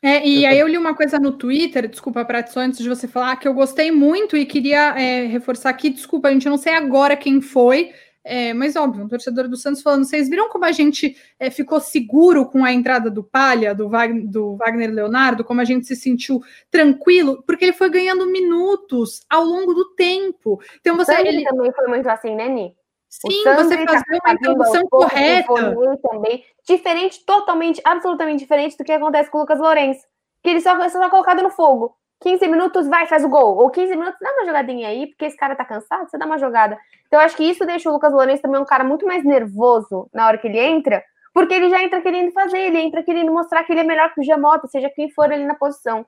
É, 0.00 0.24
e 0.24 0.46
aí 0.46 0.58
eu 0.58 0.68
li 0.68 0.78
uma 0.78 0.94
coisa 0.94 1.18
no 1.18 1.32
Twitter, 1.32 1.88
desculpa, 1.88 2.24
Pratson, 2.24 2.60
antes 2.60 2.78
de 2.78 2.88
você 2.88 3.08
falar, 3.08 3.36
que 3.36 3.48
eu 3.48 3.54
gostei 3.54 3.90
muito 3.90 4.36
e 4.36 4.46
queria 4.46 4.94
é, 4.96 5.26
reforçar 5.26 5.70
aqui, 5.70 5.90
desculpa, 5.90 6.28
a 6.28 6.32
gente 6.32 6.48
não 6.48 6.56
sei 6.56 6.72
agora 6.72 7.16
quem 7.16 7.40
foi, 7.40 7.92
é, 8.24 8.52
mas 8.52 8.76
óbvio, 8.76 9.04
um 9.04 9.08
torcedor 9.08 9.48
do 9.48 9.56
Santos 9.56 9.80
falando, 9.80 10.04
vocês 10.04 10.28
viram 10.28 10.48
como 10.48 10.64
a 10.64 10.72
gente 10.72 11.16
é, 11.38 11.50
ficou 11.50 11.80
seguro 11.80 12.46
com 12.46 12.64
a 12.64 12.72
entrada 12.72 13.10
do 13.10 13.24
Palha, 13.24 13.74
do 13.74 13.88
Wagner, 13.88 14.26
do 14.26 14.56
Wagner 14.56 14.90
Leonardo, 14.92 15.44
como 15.44 15.60
a 15.60 15.64
gente 15.64 15.86
se 15.86 15.96
sentiu 15.96 16.40
tranquilo, 16.70 17.42
porque 17.46 17.64
ele 17.64 17.72
foi 17.72 17.88
ganhando 17.88 18.26
minutos 18.26 19.22
ao 19.30 19.44
longo 19.44 19.72
do 19.72 19.94
tempo. 19.94 20.60
Então 20.80 20.96
você. 20.96 21.14
Ele 21.20 21.44
também 21.44 21.72
foi 21.72 21.86
muito 21.86 22.08
assim, 22.08 22.34
né, 22.34 22.48
Ni? 22.48 22.76
Sim, 23.08 23.42
você 23.42 23.86
fazer 23.86 24.20
uma 24.22 24.34
introdução 24.34 24.86
correta. 24.88 25.74
Também, 26.02 26.44
diferente, 26.66 27.24
totalmente, 27.24 27.80
absolutamente 27.82 28.40
diferente 28.40 28.76
do 28.76 28.84
que 28.84 28.92
acontece 28.92 29.30
com 29.30 29.38
o 29.38 29.40
Lucas 29.40 29.58
Lourenço. 29.58 30.04
Que 30.42 30.50
ele 30.50 30.60
só, 30.60 30.76
tá 30.76 31.10
colocado 31.10 31.42
no 31.42 31.50
fogo. 31.50 31.96
15 32.20 32.48
minutos, 32.48 32.88
vai, 32.88 33.06
faz 33.06 33.24
o 33.24 33.28
gol. 33.28 33.56
Ou 33.56 33.70
15 33.70 33.94
minutos, 33.94 34.18
dá 34.20 34.32
uma 34.32 34.46
jogadinha 34.46 34.88
aí, 34.88 35.06
porque 35.06 35.24
esse 35.24 35.36
cara 35.36 35.54
tá 35.54 35.64
cansado, 35.64 36.08
você 36.08 36.18
dá 36.18 36.26
uma 36.26 36.38
jogada. 36.38 36.78
Então, 37.06 37.20
eu 37.20 37.24
acho 37.24 37.36
que 37.36 37.44
isso 37.44 37.64
deixa 37.64 37.88
o 37.88 37.92
Lucas 37.92 38.12
Lourenço 38.12 38.42
também 38.42 38.60
um 38.60 38.64
cara 38.64 38.84
muito 38.84 39.06
mais 39.06 39.24
nervoso 39.24 40.08
na 40.12 40.26
hora 40.26 40.38
que 40.38 40.46
ele 40.46 40.58
entra, 40.58 41.02
porque 41.32 41.54
ele 41.54 41.70
já 41.70 41.82
entra 41.82 42.00
querendo 42.00 42.32
fazer, 42.32 42.58
ele 42.58 42.78
entra 42.78 43.02
querendo 43.02 43.32
mostrar 43.32 43.64
que 43.64 43.72
ele 43.72 43.80
é 43.80 43.84
melhor 43.84 44.12
que 44.12 44.20
o 44.20 44.24
Giamota, 44.24 44.66
seja 44.66 44.90
quem 44.90 45.10
for 45.10 45.32
ali 45.32 45.44
na 45.44 45.54
posição. 45.54 46.04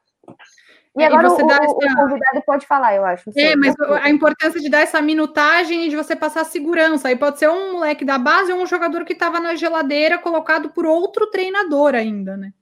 E 0.99 1.05
agora 1.05 1.29
e 1.29 1.31
o, 1.31 1.35
essa... 1.35 1.71
o, 1.71 1.97
convidado 1.97 2.43
pode 2.45 2.67
falar, 2.67 2.97
eu 2.97 3.05
acho. 3.05 3.31
É, 3.37 3.55
mas 3.55 3.75
a 4.03 4.11
importância 4.11 4.61
de 4.61 4.69
dar 4.69 4.81
essa 4.81 5.01
minutagem 5.01 5.87
e 5.87 5.89
de 5.89 5.95
você 5.95 6.17
passar 6.17 6.45
segurança. 6.45 7.07
Aí 7.07 7.17
pode 7.17 7.39
ser 7.39 7.49
um 7.49 7.75
moleque 7.75 8.05
da 8.05 8.19
base 8.19 8.53
ou 8.53 8.61
um 8.61 8.67
jogador 8.67 9.05
que 9.05 9.13
estava 9.13 9.39
na 9.39 9.55
geladeira 9.55 10.19
colocado 10.19 10.71
por 10.71 10.85
outro 10.85 11.29
treinador 11.29 11.95
ainda, 11.95 12.37
né? 12.37 12.53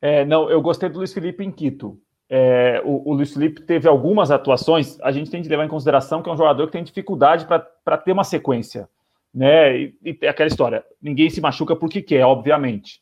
É, 0.00 0.24
não, 0.24 0.48
eu 0.48 0.62
gostei 0.62 0.88
do 0.88 0.98
Luiz 0.98 1.12
Felipe 1.12 1.44
em 1.44 1.52
Quito. 1.52 2.00
É, 2.30 2.82
o, 2.84 3.10
o 3.10 3.14
Luiz 3.14 3.32
Felipe 3.32 3.62
teve 3.62 3.88
algumas 3.88 4.30
atuações, 4.30 5.00
a 5.00 5.10
gente 5.10 5.30
tem 5.30 5.42
que 5.42 5.48
levar 5.48 5.64
em 5.64 5.68
consideração 5.68 6.22
que 6.22 6.28
é 6.28 6.32
um 6.32 6.36
jogador 6.36 6.66
que 6.66 6.72
tem 6.72 6.84
dificuldade 6.84 7.46
para 7.46 7.98
ter 7.98 8.12
uma 8.12 8.24
sequência. 8.24 8.88
Né? 9.32 9.78
E, 9.78 9.94
e 10.22 10.26
aquela 10.26 10.48
história, 10.48 10.84
ninguém 11.00 11.30
se 11.30 11.40
machuca 11.40 11.74
porque 11.74 12.02
quer, 12.02 12.24
obviamente. 12.24 13.00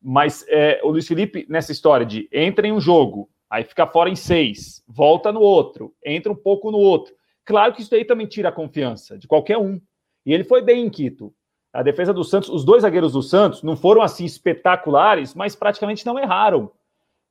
Mas 0.00 0.44
é, 0.48 0.80
o 0.84 0.90
Luiz 0.90 1.08
Felipe, 1.08 1.44
nessa 1.48 1.72
história 1.72 2.06
de 2.06 2.28
entra 2.32 2.66
em 2.66 2.72
um 2.72 2.80
jogo, 2.80 3.28
aí 3.50 3.64
fica 3.64 3.86
fora 3.86 4.08
em 4.08 4.16
seis, 4.16 4.82
volta 4.86 5.32
no 5.32 5.40
outro, 5.40 5.92
entra 6.04 6.30
um 6.30 6.36
pouco 6.36 6.70
no 6.70 6.78
outro. 6.78 7.12
Claro 7.44 7.72
que 7.72 7.82
isso 7.82 7.94
aí 7.94 8.04
também 8.04 8.26
tira 8.26 8.50
a 8.50 8.52
confiança 8.52 9.18
de 9.18 9.26
qualquer 9.26 9.58
um. 9.58 9.80
E 10.24 10.32
ele 10.32 10.44
foi 10.44 10.62
bem 10.62 10.84
em 10.84 10.90
Quito. 10.90 11.32
A 11.72 11.82
defesa 11.82 12.12
do 12.12 12.22
Santos, 12.22 12.48
os 12.48 12.64
dois 12.64 12.82
zagueiros 12.82 13.12
do 13.12 13.22
Santos 13.22 13.62
não 13.62 13.76
foram 13.76 14.02
assim 14.02 14.24
espetaculares, 14.24 15.34
mas 15.34 15.56
praticamente 15.56 16.04
não 16.04 16.18
erraram. 16.18 16.70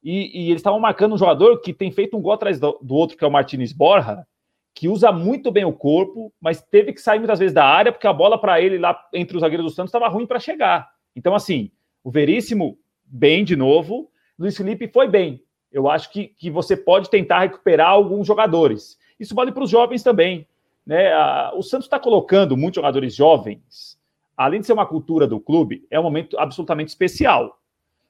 E, 0.04 0.44
e 0.44 0.50
eles 0.50 0.60
estavam 0.60 0.80
marcando 0.80 1.16
um 1.16 1.18
jogador 1.18 1.60
que 1.62 1.74
tem 1.74 1.92
feito 1.92 2.16
um 2.16 2.22
gol 2.22 2.34
atrás 2.34 2.60
do, 2.60 2.80
do 2.82 2.96
outro, 2.96 3.18
que 3.18 3.24
é 3.24 3.28
o 3.28 3.32
Martinez 3.32 3.74
Borja, 3.74 4.26
que 4.74 4.88
usa 4.88 5.12
muito 5.12 5.52
bem 5.52 5.66
o 5.66 5.74
corpo, 5.74 6.32
mas 6.40 6.62
teve 6.62 6.94
que 6.94 7.02
sair 7.02 7.18
muitas 7.18 7.40
vezes 7.40 7.54
da 7.54 7.66
área, 7.66 7.92
porque 7.92 8.08
a 8.08 8.14
bola 8.14 8.40
para 8.40 8.62
ele 8.62 8.78
lá 8.78 8.98
entre 9.14 9.36
os 9.36 9.42
zagueiros 9.42 9.66
do 9.66 9.76
Santos 9.76 9.90
estava 9.90 10.08
ruim 10.08 10.26
para 10.26 10.40
chegar. 10.40 10.88
Então, 11.16 11.34
assim, 11.34 11.72
o 12.04 12.12
Veríssimo, 12.12 12.78
bem 13.06 13.44
de 13.44 13.56
novo. 13.56 14.10
Luiz 14.38 14.56
Felipe 14.56 14.88
foi 14.88 15.08
bem 15.08 15.44
eu 15.72 15.90
acho 15.90 16.12
que, 16.12 16.28
que 16.28 16.50
você 16.50 16.76
pode 16.76 17.10
tentar 17.10 17.42
recuperar 17.42 17.90
alguns 17.90 18.26
jogadores. 18.26 18.98
Isso 19.20 19.36
vale 19.36 19.52
para 19.52 19.64
os 19.64 19.70
jovens 19.70 20.04
também. 20.04 20.48
Né? 20.86 21.12
o 21.54 21.62
Santos 21.62 21.86
está 21.86 22.00
colocando 22.00 22.56
muitos 22.56 22.78
jogadores 22.78 23.14
jovens. 23.14 24.00
Além 24.38 24.62
de 24.62 24.66
ser 24.66 24.74
uma 24.74 24.86
cultura 24.86 25.28
do 25.28 25.38
clube, 25.38 25.86
é 25.92 26.00
um 26.00 26.04
momento 26.04 26.40
absolutamente 26.40 26.90
especial. 26.90 27.57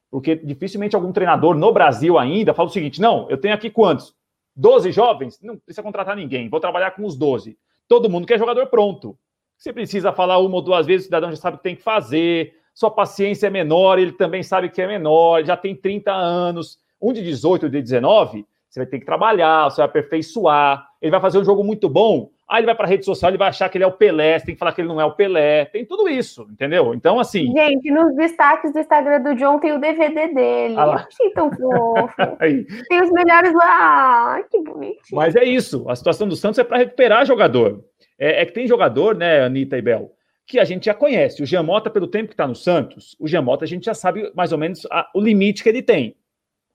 Porque 0.09 0.35
dificilmente 0.35 0.95
algum 0.95 1.11
treinador 1.11 1.55
no 1.55 1.71
Brasil 1.71 2.17
ainda 2.17 2.53
fala 2.53 2.69
o 2.69 2.71
seguinte: 2.71 3.01
não, 3.01 3.29
eu 3.29 3.37
tenho 3.37 3.53
aqui 3.53 3.69
quantos? 3.69 4.15
12 4.55 4.91
jovens? 4.91 5.39
Não 5.41 5.57
precisa 5.57 5.83
contratar 5.83 6.15
ninguém, 6.15 6.49
vou 6.49 6.59
trabalhar 6.59 6.91
com 6.91 7.05
os 7.05 7.15
12. 7.15 7.57
Todo 7.87 8.09
mundo 8.09 8.27
quer 8.27 8.39
jogador 8.39 8.67
pronto. 8.67 9.17
Você 9.57 9.73
precisa 9.73 10.11
falar 10.11 10.37
uma 10.39 10.55
ou 10.55 10.61
duas 10.61 10.85
vezes, 10.85 11.03
o 11.03 11.05
cidadão 11.05 11.29
já 11.29 11.37
sabe 11.37 11.55
o 11.55 11.57
que 11.57 11.63
tem 11.63 11.75
que 11.75 11.81
fazer, 11.81 12.53
sua 12.73 12.91
paciência 12.91 13.47
é 13.47 13.49
menor, 13.49 13.97
ele 13.97 14.11
também 14.11 14.43
sabe 14.43 14.69
que 14.69 14.81
é 14.81 14.87
menor, 14.87 15.43
já 15.43 15.57
tem 15.57 15.75
30 15.75 16.11
anos. 16.11 16.79
Um 17.01 17.11
de 17.11 17.23
18, 17.23 17.69
de 17.69 17.81
19, 17.81 18.45
você 18.69 18.79
vai 18.79 18.87
ter 18.87 18.99
que 18.99 19.05
trabalhar, 19.05 19.65
você 19.65 19.77
vai 19.77 19.85
aperfeiçoar. 19.85 20.87
Ele 21.01 21.09
vai 21.09 21.19
fazer 21.19 21.39
um 21.39 21.43
jogo 21.43 21.63
muito 21.63 21.89
bom. 21.89 22.29
Aí 22.49 22.59
ele 22.59 22.65
vai 22.65 22.75
para 22.75 22.87
rede 22.87 23.03
social, 23.03 23.29
ele 23.29 23.37
vai 23.37 23.49
achar 23.49 23.67
que 23.67 23.77
ele 23.77 23.83
é 23.83 23.87
o 23.87 23.91
Pelé, 23.91 24.39
você 24.39 24.45
tem 24.45 24.55
que 24.55 24.59
falar 24.59 24.71
que 24.71 24.79
ele 24.79 24.87
não 24.87 25.01
é 25.01 25.05
o 25.05 25.11
Pelé. 25.11 25.65
Tem 25.65 25.85
tudo 25.85 26.07
isso, 26.07 26.47
entendeu? 26.49 26.93
Então, 26.93 27.19
assim. 27.19 27.51
Gente, 27.51 27.91
nos 27.91 28.15
destaques 28.15 28.71
do 28.71 28.79
Instagram 28.79 29.21
do 29.21 29.35
John 29.35 29.59
tem 29.59 29.73
o 29.73 29.79
DVD 29.79 30.27
dele. 30.29 30.75
Ah 30.77 30.85
lá. 30.85 31.07
tão 31.35 31.51
fofo. 31.51 32.15
tem 32.39 33.01
os 33.01 33.11
melhores 33.11 33.53
lá. 33.53 34.41
Que 34.49 34.61
bonitinho. 34.61 35.01
Mas 35.11 35.35
é 35.35 35.43
isso. 35.43 35.89
A 35.89 35.95
situação 35.95 36.25
do 36.25 36.37
Santos 36.37 36.57
é 36.57 36.63
para 36.63 36.77
recuperar 36.77 37.25
jogador. 37.25 37.83
É, 38.17 38.41
é, 38.41 38.45
que 38.45 38.53
tem 38.53 38.65
jogador, 38.65 39.13
né, 39.13 39.43
Anitta 39.43 39.77
e 39.77 39.81
Bel, 39.81 40.11
que 40.45 40.57
a 40.57 40.63
gente 40.63 40.85
já 40.85 40.93
conhece. 40.93 41.43
O 41.43 41.45
Giamota, 41.45 41.89
pelo 41.89 42.07
tempo 42.07 42.29
que 42.29 42.33
está 42.33 42.47
no 42.47 42.55
Santos, 42.55 43.15
o 43.19 43.27
Giamota 43.27 43.65
a 43.65 43.67
gente 43.67 43.85
já 43.85 43.93
sabe 43.93 44.31
mais 44.33 44.53
ou 44.53 44.57
menos 44.57 44.87
a, 44.89 45.07
o 45.13 45.19
limite 45.19 45.61
que 45.61 45.69
ele 45.69 45.83
tem. 45.83 46.15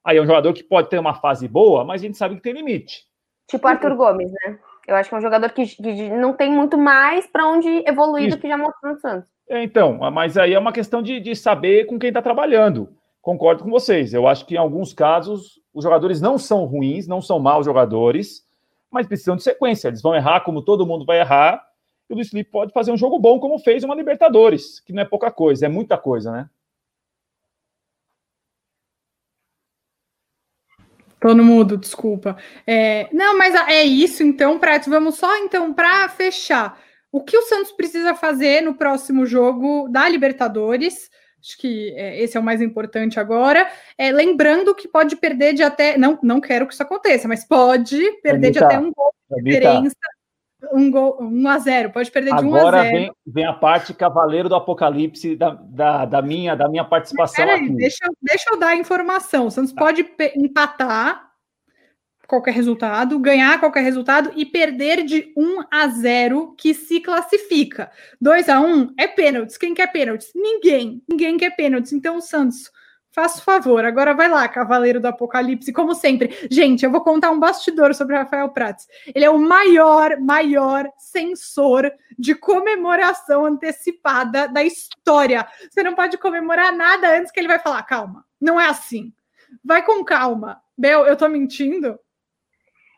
Aí 0.04 0.18
é 0.18 0.22
um 0.22 0.26
jogador 0.26 0.52
que 0.52 0.62
pode 0.62 0.90
ter 0.90 0.98
uma 0.98 1.14
fase 1.14 1.48
boa, 1.48 1.82
mas 1.82 2.02
a 2.02 2.04
gente 2.04 2.18
sabe 2.18 2.36
que 2.36 2.42
tem 2.42 2.52
limite. 2.52 3.06
Tipo 3.48 3.66
Arthur 3.66 3.96
Gomes, 3.96 4.30
né? 4.30 4.58
Eu 4.92 4.96
acho 4.96 5.08
que 5.08 5.14
é 5.14 5.18
um 5.18 5.22
jogador 5.22 5.50
que, 5.50 5.66
que 5.66 6.10
não 6.10 6.32
tem 6.32 6.50
muito 6.50 6.76
mais 6.76 7.26
para 7.26 7.48
onde 7.48 7.68
evoluir 7.86 8.28
Isso. 8.28 8.36
do 8.36 8.40
que 8.40 8.48
já 8.48 8.56
mostrou 8.56 8.92
no 8.92 9.00
Santos. 9.00 9.28
É, 9.48 9.62
então, 9.62 9.98
mas 10.10 10.38
aí 10.38 10.54
é 10.54 10.58
uma 10.58 10.72
questão 10.72 11.02
de, 11.02 11.20
de 11.20 11.34
saber 11.34 11.86
com 11.86 11.98
quem 11.98 12.08
está 12.08 12.22
trabalhando. 12.22 12.88
Concordo 13.20 13.62
com 13.62 13.70
vocês. 13.70 14.14
Eu 14.14 14.26
acho 14.26 14.46
que 14.46 14.54
em 14.54 14.58
alguns 14.58 14.92
casos 14.92 15.60
os 15.74 15.84
jogadores 15.84 16.20
não 16.20 16.38
são 16.38 16.64
ruins, 16.64 17.06
não 17.06 17.20
são 17.20 17.38
maus 17.38 17.64
jogadores, 17.66 18.42
mas 18.90 19.06
precisam 19.06 19.36
de 19.36 19.42
sequência. 19.42 19.88
Eles 19.88 20.02
vão 20.02 20.14
errar 20.14 20.40
como 20.40 20.62
todo 20.62 20.86
mundo 20.86 21.04
vai 21.04 21.20
errar. 21.20 21.62
E 22.08 22.12
o 22.12 22.16
Luiz 22.16 22.28
Felipe 22.28 22.50
pode 22.50 22.72
fazer 22.72 22.92
um 22.92 22.96
jogo 22.96 23.18
bom 23.18 23.38
como 23.38 23.58
fez 23.58 23.84
uma 23.84 23.94
Libertadores, 23.94 24.80
que 24.80 24.92
não 24.92 25.02
é 25.02 25.04
pouca 25.04 25.30
coisa, 25.30 25.66
é 25.66 25.68
muita 25.68 25.96
coisa, 25.96 26.30
né? 26.30 26.50
Tô 31.22 31.36
no 31.36 31.44
mudo, 31.44 31.76
desculpa. 31.76 32.36
É, 32.66 33.08
não, 33.12 33.38
mas 33.38 33.54
é 33.68 33.84
isso, 33.84 34.24
então, 34.24 34.58
Prato. 34.58 34.90
Vamos 34.90 35.14
só, 35.14 35.36
então, 35.38 35.72
para 35.72 36.08
fechar. 36.08 36.76
O 37.12 37.22
que 37.22 37.36
o 37.36 37.42
Santos 37.42 37.70
precisa 37.70 38.12
fazer 38.12 38.60
no 38.60 38.74
próximo 38.74 39.24
jogo 39.24 39.88
da 39.88 40.08
Libertadores? 40.08 41.08
Acho 41.40 41.56
que 41.58 41.94
é, 41.96 42.20
esse 42.20 42.36
é 42.36 42.40
o 42.40 42.42
mais 42.42 42.60
importante 42.60 43.20
agora. 43.20 43.70
É, 43.96 44.10
lembrando 44.10 44.74
que 44.74 44.88
pode 44.88 45.14
perder 45.14 45.54
de 45.54 45.62
até. 45.62 45.96
Não, 45.96 46.18
não 46.24 46.40
quero 46.40 46.66
que 46.66 46.74
isso 46.74 46.82
aconteça, 46.82 47.28
mas 47.28 47.44
pode 47.44 48.00
perder 48.20 48.50
de 48.50 48.58
até 48.58 48.76
um 48.76 48.90
gol 48.92 49.14
de 49.30 49.44
diferença 49.44 49.94
um 50.72 50.90
gol, 50.90 51.18
1 51.20 51.48
a 51.48 51.58
0 51.58 51.90
pode 51.90 52.10
perder 52.10 52.34
de 52.36 52.44
1 52.44 52.54
a 52.54 52.58
0 52.58 52.68
Agora 52.68 52.82
vem, 52.82 53.12
vem, 53.26 53.46
a 53.46 53.52
parte 53.52 53.92
cavaleiro 53.94 54.48
do 54.48 54.54
apocalipse 54.54 55.34
da, 55.34 55.50
da, 55.50 56.04
da 56.04 56.22
minha, 56.22 56.54
da 56.54 56.68
minha 56.68 56.84
participação 56.84 57.48
aqui. 57.50 57.70
Deixa, 57.70 58.04
deixa 58.20 58.50
eu 58.50 58.58
dar 58.58 58.68
a 58.68 58.76
informação. 58.76 59.46
O 59.46 59.50
Santos 59.50 59.72
tá. 59.72 59.80
pode 59.80 60.06
empatar 60.36 61.32
qualquer 62.26 62.54
resultado, 62.54 63.18
ganhar 63.18 63.60
qualquer 63.60 63.82
resultado 63.82 64.32
e 64.34 64.46
perder 64.46 65.04
de 65.04 65.32
1 65.36 65.64
a 65.70 65.88
0 65.88 66.54
que 66.56 66.72
se 66.72 67.00
classifica. 67.00 67.90
2 68.20 68.48
a 68.48 68.60
1 68.60 68.94
é 68.98 69.06
pênaltis. 69.06 69.58
Quem 69.58 69.74
quer 69.74 69.88
pênaltis? 69.88 70.32
Ninguém. 70.34 71.02
Ninguém 71.08 71.36
quer 71.36 71.54
pênaltis. 71.54 71.92
Então 71.92 72.16
o 72.16 72.22
Santos 72.22 72.70
Faça 73.14 73.42
favor, 73.42 73.84
agora 73.84 74.14
vai 74.14 74.26
lá, 74.26 74.48
Cavaleiro 74.48 74.98
do 74.98 75.06
Apocalipse, 75.06 75.70
como 75.70 75.94
sempre. 75.94 76.34
Gente, 76.50 76.82
eu 76.82 76.90
vou 76.90 77.02
contar 77.02 77.30
um 77.30 77.38
bastidor 77.38 77.94
sobre 77.94 78.16
Rafael 78.16 78.48
Prats. 78.48 78.88
Ele 79.14 79.22
é 79.22 79.28
o 79.28 79.38
maior, 79.38 80.18
maior 80.18 80.88
censor 80.96 81.92
de 82.18 82.34
comemoração 82.34 83.44
antecipada 83.44 84.48
da 84.48 84.64
história. 84.64 85.46
Você 85.70 85.82
não 85.82 85.94
pode 85.94 86.16
comemorar 86.16 86.74
nada 86.74 87.18
antes 87.18 87.30
que 87.30 87.38
ele 87.38 87.48
vai 87.48 87.58
falar, 87.58 87.82
calma, 87.82 88.24
não 88.40 88.58
é 88.58 88.66
assim. 88.66 89.12
Vai 89.62 89.84
com 89.84 90.02
calma. 90.02 90.62
Bel, 90.76 91.06
eu 91.06 91.14
tô 91.14 91.28
mentindo? 91.28 91.98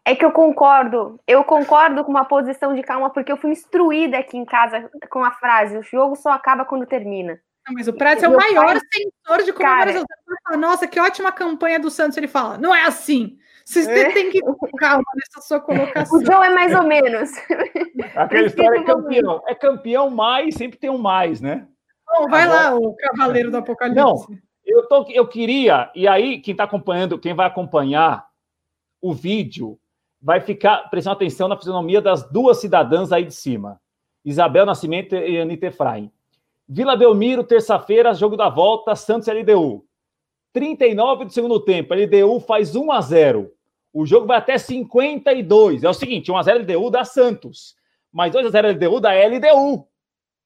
É 0.04 0.14
que 0.14 0.24
eu 0.24 0.30
concordo, 0.30 1.18
eu 1.26 1.42
concordo 1.42 2.04
com 2.04 2.10
uma 2.10 2.24
posição 2.24 2.72
de 2.72 2.82
calma, 2.82 3.10
porque 3.10 3.32
eu 3.32 3.36
fui 3.36 3.50
instruída 3.50 4.18
aqui 4.18 4.36
em 4.36 4.44
casa 4.44 4.88
com 5.10 5.24
a 5.24 5.32
frase: 5.32 5.76
o 5.76 5.82
jogo 5.82 6.14
só 6.14 6.30
acaba 6.30 6.64
quando 6.64 6.86
termina. 6.86 7.40
Não, 7.66 7.74
mas 7.74 7.88
o 7.88 7.92
Prats 7.92 8.22
é 8.22 8.28
o 8.28 8.36
maior 8.36 8.74
pai... 8.74 8.80
sensor 8.92 9.44
de 9.44 9.52
comemoração. 9.52 10.04
Cara... 10.44 10.56
Nossa, 10.56 10.86
que 10.86 11.00
ótima 11.00 11.32
campanha 11.32 11.80
do 11.80 11.90
Santos. 11.90 12.16
Ele 12.16 12.28
fala, 12.28 12.58
não 12.58 12.74
é 12.74 12.82
assim. 12.82 13.38
Vocês 13.64 13.88
é. 13.88 14.10
têm 14.10 14.30
que 14.30 14.40
calma 14.78 15.04
nessa 15.16 15.46
sua 15.46 15.58
colocação. 15.58 16.18
O 16.18 16.24
Joe 16.24 16.46
é 16.46 16.50
mais 16.50 16.74
ou 16.74 16.82
menos. 16.82 17.30
Aquela 18.14 18.46
história 18.46 18.78
é 18.78 18.84
campeão. 18.84 19.42
É 19.48 19.54
campeão 19.54 20.10
mais, 20.10 20.54
sempre 20.54 20.78
tem 20.78 20.90
um 20.90 20.98
mais, 20.98 21.40
né? 21.40 21.66
Bom, 22.06 22.28
vai 22.28 22.42
Agora... 22.42 22.70
lá, 22.70 22.76
o 22.76 22.94
Cavaleiro 22.94 23.50
do 23.50 23.56
Apocalipse. 23.56 23.98
Não, 23.98 24.26
eu, 24.66 24.86
tô, 24.86 25.06
eu 25.10 25.26
queria, 25.26 25.90
e 25.94 26.06
aí, 26.06 26.38
quem 26.40 26.52
está 26.52 26.64
acompanhando, 26.64 27.18
quem 27.18 27.34
vai 27.34 27.46
acompanhar 27.46 28.26
o 29.00 29.14
vídeo 29.14 29.78
vai 30.20 30.40
ficar 30.40 30.88
prestando 30.90 31.16
atenção 31.16 31.48
na 31.48 31.56
fisionomia 31.56 32.00
das 32.00 32.22
duas 32.30 32.58
cidadãs 32.58 33.12
aí 33.12 33.24
de 33.24 33.34
cima. 33.34 33.80
Isabel 34.24 34.64
Nascimento 34.64 35.14
e 35.14 35.38
Anitta 35.38 35.66
Efraim. 35.66 36.10
Vila 36.68 36.96
Belmiro, 36.96 37.44
terça-feira, 37.44 38.14
jogo 38.14 38.36
da 38.36 38.48
volta, 38.48 38.96
Santos 38.96 39.28
e 39.28 39.32
LDU. 39.32 39.84
39 40.52 41.26
do 41.26 41.32
segundo 41.32 41.60
tempo, 41.60 41.94
LDU 41.94 42.40
faz 42.40 42.74
1 42.74 42.92
a 42.92 43.00
0. 43.00 43.52
O 43.92 44.06
jogo 44.06 44.26
vai 44.26 44.38
até 44.38 44.56
52. 44.56 45.84
É 45.84 45.88
o 45.88 45.94
seguinte, 45.94 46.32
1 46.32 46.36
a 46.36 46.42
0 46.42 46.58
LDU 46.60 46.90
da 46.90 47.04
Santos, 47.04 47.76
mas 48.12 48.32
2 48.32 48.46
a 48.46 48.50
0 48.50 48.68
LDU 48.70 49.00
da 49.00 49.12
LDU, 49.12 49.86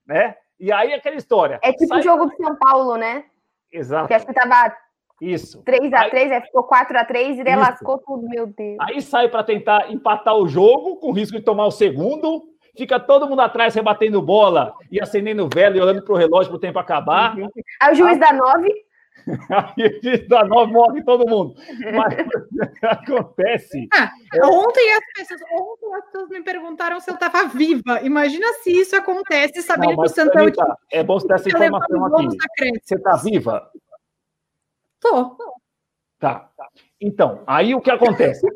né? 0.06 0.36
E 0.58 0.72
aí 0.72 0.92
aquela 0.92 1.16
história. 1.16 1.60
É 1.62 1.72
tipo 1.72 1.94
o 1.94 2.02
jogo 2.02 2.26
do 2.26 2.36
São 2.36 2.56
Paulo, 2.56 2.96
né? 2.96 3.24
Exato. 3.70 4.08
Que 4.08 4.14
acho 4.14 4.26
que 4.26 4.34
tava 4.34 4.74
isso. 5.20 5.62
3 5.62 5.92
a 5.92 6.10
3 6.10 6.32
aí 6.32 6.40
ficou 6.42 6.64
4 6.64 6.98
a 6.98 7.04
3 7.04 7.38
e 7.38 7.44
daí 7.44 7.56
lascou 7.56 7.98
tudo, 7.98 8.28
meu 8.28 8.46
Deus. 8.46 8.76
Aí 8.80 9.00
sai 9.00 9.28
para 9.28 9.44
tentar 9.44 9.92
empatar 9.92 10.36
o 10.36 10.48
jogo, 10.48 10.96
com 10.96 11.12
risco 11.12 11.36
de 11.36 11.44
tomar 11.44 11.66
o 11.66 11.70
segundo. 11.70 12.44
Fica 12.78 13.00
todo 13.00 13.26
mundo 13.28 13.40
atrás 13.40 13.74
rebatendo 13.74 14.22
bola 14.22 14.72
e 14.88 15.00
acendendo 15.00 15.48
vela 15.52 15.76
e 15.76 15.80
olhando 15.80 16.00
para 16.00 16.14
o 16.14 16.16
relógio 16.16 16.50
para 16.52 16.56
o 16.58 16.60
tempo 16.60 16.78
acabar. 16.78 17.34
Aí 17.82 17.92
o 17.92 17.96
juiz 17.96 18.20
dá 18.20 18.32
9. 18.32 18.72
Aí 19.50 19.98
o 19.98 20.00
juiz 20.00 20.28
dá 20.28 20.44
9, 20.44 20.72
morre 20.72 21.02
todo 21.02 21.28
mundo. 21.28 21.56
Mas 21.92 22.14
acontece. 22.88 23.88
Ah, 23.92 24.12
ontem, 24.44 24.92
as 24.92 25.12
pessoas, 25.12 25.40
ontem 25.50 25.92
as 25.92 26.04
pessoas 26.04 26.28
me 26.28 26.40
perguntaram 26.40 27.00
se 27.00 27.10
eu 27.10 27.14
estava 27.14 27.48
viva. 27.48 28.00
Imagina 28.02 28.46
se 28.62 28.70
isso 28.70 28.94
acontece 28.94 29.60
sabendo 29.60 29.96
que 29.96 30.06
o 30.06 30.08
Santão. 30.08 30.46
É 30.92 31.02
bom 31.02 31.18
você 31.18 31.26
ter 31.26 31.34
essa 31.34 31.48
informação 31.48 32.04
aqui. 32.04 32.80
Você 32.80 32.94
está 32.94 33.16
viva? 33.16 33.68
Tô. 35.00 35.36
Tá. 36.20 36.48
Então, 37.00 37.42
aí 37.44 37.74
o 37.74 37.80
que 37.80 37.90
acontece? 37.90 38.46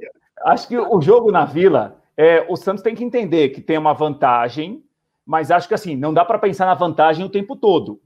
Acho 0.45 0.69
que 0.69 0.79
o 0.79 1.01
jogo 1.01 1.33
na 1.33 1.45
Vila, 1.45 2.02
é, 2.17 2.45
o 2.49 2.57
Santos 2.57 2.83
tem 2.83 2.95
que 2.95 3.05
entender 3.05 3.51
que 3.51 3.61
tem 3.61 3.79
uma 3.79 3.93
vantagem, 3.93 4.85
mas 5.25 5.51
acho 5.51 5.69
que 5.69 5.75
assim, 5.75 5.97
não 5.97 6.13
dá 6.13 6.25
para 6.25 6.39
pensar 6.39 6.67
na 6.67 6.75
vantagem 6.75 7.25
o 7.25 7.31
tempo 7.31 7.57
todo. 7.57 8.01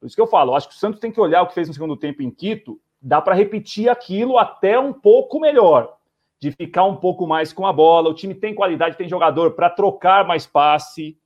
Por 0.00 0.06
isso 0.06 0.16
que 0.16 0.20
eu 0.20 0.26
falo, 0.26 0.54
acho 0.54 0.68
que 0.68 0.74
o 0.74 0.78
Santos 0.78 1.00
tem 1.00 1.10
que 1.10 1.20
olhar 1.20 1.42
o 1.42 1.46
que 1.46 1.54
fez 1.54 1.68
no 1.68 1.74
segundo 1.74 1.96
tempo 1.96 2.22
em 2.22 2.30
Quito, 2.30 2.78
dá 3.00 3.20
para 3.20 3.34
repetir 3.34 3.88
aquilo 3.88 4.38
até 4.38 4.78
um 4.78 4.92
pouco 4.92 5.40
melhor, 5.40 5.96
de 6.40 6.50
ficar 6.50 6.84
um 6.84 6.96
pouco 6.96 7.26
mais 7.26 7.52
com 7.52 7.66
a 7.66 7.72
bola. 7.72 8.10
O 8.10 8.14
time 8.14 8.34
tem 8.34 8.54
qualidade, 8.54 8.96
tem 8.96 9.08
jogador 9.08 9.52
para 9.52 9.70
trocar 9.70 10.26
mais 10.26 10.46
passe. 10.46 11.16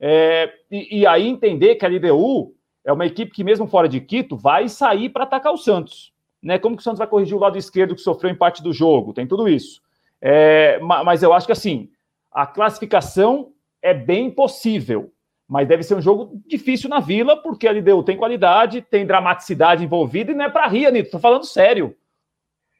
É, 0.00 0.52
e, 0.70 1.00
e, 1.00 1.06
aí 1.06 1.26
entender 1.26 1.76
que 1.76 1.84
a 1.84 1.88
LDU 1.88 2.54
é 2.84 2.92
uma 2.92 3.06
equipe 3.06 3.32
que, 3.32 3.44
mesmo 3.44 3.66
fora 3.66 3.88
de 3.88 4.00
Quito, 4.00 4.36
vai 4.36 4.68
sair 4.68 5.08
para 5.10 5.24
atacar 5.24 5.52
o 5.52 5.58
Santos. 5.58 6.12
Né? 6.42 6.58
Como 6.58 6.76
que 6.76 6.80
o 6.80 6.84
Santos 6.84 6.98
vai 6.98 7.06
corrigir 7.06 7.36
o 7.36 7.40
lado 7.40 7.56
esquerdo 7.56 7.94
que 7.94 8.00
sofreu 8.00 8.30
em 8.30 8.36
parte 8.36 8.62
do 8.62 8.72
jogo? 8.72 9.12
Tem 9.12 9.26
tudo 9.26 9.48
isso. 9.48 9.80
É, 10.26 10.78
mas 10.78 11.22
eu 11.22 11.34
acho 11.34 11.44
que 11.44 11.52
assim, 11.52 11.90
a 12.32 12.46
classificação 12.46 13.52
é 13.82 13.92
bem 13.92 14.30
possível, 14.30 15.12
mas 15.46 15.68
deve 15.68 15.82
ser 15.82 15.94
um 15.94 16.00
jogo 16.00 16.40
difícil 16.46 16.88
na 16.88 16.98
Vila, 16.98 17.36
porque 17.36 17.68
a 17.68 17.72
LDU 17.72 18.02
tem 18.02 18.16
qualidade, 18.16 18.80
tem 18.80 19.04
dramaticidade 19.04 19.84
envolvida 19.84 20.32
e 20.32 20.34
não 20.34 20.46
é 20.46 20.48
para 20.48 20.66
rir, 20.66 20.86
Anitta, 20.86 21.10
tô 21.10 21.18
falando 21.18 21.44
sério. 21.44 21.94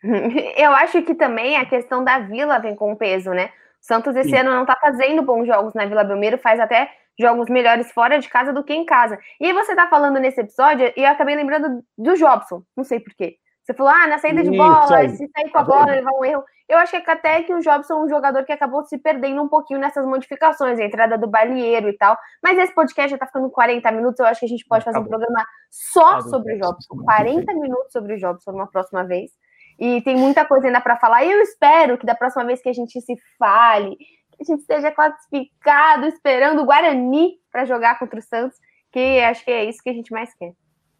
Eu 0.56 0.72
acho 0.72 1.02
que 1.02 1.14
também 1.14 1.58
a 1.58 1.66
questão 1.66 2.02
da 2.02 2.18
Vila 2.18 2.58
vem 2.58 2.74
com 2.74 2.96
peso, 2.96 3.30
né? 3.32 3.46
O 3.46 3.50
Santos 3.82 4.16
esse 4.16 4.30
Sim. 4.30 4.36
ano 4.36 4.50
não 4.50 4.64
tá 4.64 4.78
fazendo 4.80 5.20
bons 5.20 5.46
jogos 5.46 5.74
na 5.74 5.84
Vila 5.84 6.02
Belmiro, 6.02 6.38
faz 6.38 6.58
até 6.58 6.90
jogos 7.20 7.50
melhores 7.50 7.92
fora 7.92 8.18
de 8.18 8.28
casa 8.28 8.54
do 8.54 8.64
que 8.64 8.72
em 8.72 8.86
casa. 8.86 9.18
E 9.38 9.52
você 9.52 9.76
tá 9.76 9.86
falando 9.86 10.18
nesse 10.18 10.40
episódio, 10.40 10.90
e 10.96 11.02
eu 11.02 11.08
acabei 11.08 11.36
lembrando 11.36 11.84
do 11.96 12.16
Jobson, 12.16 12.62
não 12.74 12.84
sei 12.84 13.00
porquê. 13.00 13.36
Você 13.64 13.72
falou, 13.72 13.90
ah, 13.90 14.06
na 14.06 14.18
saída 14.18 14.42
de 14.42 14.50
bola, 14.50 15.08
se 15.08 15.26
sair 15.28 15.50
com 15.50 15.58
a 15.58 15.62
bola, 15.62 15.92
levar 15.92 16.12
um 16.12 16.22
erro. 16.22 16.44
Eu 16.68 16.76
acho 16.78 16.90
que 17.00 17.10
até 17.10 17.42
que 17.42 17.54
o 17.54 17.60
Jobson 17.60 17.94
é 17.94 18.04
um 18.04 18.08
jogador 18.08 18.44
que 18.44 18.52
acabou 18.52 18.84
se 18.84 18.98
perdendo 18.98 19.42
um 19.42 19.48
pouquinho 19.48 19.80
nessas 19.80 20.04
modificações, 20.04 20.78
a 20.78 20.84
entrada 20.84 21.16
do 21.16 21.26
balieiro 21.26 21.88
e 21.88 21.96
tal. 21.96 22.14
Mas 22.42 22.58
esse 22.58 22.74
podcast 22.74 23.10
já 23.10 23.18
tá 23.18 23.26
ficando 23.26 23.48
40 23.50 23.90
minutos, 23.92 24.20
eu 24.20 24.26
acho 24.26 24.40
que 24.40 24.46
a 24.46 24.48
gente 24.50 24.66
pode 24.66 24.84
fazer 24.84 24.98
um 24.98 25.06
programa 25.06 25.46
só 25.70 26.20
sobre 26.20 26.56
o 26.56 26.58
Jobson. 26.60 26.96
40 27.04 27.54
minutos 27.54 27.90
sobre 27.90 28.14
o 28.14 28.18
Jobson 28.18 28.50
uma 28.52 28.70
próxima 28.70 29.02
vez. 29.02 29.30
E 29.78 30.02
tem 30.02 30.14
muita 30.14 30.44
coisa 30.44 30.66
ainda 30.66 30.80
para 30.82 30.98
falar. 30.98 31.24
E 31.24 31.32
eu 31.32 31.40
espero 31.40 31.96
que 31.96 32.04
da 32.04 32.14
próxima 32.14 32.44
vez 32.44 32.60
que 32.60 32.68
a 32.68 32.74
gente 32.74 33.00
se 33.00 33.16
fale, 33.38 33.96
a 34.38 34.44
gente 34.44 34.60
esteja 34.60 34.90
classificado, 34.90 36.06
esperando 36.06 36.60
o 36.60 36.66
Guarani 36.66 37.32
para 37.50 37.64
jogar 37.64 37.98
contra 37.98 38.18
o 38.18 38.22
Santos, 38.22 38.58
que 38.92 39.20
acho 39.20 39.42
que 39.42 39.50
é 39.50 39.64
isso 39.64 39.82
que 39.82 39.88
a 39.88 39.94
gente 39.94 40.12
mais 40.12 40.34
quer. 40.34 40.52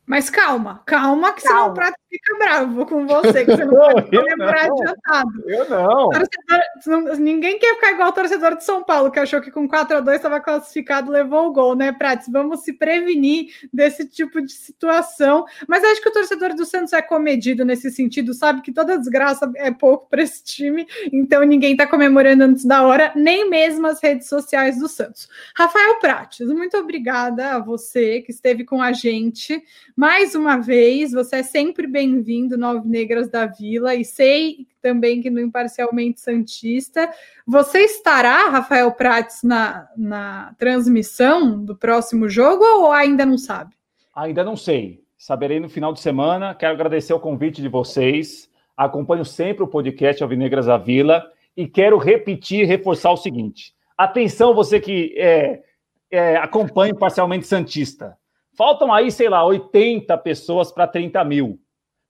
Mas 0.06 0.28
calma, 0.28 0.82
calma, 0.84 1.32
que 1.32 1.42
calma. 1.42 1.60
senão 1.60 1.70
o 1.70 1.74
prato 1.74 1.96
fica 2.10 2.38
bravo 2.38 2.86
com 2.86 3.06
você, 3.06 3.44
que 3.44 3.56
você 3.56 3.64
não 3.64 3.74
pode 3.74 4.10
comemorar 4.10 4.66
adiantado. 4.66 5.42
Eu 5.46 5.68
não. 5.70 6.10
Torcedor, 6.10 7.16
ninguém 7.18 7.58
quer 7.58 7.74
ficar 7.74 7.92
igual 7.92 8.10
o 8.10 8.12
torcedor 8.12 8.56
de 8.56 8.64
São 8.64 8.84
Paulo, 8.84 9.10
que 9.10 9.18
achou 9.18 9.40
que 9.40 9.50
com 9.50 9.66
4 9.66 9.96
a 9.96 10.00
2 10.00 10.16
estava 10.16 10.40
classificado, 10.40 11.10
levou 11.10 11.48
o 11.48 11.52
gol, 11.52 11.74
né, 11.74 11.90
Prates? 11.90 12.28
Vamos 12.30 12.60
se 12.60 12.74
prevenir 12.74 13.48
desse 13.72 14.06
tipo 14.06 14.42
de 14.42 14.52
situação. 14.52 15.46
Mas 15.66 15.82
acho 15.82 16.02
que 16.02 16.08
o 16.08 16.12
torcedor 16.12 16.54
do 16.54 16.66
Santos 16.66 16.92
é 16.92 17.00
comedido 17.00 17.64
nesse 17.64 17.90
sentido, 17.90 18.34
sabe 18.34 18.60
que 18.60 18.72
toda 18.72 18.98
desgraça 18.98 19.50
é 19.56 19.70
pouco 19.70 20.08
para 20.10 20.22
esse 20.22 20.44
time, 20.44 20.86
então 21.12 21.42
ninguém 21.42 21.72
está 21.72 21.86
comemorando 21.86 22.44
antes 22.44 22.64
da 22.64 22.82
hora, 22.82 23.12
nem 23.16 23.48
mesmo 23.48 23.86
as 23.86 24.02
redes 24.02 24.28
sociais 24.28 24.78
do 24.78 24.88
Santos. 24.88 25.28
Rafael 25.56 25.98
Prates, 25.98 26.46
muito 26.48 26.76
obrigada 26.76 27.52
a 27.52 27.58
você 27.58 28.20
que 28.20 28.30
esteve 28.30 28.64
com 28.64 28.82
a 28.82 28.92
gente 28.92 29.62
mais 29.96 30.34
uma 30.34 30.56
vez, 30.56 31.12
você 31.12 31.36
é 31.36 31.42
sempre 31.42 31.86
bem-vindo 31.86 32.58
Nove 32.58 32.88
Negras 32.88 33.28
da 33.28 33.46
Vila 33.46 33.94
e 33.94 34.04
sei 34.04 34.66
também 34.82 35.22
que 35.22 35.30
no 35.30 35.40
Imparcialmente 35.40 36.20
Santista. 36.20 37.08
Você 37.46 37.78
estará, 37.80 38.48
Rafael 38.48 38.90
Prates, 38.92 39.44
na, 39.44 39.88
na 39.96 40.54
transmissão 40.58 41.64
do 41.64 41.76
próximo 41.76 42.28
jogo 42.28 42.64
ou 42.64 42.90
ainda 42.90 43.24
não 43.24 43.38
sabe? 43.38 43.74
Ainda 44.14 44.42
não 44.42 44.56
sei. 44.56 45.04
Saberei 45.16 45.60
no 45.60 45.68
final 45.68 45.92
de 45.92 46.00
semana. 46.00 46.54
Quero 46.54 46.74
agradecer 46.74 47.14
o 47.14 47.20
convite 47.20 47.62
de 47.62 47.68
vocês. 47.68 48.50
Acompanho 48.76 49.24
sempre 49.24 49.62
o 49.62 49.68
podcast 49.68 50.22
Alvinegras 50.22 50.66
da 50.66 50.76
Vila 50.76 51.24
e 51.56 51.68
quero 51.68 51.98
repetir 51.98 52.66
reforçar 52.66 53.12
o 53.12 53.16
seguinte. 53.16 53.72
Atenção, 53.96 54.54
você 54.54 54.80
que 54.80 55.14
é, 55.16 55.62
é, 56.10 56.36
acompanha 56.36 56.92
o 56.92 56.98
Parcialmente 56.98 57.46
Santista. 57.46 58.18
Faltam 58.56 58.92
aí, 58.92 59.10
sei 59.10 59.28
lá, 59.28 59.44
80 59.44 60.16
pessoas 60.18 60.70
para 60.70 60.86
30 60.86 61.22
mil. 61.24 61.58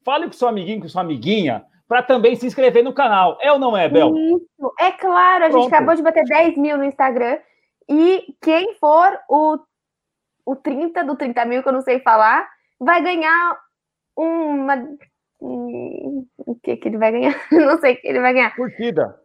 Fale 0.05 0.27
com 0.27 0.33
seu 0.33 0.49
amiguinho, 0.49 0.83
com 0.83 0.89
sua 0.89 1.01
amiguinha, 1.01 1.65
para 1.89 2.03
também 2.03 2.37
se 2.37 2.47
inscrever 2.47 2.85
no 2.85 2.93
canal. 2.93 3.39
É 3.41 3.51
ou 3.51 3.59
não 3.59 3.77
é, 3.77 3.89
Bel? 3.89 4.15
Isso, 4.15 4.75
é 4.79 4.91
claro. 4.93 5.45
A 5.45 5.49
Pronto. 5.49 5.65
gente 5.65 5.75
acabou 5.75 5.95
de 5.95 6.03
bater 6.03 6.25
10 6.25 6.57
mil 6.59 6.77
no 6.77 6.85
Instagram. 6.85 7.39
E 7.89 8.35
quem 8.43 8.75
for 8.75 9.19
o, 9.29 9.59
o 10.45 10.57
30 10.57 11.05
do 11.05 11.17
30 11.17 11.45
mil, 11.47 11.63
que 11.63 11.69
eu 11.69 11.73
não 11.73 11.83
sei 11.83 12.01
falar, 12.01 12.49
vai 12.79 13.03
ganhar 13.03 13.59
uma. 14.17 14.87
O 15.41 16.55
que, 16.63 16.77
que 16.77 16.89
ele 16.89 16.99
vai 16.99 17.13
ganhar? 17.13 17.35
não 17.51 17.79
sei 17.79 17.95
o 17.95 18.01
que 18.01 18.09
ele 18.09 18.21
vai 18.21 18.33
ganhar. 18.33 18.55
Curtida. 18.55 19.24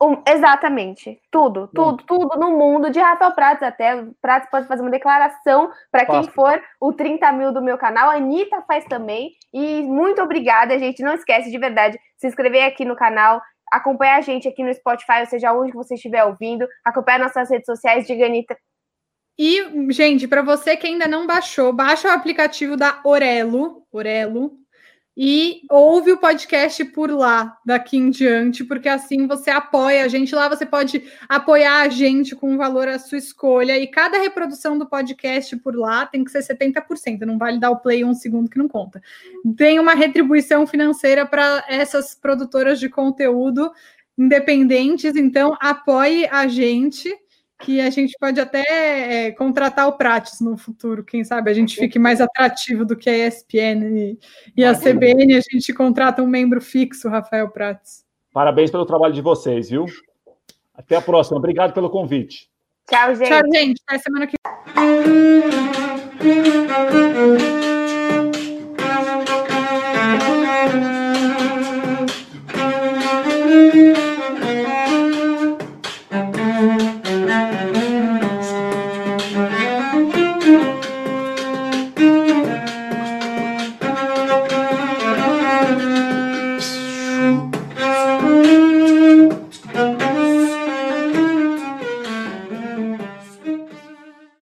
Um, 0.00 0.22
exatamente. 0.28 1.20
Tudo, 1.30 1.68
tudo, 1.74 2.04
tudo 2.04 2.38
no 2.38 2.56
mundo 2.56 2.88
de 2.88 3.00
Rafael 3.00 3.32
Pratos. 3.32 3.64
Até 3.64 4.04
Pratos 4.22 4.48
pode 4.48 4.68
fazer 4.68 4.82
uma 4.82 4.90
declaração 4.90 5.72
para 5.90 6.06
quem 6.06 6.22
for 6.30 6.62
o 6.80 6.92
30 6.92 7.32
mil 7.32 7.52
do 7.52 7.60
meu 7.60 7.76
canal. 7.76 8.10
A 8.10 8.14
Anitta 8.14 8.62
faz 8.62 8.84
também. 8.84 9.32
E 9.52 9.82
muito 9.82 10.22
obrigada, 10.22 10.78
gente. 10.78 11.02
Não 11.02 11.14
esquece 11.14 11.50
de 11.50 11.58
verdade 11.58 11.98
se 12.16 12.28
inscrever 12.28 12.64
aqui 12.64 12.84
no 12.84 12.94
canal, 12.94 13.42
acompanhar 13.72 14.18
a 14.18 14.20
gente 14.20 14.46
aqui 14.46 14.62
no 14.62 14.72
Spotify, 14.72 15.20
ou 15.20 15.26
seja, 15.26 15.52
onde 15.52 15.72
você 15.72 15.94
estiver 15.94 16.24
ouvindo, 16.24 16.66
acompanhar 16.84 17.18
nossas 17.18 17.50
redes 17.50 17.66
sociais 17.66 18.06
de 18.06 18.22
Anitta. 18.22 18.56
E, 19.36 19.92
gente, 19.92 20.26
para 20.26 20.42
você 20.42 20.76
que 20.76 20.86
ainda 20.86 21.06
não 21.06 21.26
baixou, 21.26 21.72
baixa 21.72 22.08
o 22.08 22.12
aplicativo 22.12 22.76
da 22.76 23.00
Orelo, 23.04 23.84
Orelo, 23.92 24.52
e 25.20 25.62
ouve 25.68 26.12
o 26.12 26.16
podcast 26.16 26.84
por 26.84 27.10
lá 27.10 27.58
daqui 27.66 27.96
em 27.96 28.08
diante, 28.08 28.62
porque 28.62 28.88
assim 28.88 29.26
você 29.26 29.50
apoia 29.50 30.04
a 30.04 30.08
gente. 30.08 30.32
Lá 30.32 30.48
você 30.48 30.64
pode 30.64 31.02
apoiar 31.28 31.80
a 31.80 31.88
gente 31.88 32.36
com 32.36 32.52
um 32.52 32.56
valor 32.56 32.86
à 32.86 33.00
sua 33.00 33.18
escolha. 33.18 33.76
E 33.76 33.88
cada 33.88 34.16
reprodução 34.16 34.78
do 34.78 34.86
podcast 34.86 35.56
por 35.56 35.74
lá 35.74 36.06
tem 36.06 36.22
que 36.22 36.30
ser 36.30 36.38
70%. 36.38 37.22
Não 37.22 37.36
vale 37.36 37.58
dar 37.58 37.72
o 37.72 37.80
play 37.80 38.04
um 38.04 38.14
segundo 38.14 38.48
que 38.48 38.58
não 38.58 38.68
conta. 38.68 39.02
Tem 39.56 39.80
uma 39.80 39.94
retribuição 39.94 40.68
financeira 40.68 41.26
para 41.26 41.64
essas 41.66 42.14
produtoras 42.14 42.78
de 42.78 42.88
conteúdo 42.88 43.72
independentes. 44.16 45.16
Então, 45.16 45.56
apoie 45.60 46.28
a 46.30 46.46
gente 46.46 47.12
que 47.60 47.80
a 47.80 47.90
gente 47.90 48.16
pode 48.18 48.40
até 48.40 49.26
é, 49.26 49.32
contratar 49.32 49.88
o 49.88 49.92
Prates 49.92 50.40
no 50.40 50.56
futuro, 50.56 51.04
quem 51.04 51.24
sabe 51.24 51.50
a 51.50 51.54
gente 51.54 51.76
fique 51.76 51.98
mais 51.98 52.20
atrativo 52.20 52.84
do 52.84 52.96
que 52.96 53.10
a 53.10 53.26
ESPN 53.26 53.84
e, 53.96 54.18
e 54.56 54.64
a 54.64 54.74
CBN, 54.74 55.34
a 55.34 55.40
gente 55.40 55.72
contrata 55.72 56.22
um 56.22 56.26
membro 56.26 56.60
fixo, 56.60 57.08
Rafael 57.08 57.48
Prates. 57.50 58.04
Parabéns 58.32 58.70
pelo 58.70 58.86
trabalho 58.86 59.12
de 59.12 59.20
vocês, 59.20 59.70
viu? 59.70 59.86
Até 60.72 60.94
a 60.94 61.02
próxima. 61.02 61.38
Obrigado 61.38 61.72
pelo 61.72 61.90
convite. 61.90 62.48
Tchau, 62.88 63.14
gente. 63.16 63.28
Tchau, 63.28 63.42
gente. 63.52 63.82
Até 63.86 63.98
semana 63.98 64.26
que 64.26 64.36
vem. 66.22 67.57